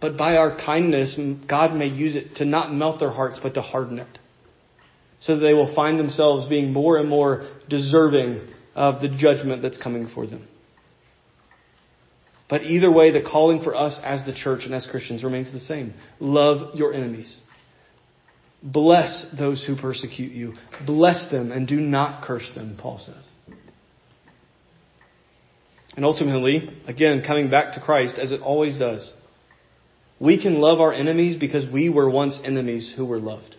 But 0.00 0.16
by 0.16 0.36
our 0.36 0.56
kindness, 0.56 1.18
God 1.46 1.76
may 1.76 1.86
use 1.86 2.16
it 2.16 2.36
to 2.36 2.44
not 2.44 2.74
melt 2.74 2.98
their 2.98 3.10
hearts, 3.10 3.38
but 3.40 3.54
to 3.54 3.62
harden 3.62 3.98
it 4.00 4.18
so 5.24 5.36
that 5.36 5.40
they 5.40 5.54
will 5.54 5.74
find 5.74 5.98
themselves 5.98 6.46
being 6.48 6.70
more 6.70 6.98
and 6.98 7.08
more 7.08 7.48
deserving 7.68 8.46
of 8.74 9.00
the 9.00 9.08
judgment 9.08 9.62
that's 9.62 9.78
coming 9.78 10.06
for 10.14 10.26
them. 10.26 10.46
But 12.50 12.64
either 12.64 12.92
way, 12.92 13.10
the 13.10 13.22
calling 13.22 13.62
for 13.62 13.74
us 13.74 13.98
as 14.04 14.26
the 14.26 14.34
church 14.34 14.64
and 14.66 14.74
as 14.74 14.86
Christians 14.86 15.24
remains 15.24 15.50
the 15.50 15.60
same. 15.60 15.94
Love 16.20 16.74
your 16.74 16.92
enemies. 16.92 17.34
Bless 18.62 19.26
those 19.38 19.64
who 19.64 19.76
persecute 19.76 20.32
you. 20.32 20.54
Bless 20.86 21.30
them 21.30 21.52
and 21.52 21.66
do 21.66 21.80
not 21.80 22.24
curse 22.24 22.50
them, 22.54 22.76
Paul 22.78 22.98
says. 22.98 23.56
And 25.96 26.04
ultimately, 26.04 26.68
again, 26.86 27.22
coming 27.26 27.50
back 27.50 27.74
to 27.74 27.80
Christ 27.80 28.18
as 28.18 28.30
it 28.30 28.42
always 28.42 28.78
does, 28.78 29.10
we 30.20 30.42
can 30.42 30.56
love 30.56 30.80
our 30.80 30.92
enemies 30.92 31.36
because 31.38 31.70
we 31.70 31.88
were 31.88 32.10
once 32.10 32.38
enemies 32.44 32.92
who 32.94 33.06
were 33.06 33.18
loved. 33.18 33.53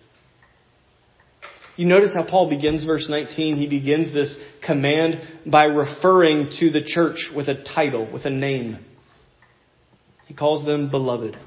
You 1.77 1.85
notice 1.85 2.13
how 2.13 2.23
Paul 2.27 2.49
begins 2.49 2.85
verse 2.85 3.07
19. 3.09 3.57
He 3.57 3.67
begins 3.67 4.13
this 4.13 4.37
command 4.65 5.21
by 5.45 5.65
referring 5.65 6.49
to 6.59 6.69
the 6.69 6.81
church 6.83 7.29
with 7.35 7.49
a 7.49 7.63
title, 7.63 8.11
with 8.11 8.25
a 8.25 8.29
name. 8.29 8.79
He 10.27 10.33
calls 10.33 10.65
them 10.65 10.89
beloved. 10.89 11.37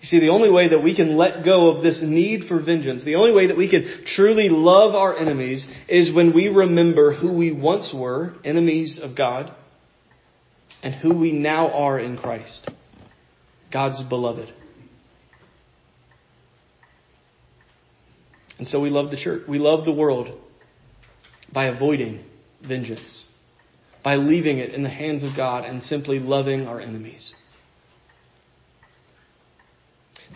You 0.00 0.06
see, 0.06 0.20
the 0.20 0.30
only 0.30 0.50
way 0.50 0.68
that 0.68 0.82
we 0.82 0.94
can 0.94 1.16
let 1.16 1.44
go 1.44 1.70
of 1.70 1.82
this 1.82 2.00
need 2.02 2.44
for 2.44 2.62
vengeance, 2.62 3.04
the 3.04 3.16
only 3.16 3.32
way 3.32 3.48
that 3.48 3.56
we 3.56 3.68
can 3.68 4.04
truly 4.06 4.48
love 4.48 4.94
our 4.94 5.16
enemies 5.16 5.66
is 5.88 6.14
when 6.14 6.32
we 6.34 6.48
remember 6.48 7.14
who 7.14 7.32
we 7.32 7.52
once 7.52 7.92
were, 7.92 8.34
enemies 8.44 9.00
of 9.02 9.16
God, 9.16 9.52
and 10.82 10.94
who 10.94 11.14
we 11.18 11.32
now 11.32 11.72
are 11.72 11.98
in 11.98 12.16
Christ, 12.16 12.68
God's 13.72 14.00
beloved. 14.02 14.52
And 18.58 18.66
so 18.66 18.80
we 18.80 18.90
love 18.90 19.10
the 19.10 19.16
church. 19.16 19.42
We 19.48 19.58
love 19.58 19.84
the 19.84 19.92
world 19.92 20.36
by 21.52 21.66
avoiding 21.66 22.24
vengeance, 22.66 23.24
by 24.02 24.16
leaving 24.16 24.58
it 24.58 24.74
in 24.74 24.82
the 24.82 24.88
hands 24.88 25.22
of 25.22 25.36
God 25.36 25.64
and 25.64 25.82
simply 25.82 26.18
loving 26.18 26.66
our 26.66 26.80
enemies. 26.80 27.32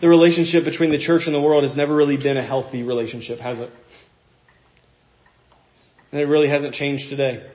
The 0.01 0.07
relationship 0.07 0.63
between 0.63 0.91
the 0.91 0.99
church 0.99 1.23
and 1.25 1.35
the 1.35 1.41
world 1.41 1.63
has 1.63 1.77
never 1.77 1.95
really 1.95 2.17
been 2.17 2.37
a 2.37 2.45
healthy 2.45 2.83
relationship, 2.83 3.39
has 3.39 3.59
it? 3.59 3.69
And 6.11 6.21
it 6.21 6.25
really 6.25 6.49
hasn't 6.49 6.73
changed 6.73 7.09
today. 7.09 7.49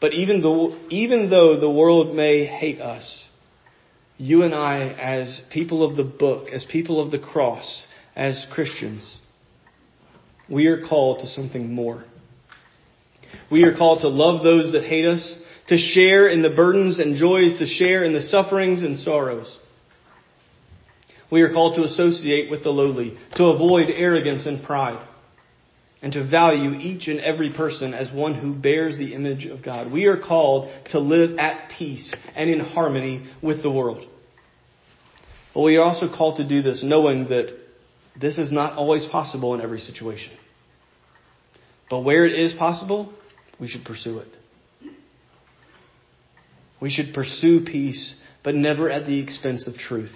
But 0.00 0.12
even 0.12 0.42
though, 0.42 0.76
even 0.90 1.30
though 1.30 1.58
the 1.58 1.70
world 1.70 2.14
may 2.14 2.44
hate 2.44 2.80
us, 2.80 3.24
you 4.18 4.42
and 4.42 4.54
I, 4.54 4.88
as 4.88 5.40
people 5.50 5.82
of 5.82 5.96
the 5.96 6.04
book, 6.04 6.48
as 6.52 6.64
people 6.64 7.00
of 7.00 7.10
the 7.10 7.18
cross, 7.18 7.84
as 8.16 8.46
Christians, 8.52 9.18
we 10.48 10.66
are 10.66 10.86
called 10.86 11.20
to 11.20 11.26
something 11.26 11.72
more. 11.72 12.04
We 13.50 13.64
are 13.64 13.76
called 13.76 14.00
to 14.00 14.08
love 14.08 14.44
those 14.44 14.72
that 14.72 14.84
hate 14.84 15.06
us, 15.06 15.34
to 15.68 15.78
share 15.78 16.28
in 16.28 16.42
the 16.42 16.50
burdens 16.50 16.98
and 16.98 17.16
joys, 17.16 17.58
to 17.58 17.66
share 17.66 18.04
in 18.04 18.12
the 18.12 18.22
sufferings 18.22 18.82
and 18.82 18.98
sorrows. 18.98 19.58
We 21.30 21.42
are 21.42 21.52
called 21.52 21.76
to 21.76 21.84
associate 21.84 22.50
with 22.50 22.62
the 22.62 22.70
lowly, 22.70 23.18
to 23.36 23.44
avoid 23.46 23.88
arrogance 23.90 24.46
and 24.46 24.62
pride, 24.62 25.04
and 26.02 26.12
to 26.12 26.22
value 26.22 26.74
each 26.74 27.08
and 27.08 27.18
every 27.18 27.52
person 27.52 27.94
as 27.94 28.12
one 28.12 28.34
who 28.34 28.54
bears 28.54 28.96
the 28.96 29.14
image 29.14 29.46
of 29.46 29.62
God. 29.62 29.90
We 29.90 30.04
are 30.04 30.20
called 30.20 30.70
to 30.90 31.00
live 31.00 31.38
at 31.38 31.70
peace 31.76 32.12
and 32.36 32.50
in 32.50 32.60
harmony 32.60 33.24
with 33.42 33.62
the 33.62 33.70
world. 33.70 34.06
But 35.54 35.62
we 35.62 35.76
are 35.76 35.82
also 35.82 36.14
called 36.14 36.36
to 36.36 36.48
do 36.48 36.62
this 36.62 36.82
knowing 36.84 37.28
that 37.28 37.63
this 38.20 38.38
is 38.38 38.52
not 38.52 38.74
always 38.74 39.04
possible 39.06 39.54
in 39.54 39.60
every 39.60 39.80
situation. 39.80 40.32
But 41.90 42.00
where 42.00 42.24
it 42.24 42.38
is 42.38 42.52
possible, 42.54 43.12
we 43.60 43.68
should 43.68 43.84
pursue 43.84 44.18
it. 44.18 44.28
We 46.80 46.90
should 46.90 47.14
pursue 47.14 47.64
peace, 47.64 48.14
but 48.42 48.54
never 48.54 48.90
at 48.90 49.06
the 49.06 49.18
expense 49.20 49.66
of 49.66 49.74
truth. 49.74 50.14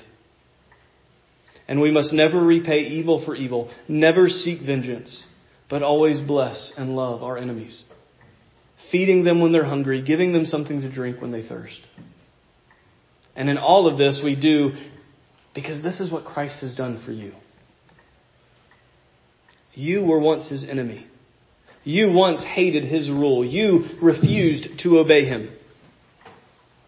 And 1.67 1.81
we 1.81 1.91
must 1.91 2.13
never 2.13 2.43
repay 2.43 2.81
evil 2.81 3.25
for 3.25 3.35
evil, 3.35 3.71
never 3.89 4.29
seek 4.29 4.61
vengeance, 4.61 5.25
but 5.69 5.83
always 5.83 6.21
bless 6.21 6.73
and 6.77 6.97
love 6.97 7.23
our 7.23 7.37
enemies, 7.37 7.83
feeding 8.91 9.25
them 9.25 9.41
when 9.41 9.53
they're 9.53 9.65
hungry, 9.65 10.03
giving 10.03 10.33
them 10.33 10.47
something 10.47 10.81
to 10.81 10.91
drink 10.91 11.21
when 11.21 11.31
they 11.31 11.47
thirst. 11.47 11.81
And 13.37 13.49
in 13.49 13.59
all 13.59 13.87
of 13.87 13.99
this, 13.99 14.21
we 14.23 14.35
do 14.35 14.73
because 15.55 15.83
this 15.83 16.01
is 16.01 16.11
what 16.11 16.25
Christ 16.25 16.61
has 16.61 16.75
done 16.75 17.03
for 17.05 17.13
you. 17.13 17.33
You 19.79 20.05
were 20.05 20.19
once 20.19 20.49
his 20.49 20.69
enemy, 20.69 21.07
You 21.85 22.13
once 22.13 22.43
hated 22.43 22.83
his 22.83 23.09
rule. 23.09 23.45
You 23.45 23.85
refused 24.03 24.81
to 24.81 24.99
obey 24.99 25.25
him. 25.25 25.51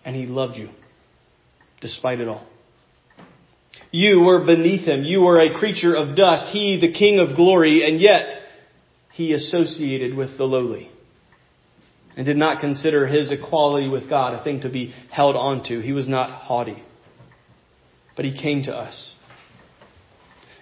And 0.04 0.16
he 0.16 0.26
loved 0.26 0.56
you, 0.56 0.70
despite 1.80 2.18
it 2.18 2.26
all. 2.26 2.44
You 3.92 4.22
were 4.22 4.44
beneath 4.44 4.88
him. 4.88 5.04
You 5.04 5.20
were 5.20 5.38
a 5.38 5.56
creature 5.56 5.94
of 5.94 6.16
dust. 6.16 6.52
He, 6.52 6.80
the 6.80 6.92
King 6.92 7.20
of 7.20 7.36
glory, 7.36 7.88
and 7.88 8.00
yet 8.00 8.42
he 9.12 9.34
associated 9.34 10.16
with 10.16 10.36
the 10.36 10.44
lowly 10.44 10.90
and 12.16 12.26
did 12.26 12.36
not 12.36 12.60
consider 12.60 13.06
his 13.06 13.30
equality 13.30 13.88
with 13.88 14.08
God 14.08 14.34
a 14.34 14.42
thing 14.42 14.62
to 14.62 14.68
be 14.68 14.92
held 15.12 15.36
onto. 15.36 15.80
He 15.80 15.92
was 15.92 16.08
not 16.08 16.28
haughty. 16.28 16.82
But 18.16 18.24
he 18.24 18.36
came 18.36 18.64
to 18.64 18.72
us. 18.72 19.14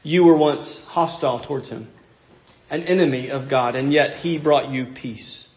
You 0.02 0.24
were 0.24 0.36
once 0.36 0.78
hostile 0.88 1.42
towards 1.46 1.70
him, 1.70 1.88
an 2.70 2.82
enemy 2.82 3.30
of 3.30 3.48
God, 3.48 3.76
and 3.76 3.92
yet 3.92 4.18
he 4.20 4.38
brought 4.38 4.70
you 4.70 4.94
peace. 4.94 5.48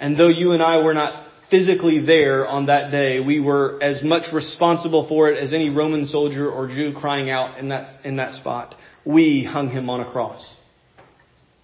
And 0.00 0.18
though 0.18 0.28
you 0.28 0.52
and 0.52 0.62
I 0.62 0.82
were 0.82 0.94
not 0.94 1.28
physically 1.50 2.04
there 2.04 2.46
on 2.46 2.66
that 2.66 2.90
day, 2.90 3.20
we 3.20 3.38
were 3.38 3.78
as 3.82 4.02
much 4.02 4.32
responsible 4.32 5.06
for 5.06 5.30
it 5.30 5.38
as 5.38 5.52
any 5.52 5.70
Roman 5.70 6.06
soldier 6.06 6.50
or 6.50 6.66
Jew 6.66 6.94
crying 6.94 7.30
out 7.30 7.58
in 7.58 7.68
that, 7.68 8.04
in 8.04 8.16
that 8.16 8.34
spot. 8.34 8.74
We 9.04 9.44
hung 9.44 9.68
him 9.68 9.90
on 9.90 10.00
a 10.00 10.10
cross 10.10 10.44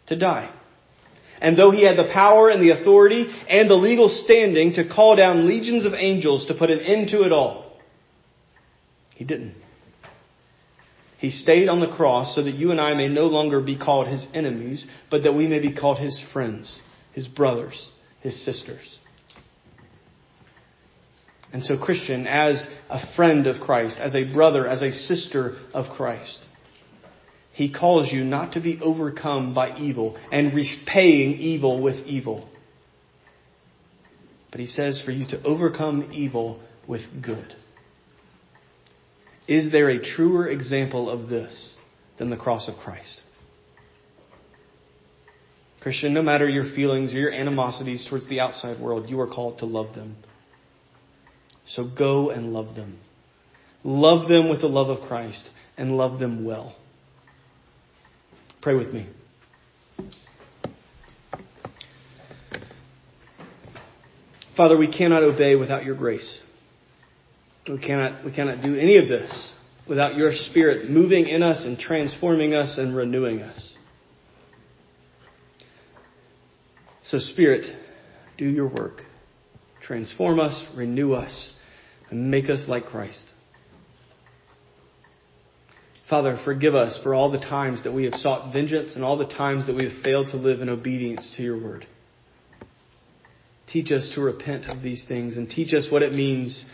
to 0.09 0.19
die. 0.19 0.55
And 1.41 1.57
though 1.57 1.71
he 1.71 1.87
had 1.87 1.97
the 1.97 2.11
power 2.13 2.51
and 2.51 2.63
the 2.63 2.79
authority 2.79 3.33
and 3.49 3.71
the 3.71 3.75
legal 3.75 4.09
standing 4.09 4.75
to 4.75 4.89
call 4.89 5.17
down 5.17 5.47
legions 5.47 5.85
of 5.85 5.95
angels 5.95 6.47
to 6.47 6.55
put 6.55 6.71
an 6.71 6.81
end 6.81 7.09
to 7.11 7.23
it 7.23 7.33
all, 7.33 7.79
he 9.15 9.25
didn't. 9.25 9.55
He 11.19 11.31
stayed 11.31 11.69
on 11.69 11.81
the 11.81 11.91
cross 11.91 12.35
so 12.35 12.43
that 12.45 12.55
you 12.55 12.71
and 12.71 12.81
I 12.81 12.95
may 12.95 13.09
no 13.09 13.27
longer 13.27 13.61
be 13.61 13.77
called 13.77 14.07
his 14.07 14.27
enemies, 14.35 14.87
but 15.11 15.25
that 15.25 15.35
we 15.35 15.49
may 15.49 15.59
be 15.59 15.75
called 15.75 15.99
his 15.99 16.21
friends, 16.33 16.81
his 17.13 17.27
brothers, 17.27 17.91
his 18.21 18.45
sisters. 18.45 18.99
And 21.53 21.65
so, 21.65 21.77
Christian, 21.77 22.27
as 22.27 22.69
a 22.89 23.15
friend 23.17 23.47
of 23.49 23.61
Christ, 23.61 23.97
as 23.99 24.15
a 24.15 24.33
brother, 24.33 24.69
as 24.69 24.83
a 24.83 24.93
sister 24.93 25.57
of 25.75 25.97
Christ, 25.97 26.39
he 27.53 27.73
calls 27.73 28.13
you 28.13 28.23
not 28.23 28.53
to 28.53 28.61
be 28.61 28.79
overcome 28.81 29.55
by 29.55 29.77
evil 29.77 30.17
and 30.31 30.55
repaying 30.55 31.39
evil 31.39 31.83
with 31.83 32.07
evil. 32.07 32.49
But 34.53 34.61
he 34.61 34.67
says 34.67 35.03
for 35.05 35.11
you 35.11 35.27
to 35.31 35.43
overcome 35.43 36.11
evil 36.13 36.61
with 36.87 37.01
good. 37.21 37.57
Is 39.49 39.73
there 39.73 39.89
a 39.89 39.99
truer 39.99 40.47
example 40.49 41.09
of 41.09 41.31
this 41.31 41.75
than 42.19 42.29
the 42.29 42.37
cross 42.37 42.69
of 42.69 42.77
Christ? 42.77 43.23
Christian, 45.81 46.13
no 46.13 46.23
matter 46.23 46.47
your 46.47 46.65
feelings 46.75 47.15
or 47.15 47.19
your 47.19 47.33
animosities 47.33 48.07
towards 48.09 48.29
the 48.29 48.41
outside 48.41 48.79
world, 48.79 49.09
you 49.09 49.19
are 49.21 49.27
called 49.27 49.59
to 49.59 49.65
love 49.65 49.95
them. 49.95 50.17
So 51.67 51.89
go 51.89 52.29
and 52.31 52.53
love 52.53 52.75
them. 52.75 52.99
Love 53.85 54.29
them 54.29 54.51
with 54.51 54.61
the 54.61 54.69
love 54.69 54.91
of 54.91 55.09
Christ 55.09 55.49
and 55.79 55.97
love 55.97 56.19
them 56.19 56.45
well. 56.45 56.77
Pray 58.61 58.75
with 58.75 58.93
me. 58.93 59.09
Father, 64.57 64.77
we 64.77 64.93
cannot 64.93 65.23
obey 65.23 65.55
without 65.55 65.85
your 65.85 65.95
grace. 65.95 66.39
We 67.69 67.79
cannot, 67.79 68.25
we 68.25 68.33
cannot 68.33 68.63
do 68.63 68.77
any 68.77 68.97
of 68.97 69.09
this 69.09 69.51
without 69.87 70.17
your 70.17 70.33
Spirit 70.33 70.91
moving 70.91 71.29
in 71.29 71.43
us 71.43 71.63
and 71.65 71.79
transforming 71.79 72.55
us 72.55 72.79
and 72.79 72.97
renewing 72.97 73.43
us. 73.43 73.75
So, 77.05 77.19
Spirit, 77.19 77.67
do 78.37 78.47
your 78.47 78.69
work. 78.69 79.03
Transform 79.83 80.41
us, 80.41 80.63
renew 80.77 81.15
us, 81.15 81.51
and 82.11 82.31
make 82.31 82.51
us 82.51 82.65
like 82.69 82.87
Christ. 82.87 83.25
Father, 86.09 86.39
forgive 86.45 86.75
us 86.75 86.99
for 87.03 87.15
all 87.15 87.31
the 87.31 87.39
times 87.39 87.85
that 87.85 87.93
we 87.93 88.05
have 88.05 88.15
sought 88.15 88.53
vengeance 88.53 88.95
and 88.95 89.05
all 89.05 89.19
the 89.19 89.27
times 89.27 89.67
that 89.67 89.77
we 89.77 89.85
have 89.85 90.03
failed 90.03 90.29
to 90.29 90.37
live 90.37 90.61
in 90.61 90.69
obedience 90.71 91.31
to 91.37 91.43
your 91.43 91.63
word. 91.63 91.87
Teach 93.71 93.91
us 93.91 94.11
to 94.15 94.23
repent 94.23 94.67
of 94.67 94.83
these 94.83 95.05
things 95.07 95.37
and 95.37 95.51
teach 95.51 95.75
us 95.75 95.89
what 95.91 96.03
it 96.03 96.15
means 96.15 96.65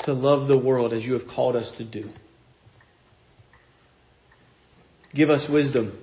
to 0.00 0.12
love 0.12 0.48
the 0.48 0.58
world 0.58 0.92
as 0.92 1.04
you 1.04 1.14
have 1.14 1.26
called 1.28 1.56
us 1.56 1.70
to 1.78 1.84
do. 1.84 2.10
Give 5.14 5.30
us 5.30 5.46
wisdom, 5.50 5.98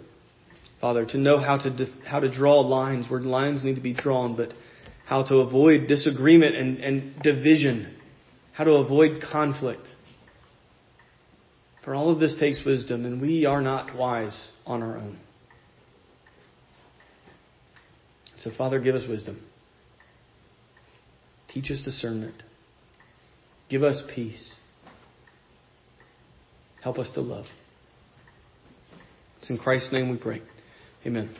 Father, 0.81 1.05
to 1.05 1.17
know 1.17 1.37
how 1.37 1.57
to, 1.57 1.87
how 2.05 2.19
to 2.19 2.29
draw 2.29 2.61
lines 2.61 3.09
where 3.09 3.21
lines 3.21 3.63
need 3.63 3.75
to 3.75 3.81
be 3.81 3.93
drawn, 3.93 4.35
but 4.35 4.53
how 5.05 5.23
to 5.23 5.35
avoid 5.37 5.87
disagreement 5.87 6.55
and, 6.55 6.77
and 6.79 7.21
division, 7.21 7.95
how 8.53 8.63
to 8.63 8.71
avoid 8.71 9.21
conflict. 9.31 9.87
For 11.83 11.93
all 11.93 12.09
of 12.09 12.19
this 12.19 12.35
takes 12.39 12.63
wisdom, 12.65 13.05
and 13.05 13.21
we 13.21 13.45
are 13.45 13.61
not 13.61 13.95
wise 13.95 14.49
on 14.65 14.81
our 14.81 14.97
own. 14.97 15.19
So, 18.39 18.51
Father, 18.57 18.79
give 18.79 18.95
us 18.95 19.07
wisdom. 19.07 19.41
Teach 21.49 21.69
us 21.69 21.81
discernment. 21.83 22.41
Give 23.73 23.83
us 23.83 24.03
peace. 24.13 24.53
Help 26.83 26.99
us 26.99 27.09
to 27.15 27.21
love. 27.21 27.47
It's 29.39 29.49
in 29.49 29.57
Christ's 29.57 29.91
name 29.91 30.11
we 30.11 30.17
pray. 30.17 30.43
Amen. 31.07 31.35